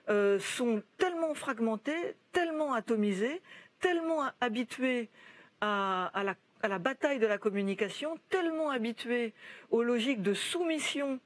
euh, 0.10 0.40
sont 0.40 0.84
tellement 0.98 1.34
fragmentées, 1.34 2.16
tellement 2.32 2.74
atomisées, 2.74 3.42
tellement 3.80 4.24
habituées 4.42 5.10
à, 5.62 6.12
la, 6.64 6.80
bataille 6.80 7.20
de 7.20 7.28
la 7.28 7.38
communication, 7.38 8.18
tellement 8.30 8.70
habitués 8.70 9.34
aux 9.72 9.84
logiques 9.84 10.22
de 10.22 10.34
soumission 10.34 11.20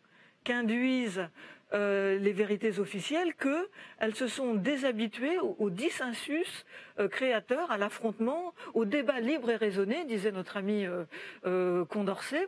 qu'induisent 0.44 1.28
euh, 1.74 2.18
les 2.18 2.32
vérités 2.32 2.80
officielles 2.80 3.34
qu'elles 3.36 4.16
se 4.16 4.28
sont 4.28 4.54
déshabituées 4.54 5.40
au, 5.40 5.70
dissensus 5.70 6.66
créateur, 7.12 7.72
à 7.72 7.78
l'affrontement, 7.78 8.54
au 8.74 8.86
débat 8.86 9.20
libre 9.20 9.50
et 9.50 9.56
raisonné, 9.56 10.06
disait 10.06 10.32
notre 10.32 10.58
ami 10.58 10.86
Condorcet. 11.90 12.48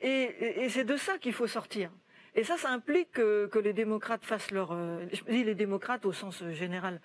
et 0.00 0.66
c'est 0.70 0.84
de 0.84 0.96
ça 0.96 1.18
qu'il 1.18 1.34
faut 1.34 1.46
sortir. 1.46 1.90
Et 2.38 2.44
ça, 2.44 2.58
ça 2.58 2.68
implique 2.68 3.12
que, 3.12 3.58
les 3.58 3.72
démocrates 3.72 4.22
fassent 4.22 4.50
leur... 4.50 4.72
Euh, 4.72 4.98
je 5.10 5.22
dis 5.24 5.42
les 5.42 5.54
démocrates 5.54 6.04
au 6.04 6.12
sens 6.12 6.44
général 6.50 7.00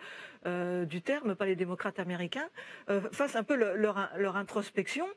euh, 0.46 0.84
du 0.84 1.02
terme, 1.02 1.36
pas 1.36 1.46
les 1.46 1.56
démocrates 1.56 2.00
américains, 2.00 2.50
euh, 2.90 3.00
fassent 3.14 3.38
un 3.38 3.44
peu 3.44 3.56
leur, 3.56 4.36
introspection 4.36 5.08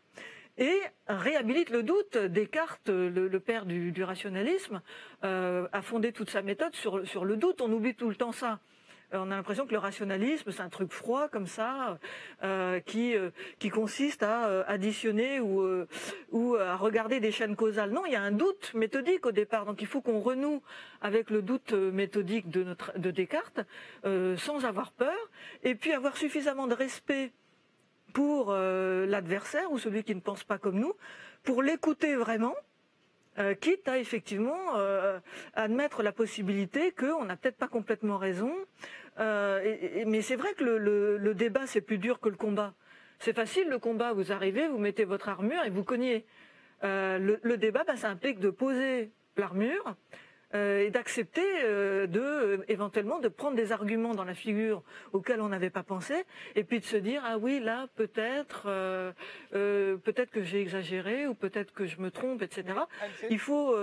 et 0.57 0.79
réhabilitent 1.09 1.71
le 1.71 1.83
doute. 1.83 2.17
Descartes, 2.17 2.89
le, 2.89 3.39
père 3.41 3.67
du, 3.67 4.05
rationalisme, 4.05 4.83
a 5.23 5.83
fondé 5.83 6.13
toute 6.13 6.31
sa 6.31 6.43
méthode 6.43 6.77
sur 6.77 7.25
le 7.25 7.37
doute. 7.37 7.61
On 7.61 7.73
oublie 7.73 7.97
tout 7.97 8.09
le 8.09 8.15
temps 8.15 8.31
ça. 8.31 8.61
Euh, 9.15 9.19
on 9.19 9.31
a 9.31 9.37
l'impression 9.37 9.67
que 9.67 9.73
le 9.73 9.79
rationalisme, 9.79 10.51
c'est 10.51 10.61
un 10.61 10.69
truc 10.69 10.93
froid 10.93 11.29
comme 11.29 11.47
ça, 11.47 11.99
euh, 12.43 12.81
qui 12.81 13.17
euh, 13.17 13.31
qui 13.59 13.71
consiste 13.71 14.23
à 14.23 14.65
additionner 14.67 15.41
ou 15.41 15.65
ou 16.31 16.57
à 16.57 16.77
regarder 16.77 17.21
des 17.21 17.33
chaînes 17.33 17.57
causales. 17.57 17.91
Non, 17.91 18.05
il 18.07 18.13
y 18.13 18.17
a 18.17 18.23
un 18.23 18.33
doute 18.33 18.73
méthodique 18.75 19.27
au 19.27 19.33
départ, 19.33 19.65
donc 19.67 19.81
il 19.83 19.87
faut 19.87 20.01
qu'on 20.01 20.21
renoue 20.21 20.63
avec 21.01 21.31
le 21.31 21.43
doute 21.43 21.73
méthodique 21.73 22.49
de 22.51 22.65
notre 22.65 22.99
de 22.99 23.11
Descartes, 23.11 23.61
sans 24.05 24.65
avoir 24.65 24.93
peur, 24.93 25.17
et 25.63 25.75
puis 25.75 25.93
avoir 25.93 26.17
suffisamment 26.17 26.67
de 26.67 26.75
respect 26.75 27.33
pour 28.13 28.53
l'adversaire 28.53 29.71
ou 29.73 29.79
celui 29.79 30.05
qui 30.05 30.15
ne 30.15 30.21
pense 30.21 30.45
pas 30.45 30.59
comme 30.59 30.79
nous, 30.79 30.95
pour 31.43 31.63
l'écouter 31.63 32.15
vraiment 32.17 32.55
quitte 33.61 33.89
à 33.89 33.99
effectivement 33.99 34.75
admettre 35.55 36.03
la 36.03 36.13
possibilité 36.13 36.93
qu'on 36.93 37.25
n'a 37.25 37.37
peut-être 37.37 37.57
pas 37.57 37.69
complètement 37.69 38.19
raison. 38.19 38.53
Euh, 39.21 40.05
mais 40.07 40.23
c'est 40.23 40.37
vrai 40.37 40.53
que 40.55 40.65
le, 40.65 41.35
débat, 41.35 41.67
c'est 41.67 41.81
plus 41.81 41.99
dur 41.99 42.21
que 42.21 42.29
le 42.29 42.37
combat. 42.37 42.75
C'est 43.19 43.35
facile 43.35 43.69
le 43.69 43.79
combat, 43.79 44.13
vous 44.13 44.33
arrivez, 44.33 44.69
vous 44.69 44.79
mettez 44.79 45.05
votre 45.05 45.29
armure 45.29 45.65
et 45.65 45.71
vous 45.71 45.85
cognez. 45.85 46.25
Le, 46.83 47.57
débat, 47.57 47.85
bah, 47.85 47.97
ça 47.97 48.09
implique 48.09 48.41
de 48.41 48.51
poser 48.51 49.11
l'armure, 49.37 49.97
euh, 50.55 50.87
et 50.87 50.91
d'accepter 50.91 51.43
euh, 51.65 52.07
de 52.07 52.21
euh, 52.21 52.65
éventuellement 52.69 53.19
de 53.19 53.27
prendre 53.27 53.57
des 53.57 53.73
arguments 53.73 54.15
dans 54.15 54.23
la 54.23 54.35
figure 54.35 54.85
auxquels 55.13 55.41
on 55.41 55.49
n'avait 55.49 55.71
pas 55.71 55.83
pensé 55.83 56.15
et 56.55 56.63
puis 56.63 56.79
de 56.79 56.85
se 56.85 56.97
dire 56.97 57.23
ah 57.25 57.39
oui 57.39 57.59
là 57.59 57.89
peut-être 57.97 58.69
peut-être 59.51 60.31
que 60.31 60.45
j'ai 60.45 60.61
exagéré 60.61 61.27
ou 61.27 61.35
peut-être 61.35 61.73
que 61.73 61.87
je 61.87 62.01
me 62.01 62.13
trompe 62.13 62.43
etc. 62.43 62.67
Il 63.31 63.41
faut 63.41 63.75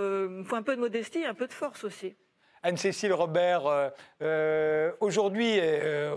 faut 0.44 0.56
un 0.56 0.62
peu 0.62 0.74
de 0.74 0.80
modestie, 0.80 1.26
un 1.26 1.34
peu 1.34 1.46
de 1.46 1.52
force 1.52 1.84
aussi. 1.84 2.16
Anne-Cécile 2.62 3.12
Robert, 3.12 3.92
aujourd'hui, 5.00 5.60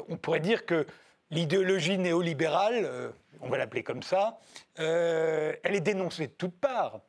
on 0.10 0.18
pourrait 0.18 0.40
dire 0.40 0.66
que 0.66 0.86
l'idéologie 1.32 1.98
néolibérale, 1.98 3.14
on 3.42 3.50
va 3.50 3.58
l'appeler 3.58 3.84
comme 3.84 4.04
ça, 4.04 4.40
elle 4.78 5.58
est 5.64 5.82
dénoncée 5.82 6.28
de 6.28 6.34
toutes 6.34 6.60
parts. 6.60 7.02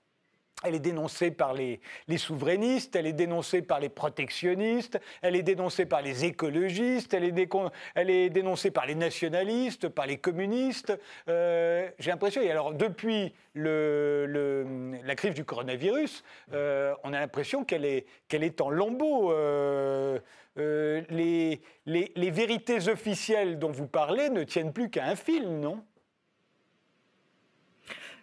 Elle 0.64 0.74
est 0.74 0.80
dénoncée 0.80 1.30
par 1.30 1.52
les, 1.52 1.80
souverainistes, 2.16 2.96
elle 2.96 3.06
est 3.06 3.12
dénoncée 3.12 3.60
par 3.60 3.78
les 3.78 3.90
protectionnistes, 3.90 4.98
elle 5.20 5.36
est 5.36 5.42
dénoncée 5.42 5.84
par 5.84 6.00
les 6.00 6.24
écologistes, 6.24 7.12
elle 7.12 7.24
est, 7.24 8.30
dénoncée 8.30 8.70
par 8.70 8.86
les 8.86 8.94
nationalistes, 8.94 9.88
par 9.88 10.06
les 10.06 10.16
communistes. 10.16 10.98
Euh, 11.28 11.90
j'ai 11.98 12.10
l'impression, 12.10 12.40
et 12.40 12.50
alors 12.50 12.72
depuis 12.72 13.34
la 13.54 15.14
crise 15.14 15.34
du 15.34 15.44
coronavirus, 15.44 16.24
euh, 16.54 16.94
on 17.04 17.12
a 17.12 17.20
l'impression 17.20 17.64
qu'elle 17.64 17.84
est, 17.84 18.60
en 18.62 18.70
lambeaux. 18.70 19.32
Euh, 19.32 20.18
les, 20.56 21.60
les 21.84 22.30
vérités 22.30 22.88
officielles 22.88 23.58
dont 23.58 23.70
vous 23.70 23.86
parlez 23.86 24.30
ne 24.30 24.42
tiennent 24.42 24.72
plus 24.72 24.88
qu'à 24.88 25.04
un 25.04 25.16
fil, 25.16 25.60
non? 25.60 25.84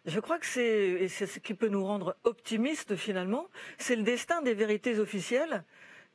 Je 0.05 0.19
crois 0.19 0.37
que 0.39 0.45
c'est, 0.45 1.07
c'est 1.07 1.27
ce 1.27 1.39
qui 1.39 1.53
peut 1.53 1.69
nous 1.69 1.85
rendre 1.85 2.15
optimistes 2.23 2.95
finalement, 2.95 3.47
c'est 3.77 3.95
le 3.95 4.03
destin 4.03 4.41
des 4.41 4.53
vérités 4.53 4.99
officielles 4.99 5.63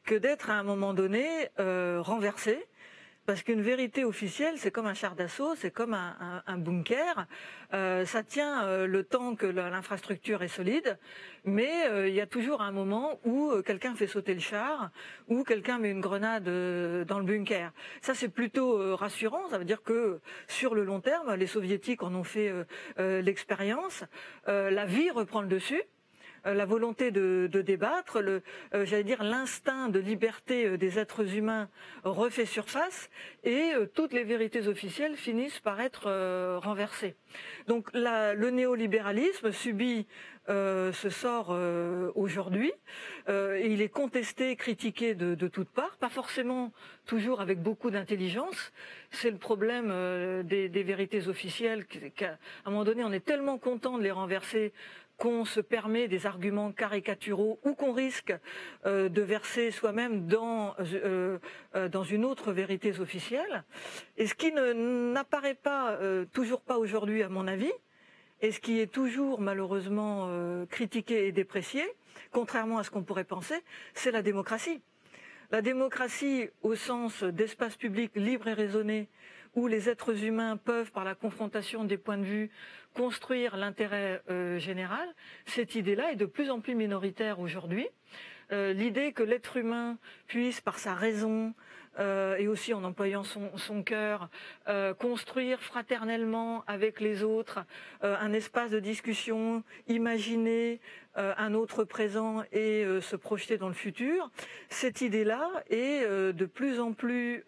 que 0.04 0.14
d'être 0.14 0.50
à 0.50 0.54
un 0.54 0.62
moment 0.62 0.94
donné 0.94 1.48
euh, 1.58 2.00
renversé 2.00 2.66
parce 3.28 3.42
qu'une 3.42 3.60
vérité 3.60 4.06
officielle, 4.06 4.54
c'est 4.56 4.70
comme 4.70 4.86
un 4.86 4.94
char 4.94 5.14
d'assaut, 5.14 5.54
c'est 5.54 5.70
comme 5.70 5.92
un, 5.92 6.56
bunker. 6.56 7.26
Euh, 7.74 8.06
ça 8.06 8.22
tient 8.22 8.64
euh, 8.64 8.86
le 8.86 9.04
temps 9.04 9.34
que 9.34 9.44
l'infrastructure 9.44 10.42
est 10.42 10.48
solide, 10.48 10.98
mais 11.44 11.86
euh, 11.88 12.08
il 12.08 12.14
y 12.14 12.22
a 12.22 12.26
toujours 12.26 12.62
un 12.62 12.72
moment 12.72 13.20
où 13.26 13.52
quelqu'un 13.66 13.94
fait 13.94 14.06
sauter 14.06 14.32
le 14.32 14.40
char, 14.40 14.88
ou 15.26 15.44
quelqu'un 15.44 15.76
met 15.76 15.90
une 15.90 16.00
grenade 16.00 16.44
dans 16.44 17.18
le 17.18 17.24
bunker. 17.26 17.70
Ça, 18.00 18.14
c'est 18.14 18.30
plutôt 18.30 18.96
rassurant. 18.96 19.46
Ça 19.50 19.58
veut 19.58 19.66
dire 19.66 19.82
que 19.82 20.20
sur 20.46 20.74
le 20.74 20.82
long 20.84 21.00
terme, 21.00 21.34
les 21.34 21.46
soviétiques 21.46 22.02
en 22.02 22.14
ont 22.14 22.24
fait 22.24 22.50
l'expérience. 22.96 24.04
la 24.46 24.86
vie 24.86 25.10
reprend 25.10 25.42
le 25.42 25.48
dessus. 25.48 25.82
Euh, 26.48 26.54
la 26.54 26.64
volonté 26.64 27.10
de, 27.10 27.46
débattre, 27.46 28.18
euh, 28.18 28.40
j'allais 28.84 29.04
dire 29.04 29.22
l'instinct 29.22 29.88
de 29.88 29.98
liberté 29.98 30.66
euh, 30.66 30.78
des 30.78 30.98
êtres 30.98 31.34
humains 31.34 31.68
refait 32.04 32.46
surface 32.46 33.10
et 33.44 33.72
toutes 33.94 34.12
les 34.12 34.24
vérités 34.24 34.66
officielles 34.68 35.16
finissent 35.16 35.60
par 35.60 35.80
être 35.80 36.08
renversées. 36.58 37.14
Donc 37.66 37.88
le 37.92 38.50
néolibéralisme 38.50 39.52
subit 39.52 40.06
ce 40.48 41.10
sort 41.10 41.56
aujourd'hui. 42.14 42.72
il 43.28 43.82
est 43.82 43.88
contesté, 43.88 44.56
critiqué 44.56 45.14
de, 45.14 45.48
toutes 45.48 45.68
parts, 45.68 45.96
pas 45.98 46.08
forcément 46.08 46.72
toujours 47.06 47.40
avec 47.40 47.60
beaucoup 47.60 47.90
d'intelligence. 47.90 48.72
C'est 49.10 49.30
le 49.30 49.38
problème 49.38 49.92
des, 50.44 50.82
vérités 50.82 51.28
officielles 51.28 51.84
qu'à 51.86 52.38
un 52.64 52.70
moment 52.70 52.84
donné, 52.84 53.04
on 53.04 53.12
est 53.12 53.24
tellement 53.24 53.58
content 53.58 53.98
de 53.98 54.02
les 54.02 54.12
renverser 54.12 54.72
qu'on 55.18 55.44
se 55.44 55.60
permet 55.60 56.06
des 56.06 56.26
arguments 56.26 56.72
caricaturaux 56.72 57.58
ou 57.64 57.74
qu'on 57.74 57.92
risque 57.92 58.32
euh, 58.86 59.08
de 59.08 59.20
verser 59.20 59.72
soi-même 59.72 60.28
euh, 60.32 61.38
euh, 61.74 61.88
dans 61.88 62.04
une 62.04 62.24
autre 62.24 62.52
vérité 62.52 62.98
officielle. 63.00 63.64
Et 64.16 64.26
ce 64.26 64.34
qui 64.34 64.52
n'apparaît 64.52 65.56
pas, 65.56 65.98
toujours 66.32 66.60
pas 66.60 66.78
aujourd'hui 66.78 67.22
à 67.22 67.28
mon 67.28 67.46
avis, 67.48 67.72
et 68.40 68.52
ce 68.52 68.60
qui 68.60 68.80
est 68.80 68.86
toujours 68.86 69.40
malheureusement 69.40 70.30
critiqué 70.70 71.26
et 71.26 71.32
déprécié, 71.32 71.84
contrairement 72.30 72.78
à 72.78 72.84
ce 72.84 72.90
qu'on 72.90 73.02
pourrait 73.02 73.24
penser, 73.24 73.56
c'est 73.94 74.12
la 74.12 74.22
démocratie. 74.22 74.80
La 75.50 75.62
démocratie 75.62 76.48
au 76.62 76.74
sens 76.74 77.24
d'espace 77.24 77.76
public 77.76 78.12
libre 78.14 78.48
et 78.48 78.52
raisonné, 78.52 79.08
où 79.54 79.66
les 79.66 79.88
êtres 79.88 80.24
humains 80.24 80.56
peuvent, 80.56 80.92
par 80.92 81.04
la 81.04 81.14
confrontation 81.14 81.84
des 81.84 81.96
points 81.96 82.18
de 82.18 82.24
vue, 82.24 82.50
construire 82.94 83.56
l'intérêt 83.56 84.22
euh, 84.30 84.58
général, 84.58 85.08
cette 85.46 85.74
idée-là 85.74 86.12
est 86.12 86.16
de 86.16 86.26
plus 86.26 86.50
en 86.50 86.60
plus 86.60 86.74
minoritaire 86.74 87.40
aujourd'hui. 87.40 87.88
Euh, 88.50 88.72
l'idée 88.72 89.12
que 89.12 89.22
l'être 89.22 89.56
humain 89.56 89.98
puisse, 90.26 90.60
par 90.60 90.78
sa 90.78 90.94
raison, 90.94 91.54
euh, 91.98 92.36
et 92.36 92.46
aussi 92.46 92.72
en 92.74 92.84
employant 92.84 93.24
son, 93.24 93.82
cœur, 93.82 94.28
euh, 94.68 94.94
construire 94.94 95.60
fraternellement 95.60 96.62
avec 96.66 97.00
les 97.00 97.24
autres 97.24 97.60
euh, 98.04 98.16
un 98.20 98.32
espace 98.32 98.70
de 98.70 98.78
discussion, 98.80 99.64
imaginer 99.88 100.80
un 101.16 101.52
autre 101.54 101.82
présent 101.82 102.44
et 102.52 102.84
se 103.00 103.16
projeter 103.16 103.58
dans 103.58 103.66
le 103.66 103.74
futur. 103.74 104.30
Cette 104.68 105.00
idée-là 105.00 105.50
est 105.68 106.06
de 106.06 106.46
plus 106.46 106.78
en 106.78 106.92
plus 106.92 107.44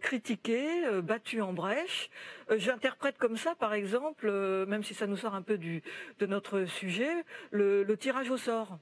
critiquée, 0.00 0.66
battue 1.02 1.42
en 1.42 1.52
brèche. 1.52 2.08
J'interprète 2.56 3.18
comme 3.18 3.36
ça, 3.36 3.54
par 3.56 3.74
exemple, 3.74 4.30
même 4.66 4.82
si 4.84 4.94
ça 4.94 5.06
nous 5.06 5.18
sort 5.18 5.34
un 5.34 5.42
peu 5.42 5.58
de 5.58 6.26
notre 6.26 6.64
sujet, 6.64 7.12
le 7.50 7.94
tirage 7.96 8.30
au 8.30 8.38
sort. 8.38 8.78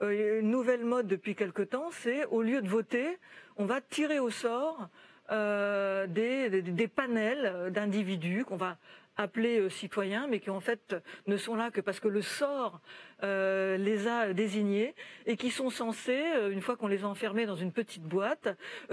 Une 0.00 0.50
nouvelle 0.50 0.84
mode 0.84 1.06
depuis 1.06 1.34
quelque 1.34 1.62
temps, 1.62 1.90
c'est 1.90 2.24
au 2.26 2.42
lieu 2.42 2.62
de 2.62 2.68
voter, 2.68 3.18
on 3.56 3.64
va 3.64 3.80
tirer 3.80 4.18
au 4.18 4.30
sort 4.30 4.88
euh, 5.30 6.06
des, 6.06 6.88
panels 6.88 7.70
d'individus 7.70 8.44
qu'on 8.46 8.56
va 8.56 8.78
appeler 9.18 9.58
euh, 9.58 9.68
citoyens, 9.68 10.26
mais 10.26 10.40
qui 10.40 10.48
en 10.48 10.60
fait 10.60 10.96
ne 11.26 11.36
sont 11.36 11.54
là 11.54 11.70
que 11.70 11.82
parce 11.82 12.00
que 12.00 12.08
le 12.08 12.22
sort 12.22 12.80
euh, 13.24 13.76
les 13.76 14.06
a 14.06 14.32
désignés 14.32 14.94
et 15.26 15.36
qui 15.36 15.50
sont 15.50 15.68
censés, 15.68 16.24
une 16.50 16.62
fois 16.62 16.76
qu'on 16.76 16.86
les 16.86 17.04
a 17.04 17.08
enfermés 17.08 17.44
dans 17.44 17.56
une 17.56 17.72
petite 17.72 18.04
boîte, 18.04 18.48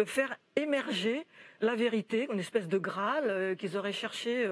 faire 0.06 0.36
émerger 0.58 1.26
la 1.62 1.76
vérité, 1.76 2.28
une 2.30 2.39
espèce 2.39 2.68
de 2.68 2.80
Graal 2.80 3.56
qu'ils 3.58 3.78
auraient 3.78 3.93
cherché 3.93 4.49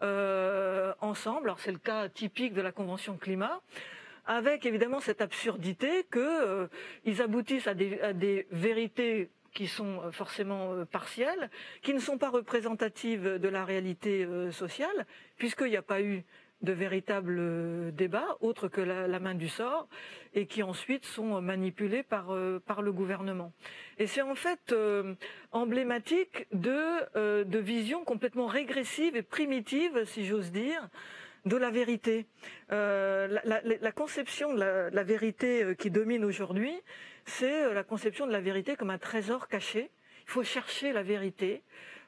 ensemble. 0.00 1.48
Alors 1.48 1.60
c'est 1.60 1.72
le 1.72 1.78
cas 1.78 2.08
typique 2.08 2.54
de 2.54 2.62
la 2.62 2.72
Convention 2.72 3.16
climat 3.16 3.60
avec 4.26 4.66
évidemment 4.66 5.00
cette 5.00 5.20
absurdité 5.20 6.06
qu'ils 6.12 7.22
aboutissent 7.22 7.66
à 7.66 7.74
des 7.74 8.46
vérités 8.50 9.30
qui 9.52 9.66
sont 9.66 10.00
euh, 10.02 10.10
forcément 10.10 10.72
euh, 10.72 10.84
partielles, 10.84 11.50
qui 11.82 11.94
ne 11.94 11.98
sont 11.98 12.18
pas 12.18 12.30
représentatives 12.30 13.38
de 13.38 13.48
la 13.48 13.64
réalité 13.64 14.24
euh, 14.24 14.50
sociale, 14.52 15.06
puisqu'il 15.36 15.70
n'y 15.70 15.76
a 15.76 15.82
pas 15.82 16.02
eu 16.02 16.24
de 16.62 16.72
véritable 16.72 17.94
débat, 17.94 18.36
autre 18.42 18.68
que 18.68 18.82
la, 18.82 19.18
main 19.18 19.34
du 19.34 19.48
sort, 19.48 19.88
et 20.34 20.44
qui 20.44 20.62
ensuite 20.62 21.06
sont 21.06 21.40
manipulés 21.40 22.02
par, 22.02 22.34
le 22.34 22.92
gouvernement. 22.92 23.54
Et 23.96 24.06
c'est 24.06 24.20
en 24.20 24.34
fait 24.34 24.74
emblématique 25.52 26.46
de 26.52 27.58
visions 27.58 28.04
complètement 28.04 28.46
régressives 28.46 29.16
et 29.16 29.22
primitives, 29.22 30.04
si 30.04 30.26
j'ose 30.26 30.52
dire, 30.52 30.86
de 31.44 31.56
la 31.56 31.70
vérité. 31.70 32.26
la, 32.70 33.28
la, 33.28 33.92
conception 33.92 34.54
de 34.54 34.90
la, 34.92 35.02
vérité 35.02 35.74
qui 35.78 35.90
domine 35.90 36.24
aujourd'hui, 36.24 36.74
c'est 37.30 37.64
euh, 37.64 37.74
la 37.74 37.84
conception 37.84 38.26
de 38.26 38.32
la 38.32 38.40
vérité 38.40 38.76
comme 38.76 38.90
un 38.90 38.98
trésor 38.98 39.48
caché. 39.48 39.90
Il 40.24 40.30
faut 40.30 40.42
chercher 40.42 40.92
la 40.92 41.02
vérité. 41.02 41.62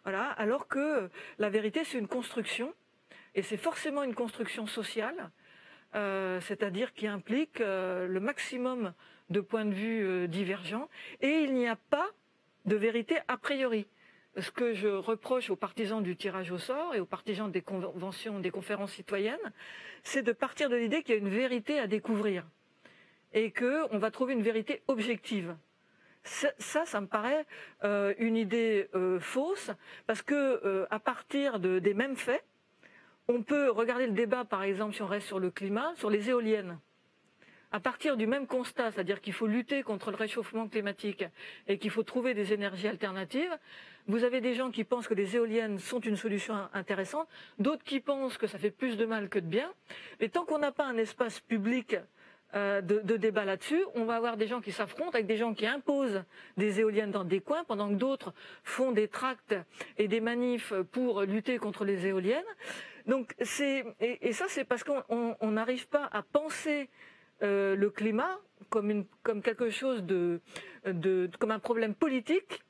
Alors 0.05 0.67
que 0.69 0.79
euh, 0.79 1.09
la 1.39 1.49
vérité, 1.49 1.85
c'est 1.85 1.99
une 1.99 2.09
construction, 2.09 2.75
et 3.35 3.43
c'est 3.43 3.57
forcément 3.57 4.03
une 4.03 4.15
construction 4.15 4.67
sociale, 4.67 5.31
euh, 5.95 6.41
c'est-à-dire 6.41 6.93
qui 6.93 7.07
implique 7.07 7.61
le 7.61 8.19
maximum 8.19 8.93
de 9.31 9.41
points 9.41 9.65
de 9.65 9.75
vue 9.75 10.29
divergents, 10.29 10.89
et 11.21 11.41
il 11.45 11.55
n'y 11.55 11.69
a 11.69 11.77
pas 11.77 12.11
de 12.67 12.77
vérité 12.77 13.19
a 13.29 13.37
priori. 13.37 13.87
Ce 14.39 14.51
que 14.51 14.73
je 14.73 14.89
reproche 14.89 15.51
aux 15.51 15.57
partisans 15.57 16.03
du 16.03 16.17
tirage 16.17 16.51
au 16.53 16.59
sort 16.59 16.95
et 16.95 17.01
aux 17.01 17.07
partisans 17.07 17.51
des 17.51 17.61
conventions, 17.61 18.41
des 18.41 18.51
conférences 18.51 18.93
citoyennes, 18.93 19.53
c'est 20.03 20.23
de 20.23 20.33
partir 20.33 20.71
de 20.71 20.77
l'idée 20.77 21.03
qu'il 21.03 21.15
y 21.15 21.19
a 21.19 21.21
une 21.21 21.29
vérité 21.29 21.79
à 21.79 21.87
découvrir 21.87 22.47
et 23.35 23.53
qu'on 23.53 23.99
va 23.99 24.11
trouver 24.11 24.33
une 24.33 24.43
vérité 24.43 24.83
objective. 24.89 25.55
Ça, 26.25 26.51
ça 26.87 27.01
me 27.01 27.07
paraît 27.07 27.47
euh, 27.85 28.15
une 28.19 28.37
idée 28.37 28.89
euh, 28.95 29.19
fausse, 29.19 29.71
parce 30.07 30.23
que 30.23 30.35
euh, 30.35 30.87
à 30.91 31.01
partir 31.01 31.59
de, 31.59 31.79
des 31.79 31.95
mêmes 31.95 32.17
faits, 32.17 32.45
on 33.29 33.43
peut 33.43 33.71
regarder 33.71 34.07
le 34.07 34.13
débat, 34.13 34.45
par 34.45 34.63
exemple, 34.63 34.95
si 34.95 35.03
on 35.03 35.07
reste 35.07 35.27
sur 35.27 35.41
le 35.41 35.51
climat, 35.51 35.93
sur 35.97 36.11
les 36.11 36.31
éoliennes. 36.31 36.79
À 37.73 37.81
partir 37.81 38.17
du 38.17 38.27
même 38.27 38.47
constat, 38.47 38.93
c'est-à-dire 38.93 39.21
qu'il 39.21 39.33
faut 39.33 39.47
lutter 39.47 39.83
contre 39.83 40.11
le 40.11 40.17
réchauffement 40.17 40.69
climatique 40.69 41.25
et 41.67 41.79
qu'il 41.79 41.91
faut 41.91 42.03
trouver 42.03 42.35
des 42.35 42.53
énergies 42.53 42.87
alternatives, 42.87 43.59
vous 44.09 44.25
avez 44.25 44.41
des 44.41 44.55
gens 44.55 44.71
qui 44.71 44.85
pensent 44.85 45.09
que 45.09 45.15
les 45.15 45.37
éoliennes 45.37 45.79
sont 45.79 46.01
une 46.01 46.17
solution 46.17 46.55
intéressante, 46.75 47.29
d'autres 47.59 47.85
qui 47.85 48.01
pensent 48.01 48.39
que 48.39 48.47
ça 48.47 48.59
fait 48.59 48.71
plus 48.71 48.97
de 48.97 49.07
mal 49.07 49.29
que 49.29 49.39
de 49.39 49.47
bien. 49.47 49.73
Mais 50.21 50.29
tant 50.29 50.45
qu'on 50.45 50.59
n'a 50.59 50.73
pas 50.73 50.87
un 50.87 50.97
espace 50.97 51.41
public 51.41 51.97
euh, 52.55 52.83
de, 52.83 53.17
débat 53.17 53.47
là-dessus. 53.47 53.83
On 53.95 54.05
va 54.05 54.17
avoir 54.17 54.37
des 54.37 54.47
gens 54.47 54.61
qui 54.61 54.73
s'affrontent 54.73 55.13
avec 55.15 55.25
des 55.25 55.39
gens 55.39 55.55
qui 55.55 55.67
imposent 55.67 56.23
des 56.59 56.81
éoliennes 56.81 57.11
dans 57.11 57.25
des 57.25 57.41
coins, 57.41 57.65
pendant 57.65 57.89
que 57.89 57.95
d'autres 57.95 58.35
font 58.63 58.93
des 58.93 59.09
tracts 59.09 59.55
et 59.97 60.07
des 60.07 60.21
manifs 60.21 60.75
pour 60.93 61.23
lutter 61.23 61.57
contre 61.57 61.87
les 61.87 62.07
éoliennes. 62.07 62.45
Donc 63.07 63.35
c'est 63.41 63.87
et, 64.01 64.35
ça 64.35 64.45
c'est 64.49 64.65
parce 64.65 64.85
qu'on 64.85 65.51
n'arrive 65.51 65.89
pas 65.89 66.11
à 66.13 66.23
penser 66.23 66.91
euh, 67.43 67.75
le 67.75 67.89
climat 67.89 68.39
comme 68.69 69.07
quelque 69.43 69.71
chose 69.71 70.03
de 70.03 70.43
comme 71.39 71.53
un 71.53 71.59
problème 71.59 71.95
politique 71.95 72.63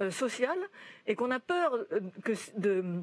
euh, 0.00 0.10
social 0.10 0.58
et 1.06 1.14
qu'on 1.14 1.30
a 1.30 1.40
peur 1.40 1.78
que 2.24 2.32
de 2.56 3.02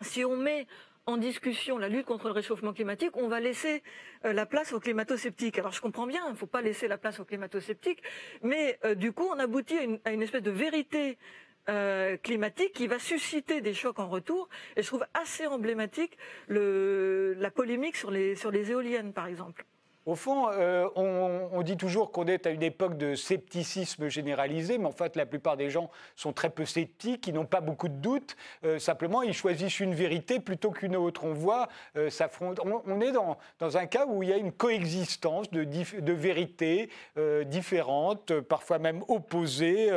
si 0.00 0.24
on 0.24 0.36
met 0.36 0.66
en 1.06 1.16
discussion 1.16 1.78
la 1.78 1.88
lutte 1.88 2.06
contre 2.06 2.26
le 2.26 2.32
réchauffement 2.32 2.72
climatique, 2.72 3.16
on 3.16 3.28
va 3.28 3.40
laisser 3.40 3.82
euh, 4.24 4.32
la 4.32 4.46
place 4.46 4.72
aux 4.72 4.80
climato-sceptiques. 4.80 5.58
Alors 5.58 5.72
je 5.72 5.80
comprends 5.80 6.06
bien, 6.06 6.22
il 6.26 6.32
ne 6.32 6.36
faut 6.36 6.46
pas 6.46 6.62
laisser 6.62 6.88
la 6.88 6.98
place 6.98 7.20
aux 7.20 7.24
climato-sceptiques, 7.24 8.02
mais 8.42 8.78
euh, 8.84 8.94
du 8.94 9.12
coup 9.12 9.24
on 9.24 9.38
aboutit 9.38 9.76
à 10.04 10.12
une, 10.12 10.22
espèce 10.22 10.42
de 10.42 10.50
vérité 10.50 11.18
euh, 11.68 12.16
climatique 12.16 12.72
qui 12.72 12.86
va 12.86 12.98
susciter 12.98 13.60
des 13.60 13.74
chocs 13.74 13.98
en 13.98 14.08
retour. 14.08 14.48
Et 14.76 14.82
je 14.82 14.86
trouve 14.86 15.04
assez 15.14 15.46
emblématique 15.46 16.16
la 16.48 17.50
polémique 17.50 17.96
sur 17.96 18.10
les 18.10 18.70
éoliennes, 18.70 19.12
par 19.12 19.26
exemple. 19.26 19.64
Au 20.10 20.16
fond, 20.16 20.48
euh, 20.50 20.88
on, 20.96 21.62
dit 21.62 21.76
toujours 21.76 22.10
qu'on 22.10 22.26
est 22.26 22.44
à 22.44 22.50
une 22.50 22.64
époque 22.64 22.98
de 22.98 23.14
scepticisme 23.14 24.08
généralisé, 24.08 24.76
mais 24.76 24.86
en 24.86 24.92
fait, 24.92 25.14
la 25.14 25.24
plupart 25.24 25.56
des 25.56 25.70
gens 25.70 25.88
sont 26.16 26.32
très 26.32 26.50
peu 26.50 26.64
sceptiques, 26.64 27.28
ils 27.28 27.34
n'ont 27.34 27.46
pas 27.46 27.60
beaucoup 27.60 27.86
de 27.86 27.94
doutes. 27.94 28.34
Euh, 28.64 28.80
simplement, 28.80 29.22
ils 29.22 29.34
choisissent 29.34 29.78
une 29.78 29.94
vérité 29.94 30.40
plutôt 30.40 30.72
qu'une 30.72 30.96
autre. 30.96 31.22
On 31.22 31.32
voit 31.32 31.68
euh, 31.96 32.10
On, 32.40 33.00
est 33.00 33.12
dans, 33.12 33.36
un 33.60 33.86
cas 33.86 34.04
où 34.06 34.24
il 34.24 34.30
y 34.30 34.32
a 34.32 34.36
une 34.36 34.50
coexistence 34.50 35.48
de, 35.52 35.62
de 35.62 36.12
vérités 36.12 36.90
différentes, 37.46 38.40
parfois 38.40 38.80
même 38.80 39.04
opposées, 39.06 39.90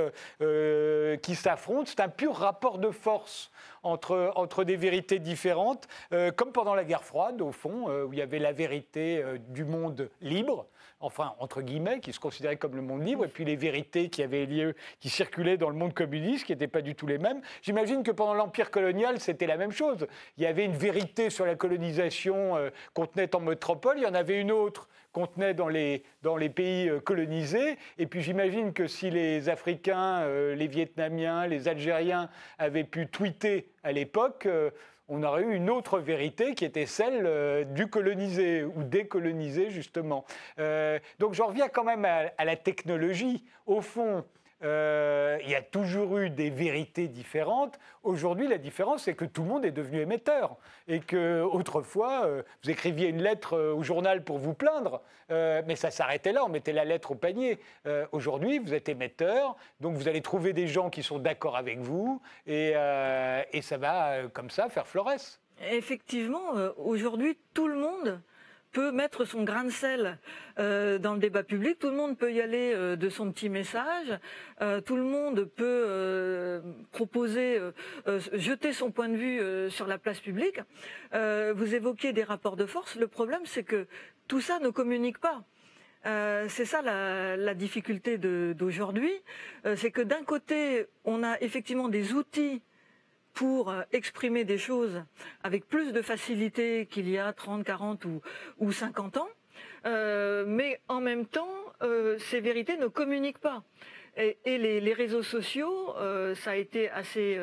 qui 1.23 1.33
s'affrontent. 1.33 1.85
C'est 1.87 2.01
un 2.01 2.09
pur 2.09 2.35
rapport 2.35 2.77
de 2.77 2.91
force 2.91 3.49
entre, 3.83 4.63
des 4.63 4.75
vérités 4.75 5.19
différentes, 5.19 5.87
euh, 6.13 6.31
comme 6.31 6.51
pendant 6.51 6.75
la 6.75 6.83
guerre 6.83 7.03
froide, 7.03 7.41
au 7.41 7.51
fond, 7.51 7.89
euh, 7.89 8.05
où 8.05 8.13
il 8.13 8.19
y 8.19 8.21
avait 8.21 8.39
la 8.39 8.53
vérité 8.53 9.21
euh, 9.21 9.37
du 9.49 9.65
monde 9.65 10.09
libre, 10.21 10.65
enfin, 11.03 11.35
entre 11.39 11.61
guillemets, 11.61 11.99
qui 11.99 12.13
se 12.13 12.19
considérait 12.19 12.57
comme 12.57 12.75
le 12.75 12.81
monde 12.81 13.05
libre, 13.05 13.25
et 13.25 13.27
puis 13.27 13.45
les 13.45 13.55
vérités 13.55 14.09
qui 14.09 14.23
avaient 14.23 14.45
lieu, 14.45 14.75
qui 14.99 15.09
circulaient 15.09 15.57
dans 15.57 15.69
le 15.69 15.75
monde 15.75 15.93
communiste, 15.93 16.45
qui 16.45 16.51
n'étaient 16.51 16.67
pas 16.67 16.81
du 16.81 16.95
tout 16.95 17.05
les 17.05 17.17
mêmes. 17.17 17.41
J'imagine 17.61 18.03
que 18.03 18.11
pendant 18.11 18.33
l'Empire 18.33 18.71
colonial, 18.71 19.19
c'était 19.19 19.47
la 19.47 19.57
même 19.57 19.71
chose. 19.71 20.07
Il 20.37 20.43
y 20.43 20.47
avait 20.47 20.65
une 20.65 20.75
vérité 20.75 21.29
sur 21.29 21.45
la 21.45 21.55
colonisation 21.55 22.55
qu'on 22.93 23.05
tenait 23.05 23.35
en 23.35 23.39
métropole, 23.39 23.97
il 23.97 24.03
y 24.03 24.07
en 24.07 24.13
avait 24.13 24.39
une 24.39 24.51
autre 24.51 24.87
qu'on 25.11 25.27
tenait 25.27 25.53
dans 25.53 25.67
les, 25.67 26.03
dans 26.23 26.37
les 26.37 26.49
pays 26.49 26.91
colonisés. 27.03 27.77
Et 27.99 28.07
puis 28.07 28.21
j'imagine 28.21 28.73
que 28.73 28.87
si 28.87 29.11
les 29.11 29.47
Africains, 29.47 30.27
les 30.55 30.67
Vietnamiens, 30.67 31.45
les 31.45 31.67
Algériens 31.67 32.29
avaient 32.57 32.83
pu 32.83 33.07
tweeter 33.07 33.69
à 33.83 33.91
l'époque, 33.91 34.45
euh, 34.45 34.71
on 35.07 35.23
aurait 35.23 35.43
eu 35.43 35.55
une 35.55 35.69
autre 35.69 35.99
vérité 35.99 36.55
qui 36.55 36.65
était 36.65 36.85
celle 36.85 37.25
euh, 37.25 37.63
du 37.63 37.87
colonisé 37.87 38.63
ou 38.63 38.83
décolonisé, 38.83 39.69
justement. 39.69 40.25
Euh, 40.59 40.99
donc 41.19 41.33
j'en 41.33 41.47
reviens 41.47 41.67
quand 41.67 41.83
même 41.83 42.05
à, 42.05 42.45
la 42.45 42.55
technologie. 42.55 43.43
Au 43.65 43.81
fond, 43.81 44.23
euh, 44.63 45.37
il 45.43 45.49
y 45.49 45.55
a 45.55 45.61
toujours 45.61 46.17
eu 46.17 46.29
des 46.29 46.49
vérités 46.49 47.07
différentes. 47.07 47.79
Aujourd'hui, 48.03 48.47
la 48.47 48.57
différence, 48.57 49.03
c'est 49.03 49.13
que 49.13 49.25
tout 49.25 49.43
le 49.43 49.49
monde 49.49 49.65
est 49.65 49.71
devenu 49.71 49.99
émetteur. 49.99 50.57
Et 50.87 50.99
que 50.99 51.41
autrefois, 51.41 52.25
euh, 52.25 52.43
vous 52.63 52.69
écriviez 52.69 53.09
une 53.09 53.21
lettre 53.21 53.53
euh, 53.53 53.73
au 53.73 53.83
journal 53.83 54.23
pour 54.23 54.37
vous 54.37 54.53
plaindre, 54.53 55.01
mais 55.29 55.75
ça 55.75 55.89
s'arrêtait 55.89 56.31
là, 56.31 56.45
on 56.45 56.49
mettait 56.49 56.73
la 56.73 56.85
lettre 56.85 57.11
au 57.11 57.15
panier. 57.15 57.57
Aujourd'hui, 58.11 58.59
vous 58.59 58.75
êtes 58.75 58.87
émetteur, 58.87 59.55
donc 59.79 59.95
vous 59.95 60.07
allez 60.07 60.21
trouver 60.21 60.53
des 60.53 60.67
gens 60.67 60.91
qui 60.91 61.01
sont 61.01 61.17
d'accord 61.17 61.57
avec 61.57 61.79
vous, 61.79 62.21
et, 62.45 62.73
et 63.51 63.61
ça 63.63 63.77
va 63.77 64.27
comme 64.31 64.51
ça 64.51 64.69
faire 64.69 64.85
florès. 64.85 65.39
Effectivement, 65.71 66.51
aujourd'hui, 66.77 67.35
tout 67.55 67.67
le 67.67 67.77
monde 67.77 68.21
peut 68.73 68.91
mettre 68.91 69.23
son 69.23 69.43
grain 69.43 69.63
de 69.63 69.69
sel 69.69 70.17
euh, 70.59 70.97
dans 70.97 71.13
le 71.13 71.19
débat 71.19 71.43
public, 71.43 71.79
tout 71.79 71.89
le 71.89 71.95
monde 71.95 72.17
peut 72.17 72.33
y 72.33 72.41
aller 72.41 72.73
euh, 72.73 72.95
de 72.97 73.07
son 73.07 73.31
petit 73.31 73.47
message, 73.47 74.19
euh, 74.61 74.81
tout 74.81 74.97
le 74.97 75.03
monde 75.03 75.45
peut 75.45 76.61
proposer, 76.91 77.59
jeter 78.33 78.73
son 78.73 78.91
point 78.91 79.09
de 79.09 79.15
vue 79.15 79.71
sur 79.71 79.87
la 79.87 79.97
place 79.97 80.19
publique. 80.19 80.59
vous 81.11 81.75
évoquiez 81.75 82.13
des 82.13 82.23
rapports 82.23 82.55
de 82.55 82.65
force. 82.65 82.95
Le 82.95 83.07
problème, 83.07 83.45
c'est 83.45 83.63
que 83.63 83.87
tout 84.27 84.41
ça 84.41 84.59
ne 84.59 84.69
communique 84.69 85.19
pas. 85.19 85.43
Euh, 86.05 86.47
c'est 86.49 86.65
ça 86.65 86.81
la, 86.81 87.53
difficulté 87.53 88.17
d'aujourd'hui, 88.17 89.13
euh, 89.65 89.75
c'est 89.77 89.91
que 89.91 90.01
d'un 90.01 90.23
côté, 90.23 90.85
on 91.05 91.23
a 91.23 91.39
effectivement 91.39 91.87
des 91.87 92.13
outils 92.13 92.61
pour 93.33 93.69
euh, 93.69 93.81
exprimer 93.91 94.43
des 94.43 94.57
choses 94.57 95.03
avec 95.43 95.67
plus 95.67 95.91
de 95.91 96.01
facilité 96.01 96.85
qu'il 96.85 97.09
y 97.09 97.17
a 97.17 97.33
30, 97.33 97.63
40 97.63 98.05
ou, 98.05 98.21
ou 98.59 98.71
50 98.71 99.17
ans, 99.17 99.29
mais 99.85 100.79
en 100.87 101.01
même 101.01 101.25
temps, 101.25 101.53
ces 102.17 102.39
vérités 102.39 102.77
ne 102.77 102.87
communiquent 102.87 103.39
pas. 103.39 103.63
Et, 104.15 104.37
les, 104.45 104.93
réseaux 104.93 105.23
sociaux, 105.23 105.93
ça 106.35 106.51
a 106.51 106.55
été 106.55 106.89
assez 106.89 107.37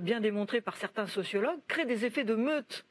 bien 0.00 0.20
démontré 0.20 0.60
par 0.60 0.76
certains 0.76 1.06
sociologues, 1.06 1.60
créent 1.68 1.86
des 1.86 2.04
effets 2.04 2.24
de 2.24 2.34
meute. 2.34 2.84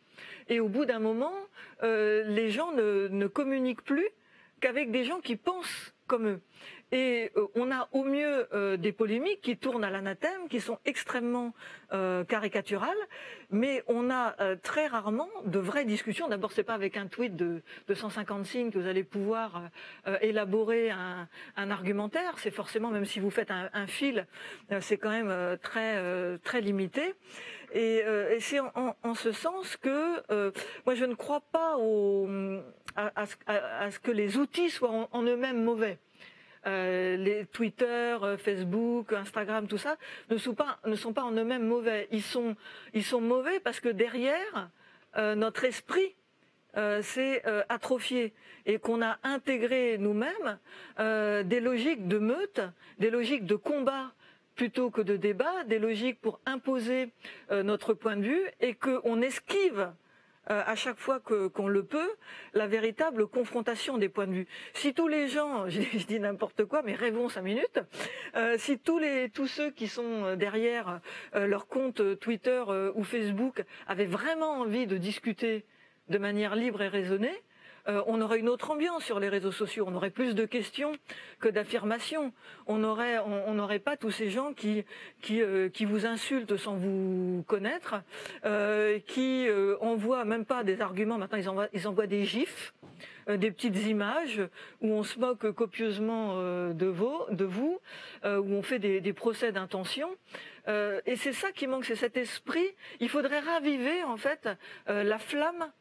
Et 0.47 0.59
au 0.59 0.69
bout 0.69 0.85
d'un 0.85 0.99
moment, 0.99 1.35
les 1.83 2.49
gens 2.49 2.71
ne 2.71 3.27
communiquent 3.27 3.83
plus 3.83 4.07
qu'avec 4.59 4.91
des 4.91 5.03
gens 5.03 5.19
qui 5.19 5.35
pensent 5.35 5.93
comme 6.07 6.27
eux. 6.27 6.41
Et 6.91 7.31
euh, 7.37 7.47
on 7.55 7.71
a 7.71 7.87
au 7.91 8.03
mieux 8.03 8.47
euh, 8.53 8.75
des 8.77 8.91
polémiques 8.91 9.41
qui 9.41 9.57
tournent 9.57 9.83
à 9.83 9.91
l'anathème, 9.91 10.47
qui 10.49 10.59
sont 10.59 10.79
extrêmement 10.85 11.53
euh, 11.93 12.23
caricaturales, 12.23 12.97
mais 13.51 13.83
on 13.87 14.09
a 14.09 14.35
très 14.57 14.87
rarement 14.87 15.29
de 15.45 15.59
vraies 15.59 15.85
discussions. 15.85 16.27
D'abord, 16.27 16.51
c'est 16.51 16.63
pas 16.63 16.73
avec 16.73 16.97
un 16.97 17.07
tweet 17.07 17.35
de, 17.35 17.61
150 17.91 18.45
signes 18.45 18.71
que 18.71 18.79
vous 18.79 18.87
allez 18.87 19.03
pouvoir 19.03 19.69
élaborer 20.21 20.91
un, 20.91 21.27
argumentaire. 21.71 22.35
C'est 22.37 22.51
forcément, 22.51 22.89
même 22.89 23.05
si 23.05 23.19
vous 23.19 23.29
faites 23.29 23.51
un, 23.51 23.87
fil, 23.87 24.27
c'est 24.81 24.97
quand 24.97 25.09
même 25.09 25.57
très 25.59 26.37
très 26.39 26.61
limité. 26.61 27.13
Et, 27.73 28.03
c'est 28.39 28.59
en, 28.59 29.15
ce 29.15 29.31
sens 29.31 29.77
que 29.77 30.23
moi, 30.85 30.95
je 30.95 31.05
ne 31.05 31.15
crois 31.15 31.41
pas 31.41 31.75
à, 32.95 33.25
ce, 33.25 33.99
que 33.99 34.11
les 34.11 34.37
outils 34.37 34.69
soient 34.69 35.09
en 35.11 35.23
eux-mêmes 35.23 35.63
mauvais. 35.63 35.97
Euh, 36.67 37.15
les 37.15 37.45
Twitter, 37.45 38.17
euh, 38.21 38.37
Facebook, 38.37 39.13
Instagram, 39.13 39.67
tout 39.67 39.77
ça, 39.77 39.97
ne 40.29 40.37
sont 40.37 40.53
pas, 40.53 40.79
en 41.23 41.31
eux-mêmes 41.31 41.65
mauvais. 41.65 42.07
Ils 42.11 42.21
sont, 42.21 42.55
ils 42.93 43.03
sont 43.03 43.21
mauvais 43.21 43.59
parce 43.59 43.79
que 43.79 43.89
derrière, 43.89 44.69
euh, 45.17 45.35
notre 45.35 45.63
esprit 45.65 46.15
s'est 47.01 47.43
atrophié 47.67 48.31
et 48.67 48.77
qu'on 48.77 49.01
a 49.01 49.17
intégré 49.23 49.97
nous-mêmes 49.97 50.59
des 50.97 51.59
logiques 51.59 52.07
de 52.07 52.19
meute, 52.19 52.61
des 52.99 53.09
logiques 53.09 53.45
de 53.45 53.55
combat 53.55 54.13
plutôt 54.55 54.91
que 54.91 55.01
de 55.01 55.17
débat, 55.17 55.63
des 55.65 55.79
logiques 55.79 56.21
pour 56.21 56.39
imposer 56.45 57.09
notre 57.49 57.95
point 57.95 58.15
de 58.15 58.21
vue 58.21 58.43
et 58.61 58.75
qu'on 58.75 59.19
esquive 59.21 59.89
euh, 60.49 60.63
à 60.65 60.75
chaque 60.75 60.97
fois 60.97 61.19
qu'on 61.19 61.67
le 61.67 61.83
peut, 61.83 62.09
la 62.53 62.65
véritable 62.65 63.27
confrontation 63.27 63.97
des 63.97 64.09
points 64.09 64.25
de 64.25 64.33
vue. 64.33 64.47
Si 64.73 64.93
tous 64.93 65.07
les 65.07 65.27
gens, 65.27 65.67
je, 65.69 66.05
dis 66.07 66.19
n'importe 66.19 66.65
quoi, 66.65 66.81
mais 66.81 66.95
rêvons 66.95 67.29
cinq 67.29 67.43
minutes, 67.43 67.79
euh, 68.35 68.55
si 68.57 68.79
tous 68.79 68.97
les 68.97 69.29
tous 69.29 69.47
ceux 69.47 69.69
qui 69.69 69.87
sont 69.87 70.35
derrière 70.35 71.01
euh, 71.35 71.45
leur 71.45 71.67
compte 71.67 72.19
Twitter 72.19 72.63
ou 72.95 73.03
Facebook 73.03 73.63
avaient 73.85 74.05
vraiment 74.05 74.61
envie 74.61 74.87
de 74.87 74.97
discuter 74.97 75.65
de 76.07 76.17
manière 76.17 76.55
libre 76.55 76.81
et 76.81 76.87
raisonnée, 76.87 77.43
euh, 77.89 78.03
on 78.07 78.21
aurait 78.21 78.39
une 78.39 78.49
autre 78.49 78.71
ambiance 78.71 79.03
sur 79.03 79.19
les 79.19 79.29
réseaux 79.29 79.51
sociaux. 79.51 79.85
On 79.87 79.95
aurait 79.95 80.11
plus 80.11 80.35
de 80.35 80.45
questions 80.45 80.91
que 81.39 81.49
d'affirmations. 81.49 82.31
On 82.67 82.77
n'aurait 82.77 83.79
pas 83.79 83.97
tous 83.97 84.11
ces 84.11 84.29
gens 84.29 84.53
qui 84.53 84.85
euh, 85.31 85.69
vous 85.81 86.05
insultent 86.05 86.57
sans 86.57 86.75
vous 86.75 87.43
connaître, 87.47 87.95
euh, 88.45 88.99
qui 89.07 89.47
envoient 89.81 90.25
même 90.25 90.45
pas 90.45 90.63
des 90.63 90.81
arguments. 90.81 91.17
Maintenant, 91.17 91.67
ils 91.73 91.87
envoient, 91.87 92.07
des 92.07 92.25
gifs 92.25 92.73
des 93.27 93.51
petites 93.51 93.85
images 93.85 94.41
où 94.81 94.91
on 94.91 95.03
se 95.03 95.19
moque 95.19 95.51
copieusement 95.51 96.37
de, 96.73 96.85
vous, 96.85 97.79
où 98.25 98.53
on 98.53 98.61
fait 98.61 98.79
des, 98.79 99.13
procès 99.13 99.51
d'intention. 99.51 100.09
et 100.67 101.15
c'est 101.15 101.33
ça 101.33 101.51
qui 101.51 101.67
manque, 101.67 101.85
c'est 101.85 101.95
cet 101.95 102.17
esprit. 102.17 102.65
Il 102.99 103.09
faudrait 103.09 103.39
raviver 103.39 104.03
en 104.03 104.17
fait 104.17 104.49
la 104.87 105.17
flamme 105.17 105.71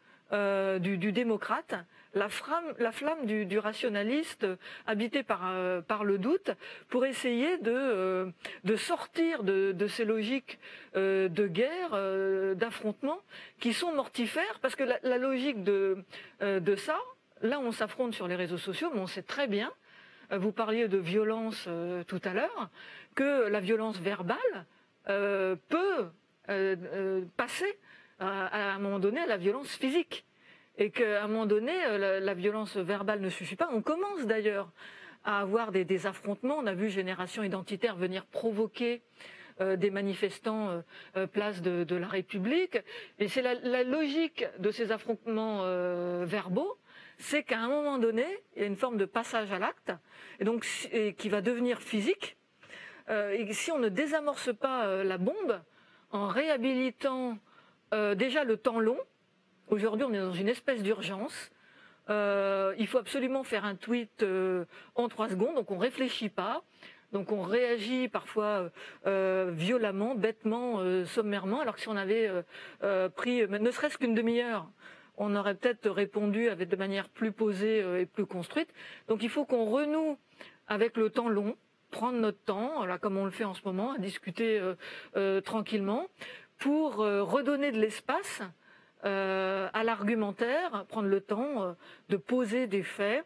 du, 0.81 1.13
démocrate 1.13 1.75
la 2.15 2.29
flamme, 2.29 2.75
la 2.79 2.93
flamme 2.93 3.27
du, 3.27 3.59
rationaliste 3.59 4.47
habité 4.87 5.23
par, 5.23 5.43
euh, 5.45 5.81
par 5.81 6.05
le 6.05 6.19
doute 6.19 6.51
pour 6.89 7.05
essayer 7.05 7.59
de, 7.59 7.73
euh, 7.73 8.77
sortir 8.77 9.43
de, 9.43 9.87
ces 9.89 10.05
logiques 10.05 10.59
euh, 10.97 11.29
de 11.29 11.47
guerre, 11.47 12.57
d'affrontement 12.57 13.19
qui 13.61 13.73
sont 13.73 13.93
mortifères 13.93 14.59
parce 14.61 14.77
que 14.77 14.85
la, 14.85 15.19
logique 15.19 15.63
de 15.63 16.05
ça, 16.77 16.99
là 17.43 17.61
on 17.61 17.73
s'affronte 17.73 18.15
sur 18.15 18.29
les 18.29 18.37
réseaux 18.37 18.59
sociaux, 18.59 18.91
mais 18.95 19.01
on 19.01 19.07
sait 19.07 19.23
très 19.23 19.47
bien, 19.47 19.73
vous 20.31 20.53
parliez 20.53 20.89
de 20.89 20.99
violence 20.99 21.69
tout 22.07 22.21
à 22.25 22.35
l'heure, 22.35 22.71
que 23.15 23.49
la 23.49 23.61
violence 23.61 23.99
verbale 23.99 24.67
peut 25.07 26.11
passer 27.37 27.79
à 28.21 28.75
un 28.75 28.79
moment 28.79 28.99
donné 28.99 29.21
à 29.21 29.27
la 29.27 29.37
violence 29.37 29.69
physique 29.69 30.25
et 30.79 30.91
qu'à 30.91 31.25
un 31.25 31.29
moment 31.29 31.47
donné, 31.47 31.73
euh, 31.87 32.21
la, 32.21 32.35
violence 32.35 32.77
verbale 32.77 33.21
ne 33.21 33.29
suffit 33.29 33.57
pas. 33.57 33.69
On 33.73 33.83
commence 33.83 34.25
d'ailleurs 34.27 34.71
à 35.25 35.41
avoir 35.41 35.73
des, 35.73 36.07
affrontements. 36.07 36.59
On 36.59 36.67
a 36.67 36.73
vu 36.73 36.89
Génération 36.89 37.43
Identitaire 37.43 37.97
venir 37.97 38.25
provoquer 38.27 39.03
euh, 39.61 39.77
des 39.77 39.91
manifestants 39.91 40.83
euh, 41.17 41.27
place 41.27 41.61
de, 41.61 41.97
la 41.97 42.07
République. 42.07 42.79
Et 43.19 43.27
c'est 43.27 43.43
la, 43.43 43.83
logique 43.83 44.47
de 44.61 44.71
ces 44.71 44.93
affrontements 44.93 45.65
verbaux, 46.25 46.79
c'est 47.19 47.43
qu'à 47.43 47.59
un 47.59 47.69
moment 47.69 47.99
donné, 47.99 48.25
il 48.55 48.63
y 48.63 48.65
a 48.65 48.69
une 48.69 48.77
forme 48.77 48.97
de 48.97 49.05
passage 49.05 49.51
à 49.51 49.59
l'acte, 49.59 49.93
qui 51.19 51.29
va 51.29 51.41
devenir 51.41 51.81
physique. 51.83 52.37
et 53.09 53.53
si 53.53 53.73
on 53.73 53.79
ne 53.79 53.89
désamorce 53.89 54.55
pas 54.55 55.03
la 55.03 55.19
bombe 55.19 55.61
en 56.13 56.29
réhabilitant 56.29 57.37
déjà 58.15 58.45
le 58.45 58.57
temps 58.57 58.79
long, 58.79 58.99
Aujourd'hui, 59.71 60.07
on 60.09 60.15
est 60.15 60.19
dans 60.19 60.33
une 60.33 60.49
espèce 60.49 60.83
d'urgence. 60.83 61.51
Euh, 62.09 62.75
il 62.79 62.87
faut 62.87 62.97
absolument 62.97 63.45
faire 63.45 63.67
un 63.67 63.75
tweet 63.75 64.23
euh, 64.23 64.65
en 64.95 65.09
trois 65.09 65.29
secondes, 65.29 65.57
donc 65.57 65.71
on 65.71 65.75
ne 65.75 65.81
réfléchit 65.81 66.31
pas. 66.31 66.63
Donc 67.13 67.33
on 67.33 67.43
réagit 67.43 68.09
parfois 68.09 68.71
euh, 69.07 69.51
violemment, 69.53 70.15
bêtement, 70.15 70.83
sommairement, 71.05 71.61
alors 71.61 71.75
que 71.75 71.83
si 71.83 71.89
on 71.89 71.97
avait 71.97 72.31
pris 73.15 73.47
ne 73.47 73.71
serait-ce 73.71 73.99
qu'une 73.99 74.15
demi-heure, 74.15 74.71
on 75.19 75.37
aurait 75.37 75.55
peut-être 75.55 75.91
répondu 75.91 76.49
de 76.49 76.77
manière 76.77 77.11
plus 77.11 77.33
posée 77.33 77.85
et 78.01 78.07
plus 78.07 78.27
construite. 78.27 78.73
Donc 79.09 79.23
il 79.23 79.29
faut 79.29 79.45
qu'on 79.45 79.67
renoue 79.67 80.19
avec 80.67 80.97
le 80.97 81.11
temps 81.11 81.29
long, 81.29 81.57
prendre 81.91 82.19
notre 82.19 82.43
temps, 82.45 82.87
comme 83.01 83.19
on 83.19 83.25
le 83.25 83.31
fait 83.31 83.45
en 83.45 83.55
ce 83.55 83.63
moment, 83.65 83.93
à 83.93 83.99
discuter 83.99 84.63
tranquillement, 85.45 86.09
pour 86.59 86.97
redonner 86.97 87.73
de 87.73 87.81
l'espace 87.81 88.43
euh, 89.05 89.69
à 89.73 89.85
l'argumentaire, 89.85 90.85
prendre 90.89 91.09
le 91.09 91.21
temps 91.21 91.63
euh, 91.63 91.73
de 92.09 92.17
poser 92.17 92.67
des 92.67 92.83
faits 92.83 93.25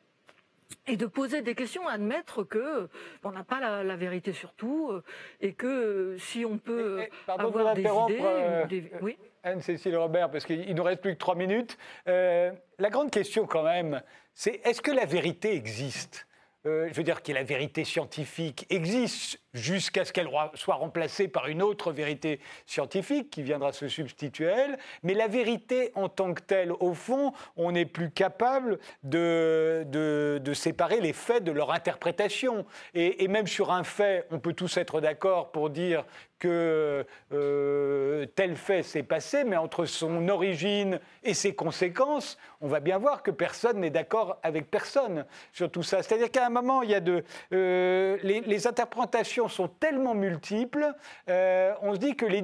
et 0.86 0.96
de 0.96 1.06
poser 1.06 1.42
des 1.42 1.54
questions, 1.54 1.86
admettre 1.88 2.44
que 2.44 2.88
on 3.24 3.30
n'a 3.30 3.44
pas 3.44 3.82
la, 3.82 3.96
vérité 3.96 4.32
sur 4.32 4.52
tout 4.52 4.90
euh, 4.90 5.02
et 5.40 5.54
que 5.54 6.16
si 6.18 6.44
on 6.44 6.58
peut 6.58 7.06
avoir 7.26 7.74
des 7.74 7.82
idées, 7.82 8.90
oui. 9.00 9.16
Anne-Cécile 9.44 9.96
Robert, 9.96 10.30
parce 10.30 10.44
qu'il 10.44 10.74
nous 10.74 10.84
reste 10.84 11.00
plus 11.00 11.14
que 11.14 11.18
trois 11.18 11.34
minutes. 11.34 11.76
la 12.06 12.90
grande 12.90 13.10
question 13.10 13.46
quand 13.46 13.64
même, 13.64 14.02
c'est 14.34 14.60
est-ce 14.64 14.82
que 14.82 14.92
la 14.92 15.04
vérité 15.04 15.54
existe? 15.54 16.26
Je 16.64 16.94
veux 16.94 17.02
dire 17.02 17.22
que 17.22 17.32
la 17.32 17.42
vérité 17.42 17.84
scientifique 17.84 18.66
existe 18.70 19.40
jusqu'à 19.54 20.04
ce 20.04 20.12
qu'elle 20.12 20.28
soit 20.54 20.76
remplacée 20.76 21.28
par 21.28 21.48
une 21.48 21.62
autre 21.62 21.92
vérité 21.92 22.40
scientifique 22.66 23.30
qui 23.30 23.42
viendra 23.42 23.72
se 23.72 23.88
substituer 23.88 24.48
à 24.48 24.56
elle. 24.56 24.78
Mais 25.02 25.14
la 25.14 25.28
vérité 25.28 25.92
en 25.94 26.08
tant 26.08 26.32
que 26.34 26.42
telle, 26.42 26.72
au 26.72 26.94
fond, 26.94 27.32
on 27.56 27.72
n'est 27.72 27.86
plus 27.86 28.10
capable 28.10 28.78
de, 29.02 29.84
de, 29.88 30.54
séparer 30.54 31.00
les 31.00 31.12
faits 31.12 31.44
de 31.44 31.52
leur 31.52 31.72
interprétation. 31.72 32.64
Et, 32.94 33.26
même 33.28 33.46
sur 33.46 33.72
un 33.72 33.84
fait, 33.84 34.26
on 34.30 34.38
peut 34.38 34.52
tous 34.52 34.76
être 34.76 35.00
d'accord 35.00 35.50
pour 35.50 35.70
dire 35.70 36.04
que 36.43 37.07
euh, 37.32 38.26
tel 38.34 38.57
fait 38.57 38.82
s'est 38.82 39.05
passé, 39.05 39.45
mais 39.45 39.57
entre 39.57 39.84
son 39.84 40.28
origine 40.28 40.99
et 41.22 41.34
ses 41.34 41.55
conséquences, 41.55 42.36
on 42.61 42.66
va 42.66 42.80
bien 42.80 42.99
voir 42.99 43.22
que 43.22 43.30
personne 43.30 43.78
n'est 43.78 43.90
d'accord 43.90 44.40
avec 44.43 44.68
personne 44.68 45.24
sur 45.53 45.70
tout 45.70 45.84
ça. 45.84 46.03
C'est-à-dire 46.03 46.32
qu'à 46.32 46.45
un 46.45 46.51
moment, 46.51 46.82
il 46.82 46.90
y 46.90 46.97
a 46.97 47.01
de, 47.01 47.22
euh, 47.53 48.18
les 48.22 48.66
interprétations 48.66 49.47
sont 49.47 49.68
tellement 49.68 50.16
multiples, 50.16 50.93
euh, 51.28 51.74
on 51.80 51.95
se 51.95 52.01
dit 52.01 52.16
que 52.16 52.26
les, 52.26 52.43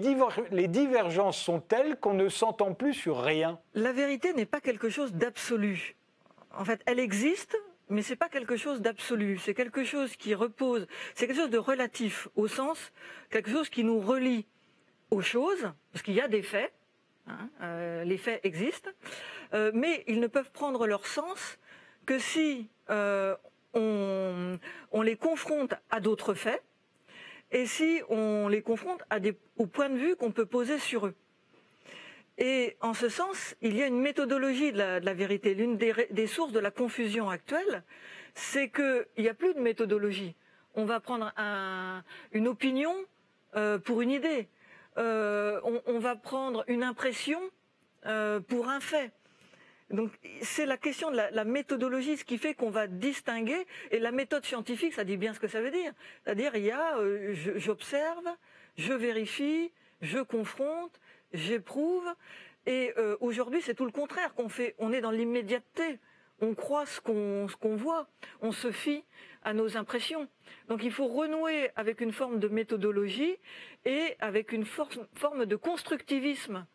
les 0.53 0.69
divergences 0.69 1.39
sont 1.39 1.59
telles 1.59 1.97
qu'on 1.97 2.15
ne 2.15 2.29
s'entend 2.29 2.75
plus 2.75 2.95
sur 2.95 3.19
rien. 3.19 3.59
La 3.75 3.91
vérité 3.91 4.33
n'est 4.33 4.47
pas 4.47 4.61
quelque 4.61 4.91
chose 4.91 5.13
d'absolu. 5.13 5.97
En 6.57 6.65
fait, 6.65 6.81
elle 6.87 7.01
existe, 7.01 7.57
mais 7.91 8.03
c'est 8.03 8.17
pas 8.17 8.29
quelque 8.29 8.57
chose 8.57 8.81
d'absolu. 8.81 9.39
C'est 9.39 9.55
quelque 9.55 9.85
chose 9.85 10.17
qui 10.17 10.35
repose, 10.35 10.87
c'est 11.15 11.27
quelque 11.27 11.37
chose 11.37 11.51
de 11.51 11.59
relatif, 11.59 12.29
au 12.37 12.49
sens 12.49 12.93
quelque 13.31 13.51
chose 13.51 13.69
qui 13.69 13.85
nous 13.85 14.01
relie 14.01 14.47
aux 15.11 15.23
choses, 15.23 15.71
parce 15.93 16.03
qu'il 16.03 16.15
y 16.15 16.21
a 16.21 16.29
des 16.29 16.43
faits, 16.43 16.73
hein, 17.27 17.49
euh, 17.63 18.05
les 18.05 18.19
faits 18.19 18.41
existent, 18.45 18.91
euh, 19.55 19.71
mais 19.75 20.05
ils 20.07 20.21
ne 20.21 20.27
peuvent 20.27 20.51
prendre 20.51 20.87
leur 20.87 21.07
sens 21.07 21.59
que 22.07 22.19
si 22.19 22.69
on, 23.75 24.59
les 25.03 25.17
confronte 25.17 25.75
à 25.91 26.01
d'autres 26.01 26.35
faits, 26.35 26.63
et 27.51 27.67
si 27.67 28.03
on 28.09 28.49
les 28.49 28.63
confronte 28.63 29.03
au 29.57 29.67
point 29.67 29.89
de 29.89 29.97
vue 29.97 30.17
qu'on 30.17 30.33
peut 30.33 30.47
poser 30.47 30.79
sur 30.79 31.07
eux. 31.07 31.15
Et 32.39 32.77
en 32.81 32.95
ce 32.95 33.09
sens, 33.09 33.57
il 33.63 33.77
y 33.77 33.83
a 33.83 33.87
une 33.87 34.01
méthodologie 34.01 34.71
de 34.71 34.79
la, 34.79 35.15
vérité. 35.15 35.55
L'une 35.55 35.77
des, 35.77 36.27
sources 36.29 36.53
de 36.53 36.61
la 36.61 36.71
confusion 36.71 37.29
actuelle, 37.29 37.83
c'est 38.35 38.71
qu'il 38.71 39.07
n'y 39.19 39.29
a 39.29 39.35
plus 39.35 39.55
de 39.55 39.61
méthodologie. 39.61 40.37
On 40.77 40.85
va 40.85 41.01
prendre 41.01 41.33
une 42.33 42.47
opinion 42.47 42.95
euh, 43.57 43.81
pour 43.81 44.03
une 44.03 44.13
idée. 44.13 44.49
Euh, 44.99 45.61
on, 45.87 45.99
va 45.99 46.15
prendre 46.15 46.65
une 46.69 46.85
impression 46.85 47.41
euh, 48.07 48.39
pour 48.39 48.69
un 48.69 48.79
fait. 48.79 49.11
Donc 49.91 50.13
c'est 50.43 50.67
la 50.67 50.77
question 50.77 51.11
de 51.11 51.17
la, 51.17 51.45
méthodologie, 51.45 52.17
ce 52.17 52.25
qui 52.25 52.39
fait 52.39 52.55
qu'on 52.55 52.71
va 52.71 52.87
distinguer. 52.87 53.67
Et 53.91 53.99
la 53.99 54.13
méthode 54.13 54.45
scientifique, 54.45 54.93
ça 54.93 55.03
dit 55.03 55.17
bien 55.17 55.35
ce 55.35 55.41
que 55.41 55.49
ça 55.49 55.61
veut 55.61 55.73
dire. 55.73 55.93
C'est-à-dire, 56.23 56.55
il 56.55 56.65
y 56.65 56.71
a, 56.71 56.99
j'observe, 57.57 58.29
je 58.77 58.93
vérifie, 58.93 59.73
je 60.03 60.19
confronte, 60.19 61.01
j'éprouve. 61.33 62.07
Et 62.67 62.93
euh, 62.99 63.17
aujourd'hui, 63.21 63.63
c'est 63.63 63.75
tout 63.75 63.85
le 63.85 63.93
contraire 63.93 64.35
qu'on 64.35 64.49
fait. 64.49 64.75
On 64.79 64.93
est 64.93 65.01
dans 65.01 65.11
l'immédiateté. 65.11 65.99
On 66.41 66.55
croit 66.55 66.87
ce 66.87 67.01
qu'on 67.01 67.77
voit. 67.77 68.09
On 68.41 68.53
se 68.53 68.71
fie 68.71 69.05
à 69.43 69.55
nos 69.55 69.77
impressions. 69.77 70.29
Donc 70.69 70.83
il 70.85 70.93
faut 70.93 71.07
renouer 71.07 71.71
avec 71.77 72.01
une 72.01 72.13
forme 72.13 72.39
de 72.39 72.49
méthodologie 72.49 73.37
et 73.85 74.17
avec 74.21 74.53
une 74.53 74.65
forme 74.65 75.47
de 75.47 75.57
constructivisme 75.57 76.67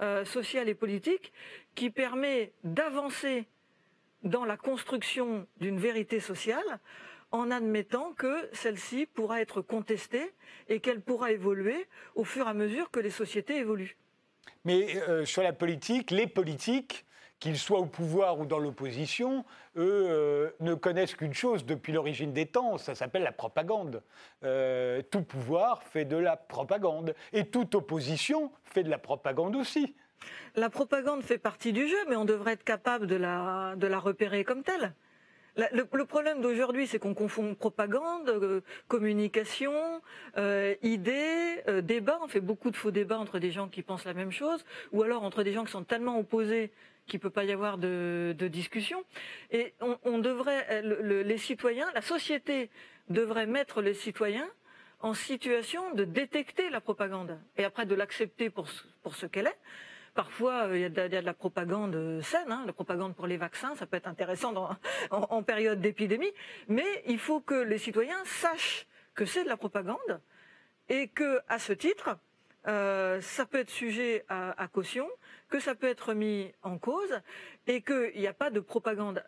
euh, 0.00 0.24
social 0.24 0.68
et 0.68 0.74
politique 0.74 1.32
qui 1.74 1.90
permet 1.90 2.52
d'avancer 2.64 3.46
dans 4.22 4.44
la 4.44 4.56
construction 4.56 5.46
d'une 5.58 5.78
vérité 5.78 6.20
sociale 6.20 6.80
en 7.32 7.50
admettant 7.50 8.12
que 8.12 8.48
celle-ci 8.52 9.06
pourra 9.06 9.40
être 9.40 9.62
contestée 9.62 10.32
et 10.68 10.80
qu'elle 10.80 11.00
pourra 11.00 11.32
évoluer 11.32 11.86
au 12.14 12.24
fur 12.24 12.46
et 12.46 12.50
à 12.50 12.54
mesure 12.54 12.90
que 12.90 13.00
les 13.00 13.10
sociétés 13.10 13.56
évoluent. 13.56 13.96
Mais 14.64 14.96
euh, 15.08 15.24
sur 15.24 15.42
la 15.42 15.52
politique, 15.52 16.10
les 16.10 16.26
politiques, 16.26 17.06
qu'ils 17.40 17.58
soient 17.58 17.78
au 17.78 17.86
pouvoir 17.86 18.38
ou 18.38 18.44
dans 18.44 18.58
l'opposition, 18.58 19.44
eux 19.76 20.06
euh, 20.08 20.50
ne 20.60 20.74
connaissent 20.74 21.14
qu'une 21.14 21.32
chose 21.32 21.64
depuis 21.64 21.92
l'origine 21.92 22.32
des 22.32 22.46
temps, 22.46 22.76
ça 22.76 22.94
s'appelle 22.94 23.22
la 23.22 23.32
propagande. 23.32 24.02
Euh, 24.44 25.00
tout 25.10 25.22
pouvoir 25.22 25.82
fait 25.82 26.04
de 26.04 26.18
la 26.18 26.36
propagande 26.36 27.14
et 27.32 27.46
toute 27.46 27.74
opposition 27.74 28.52
fait 28.64 28.82
de 28.82 28.90
la 28.90 28.98
propagande 28.98 29.56
aussi. 29.56 29.96
La 30.54 30.68
propagande 30.68 31.22
fait 31.22 31.38
partie 31.38 31.72
du 31.72 31.88
jeu, 31.88 31.96
mais 32.10 32.16
on 32.16 32.26
devrait 32.26 32.52
être 32.52 32.64
capable 32.64 33.06
de 33.06 33.16
la, 33.16 33.74
de 33.76 33.86
la 33.86 33.98
repérer 33.98 34.44
comme 34.44 34.62
telle. 34.62 34.92
Le, 35.56 36.04
problème 36.04 36.40
d'aujourd'hui, 36.40 36.86
c'est 36.86 36.98
qu'on 36.98 37.14
confond 37.14 37.54
propagande, 37.54 38.28
euh, 38.28 38.60
communication, 38.88 40.00
euh, 40.36 40.74
idées, 40.82 41.62
euh, 41.68 41.80
débat. 41.80 42.18
On 42.22 42.28
fait 42.28 42.40
beaucoup 42.40 42.70
de 42.70 42.76
faux 42.76 42.90
débats 42.90 43.18
entre 43.18 43.38
des 43.38 43.50
gens 43.50 43.68
qui 43.68 43.82
pensent 43.82 44.04
la 44.04 44.14
même 44.14 44.30
chose, 44.30 44.64
ou 44.92 45.02
alors 45.02 45.24
entre 45.24 45.42
des 45.42 45.52
gens 45.52 45.64
qui 45.64 45.72
sont 45.72 45.84
tellement 45.84 46.18
opposés 46.18 46.70
qu'il 47.06 47.18
ne 47.18 47.22
peut 47.22 47.30
pas 47.30 47.44
y 47.44 47.52
avoir 47.52 47.78
de, 47.78 48.34
discussion. 48.52 49.02
Et 49.50 49.74
on, 49.80 50.18
devrait, 50.18 50.82
les 50.82 51.38
citoyens, 51.38 51.88
la 51.94 52.02
société 52.02 52.70
devrait 53.08 53.46
mettre 53.46 53.82
les 53.82 53.94
citoyens 53.94 54.48
en 55.00 55.14
situation 55.14 55.94
de 55.94 56.04
détecter 56.04 56.70
la 56.70 56.80
propagande 56.80 57.38
et 57.56 57.64
après 57.64 57.86
de 57.86 57.94
l'accepter 57.96 58.50
pour, 58.50 58.68
pour 59.02 59.16
ce 59.16 59.26
qu'elle 59.26 59.48
est 59.48 59.58
Parfois, 60.14 60.66
euh, 60.66 60.76
il 60.76 60.80
y, 60.82 60.84
a 60.84 61.08
de, 61.08 61.16
la 61.18 61.34
propagande 61.34 61.94
euh, 61.94 62.22
saine, 62.22 62.50
hein, 62.50 62.64
la 62.66 62.72
propagande 62.72 63.14
pour 63.14 63.26
les 63.26 63.36
vaccins, 63.36 63.74
ça 63.76 63.86
peut 63.86 63.96
être 63.96 64.08
intéressant 64.08 64.52
en, 65.10 65.42
période 65.42 65.80
d'épidémie, 65.80 66.32
mais 66.68 67.02
il 67.06 67.18
faut 67.18 67.40
que 67.40 67.54
les 67.54 67.78
citoyens 67.78 68.22
sachent 68.24 68.86
que 69.14 69.24
c'est 69.24 69.44
de 69.44 69.48
la 69.48 69.56
propagande 69.56 70.20
et 70.88 71.08
que, 71.08 71.40
à 71.48 71.58
ce 71.58 71.72
titre, 71.72 72.18
euh, 72.66 73.20
ça 73.20 73.46
peut 73.46 73.58
être 73.58 73.70
sujet 73.70 74.24
à, 74.28 74.68
caution, 74.68 75.08
que 75.48 75.60
ça 75.60 75.74
peut 75.74 75.86
être 75.86 76.12
mis 76.12 76.52
en 76.62 76.78
cause 76.78 77.20
et 77.66 77.82
qu'il 77.82 78.12
n'y 78.16 78.26
a 78.26 78.34
pas 78.34 78.50
de 78.50 78.60
propagande 78.60 79.24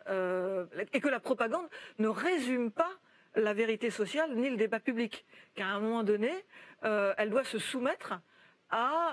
et 0.92 1.00
que 1.00 1.08
la 1.08 1.20
propagande 1.20 1.66
ne 1.98 2.08
résume 2.08 2.70
pas 2.70 2.90
la 3.34 3.54
vérité 3.54 3.90
sociale 3.90 4.34
ni 4.34 4.50
le 4.50 4.56
débat 4.56 4.80
public. 4.80 5.24
Qu'à 5.54 5.66
un 5.66 5.80
moment 5.80 6.02
donné, 6.02 6.30
elle 6.82 7.30
doit 7.30 7.44
se 7.44 7.58
soumettre 7.58 8.14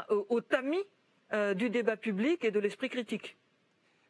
au 0.10 0.42
tamis 0.42 0.84
euh, 1.32 1.54
du 1.54 1.70
débat 1.70 1.96
public 1.96 2.44
et 2.44 2.52
de 2.52 2.60
l'esprit 2.60 2.90
critique. 2.90 3.38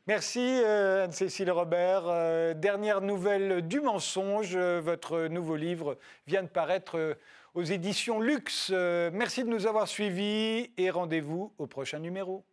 Merci 0.08 0.40
euh, 0.40 1.04
Anne-Cécile 1.04 1.52
Robert. 1.52 2.04
Euh, 2.08 2.54
dernière 2.54 3.02
nouvelle 3.02 3.68
du 3.68 3.82
mensonge, 3.82 4.56
votre 4.56 5.28
nouveau 5.28 5.58
livre 5.58 5.98
vient 6.28 6.44
de 6.44 6.48
paraître 6.48 7.18
aux 7.56 7.64
éditions 7.64 8.22
Luxe. 8.22 8.72
merci 8.72 9.44
de 9.44 9.50
nous 9.50 9.68
avoir 9.68 9.88
suivis 9.88 10.72
et 10.78 10.90
rendez-vous 10.90 11.52
au 11.58 11.68
prochain 11.68 12.00
numéro. 12.00 12.46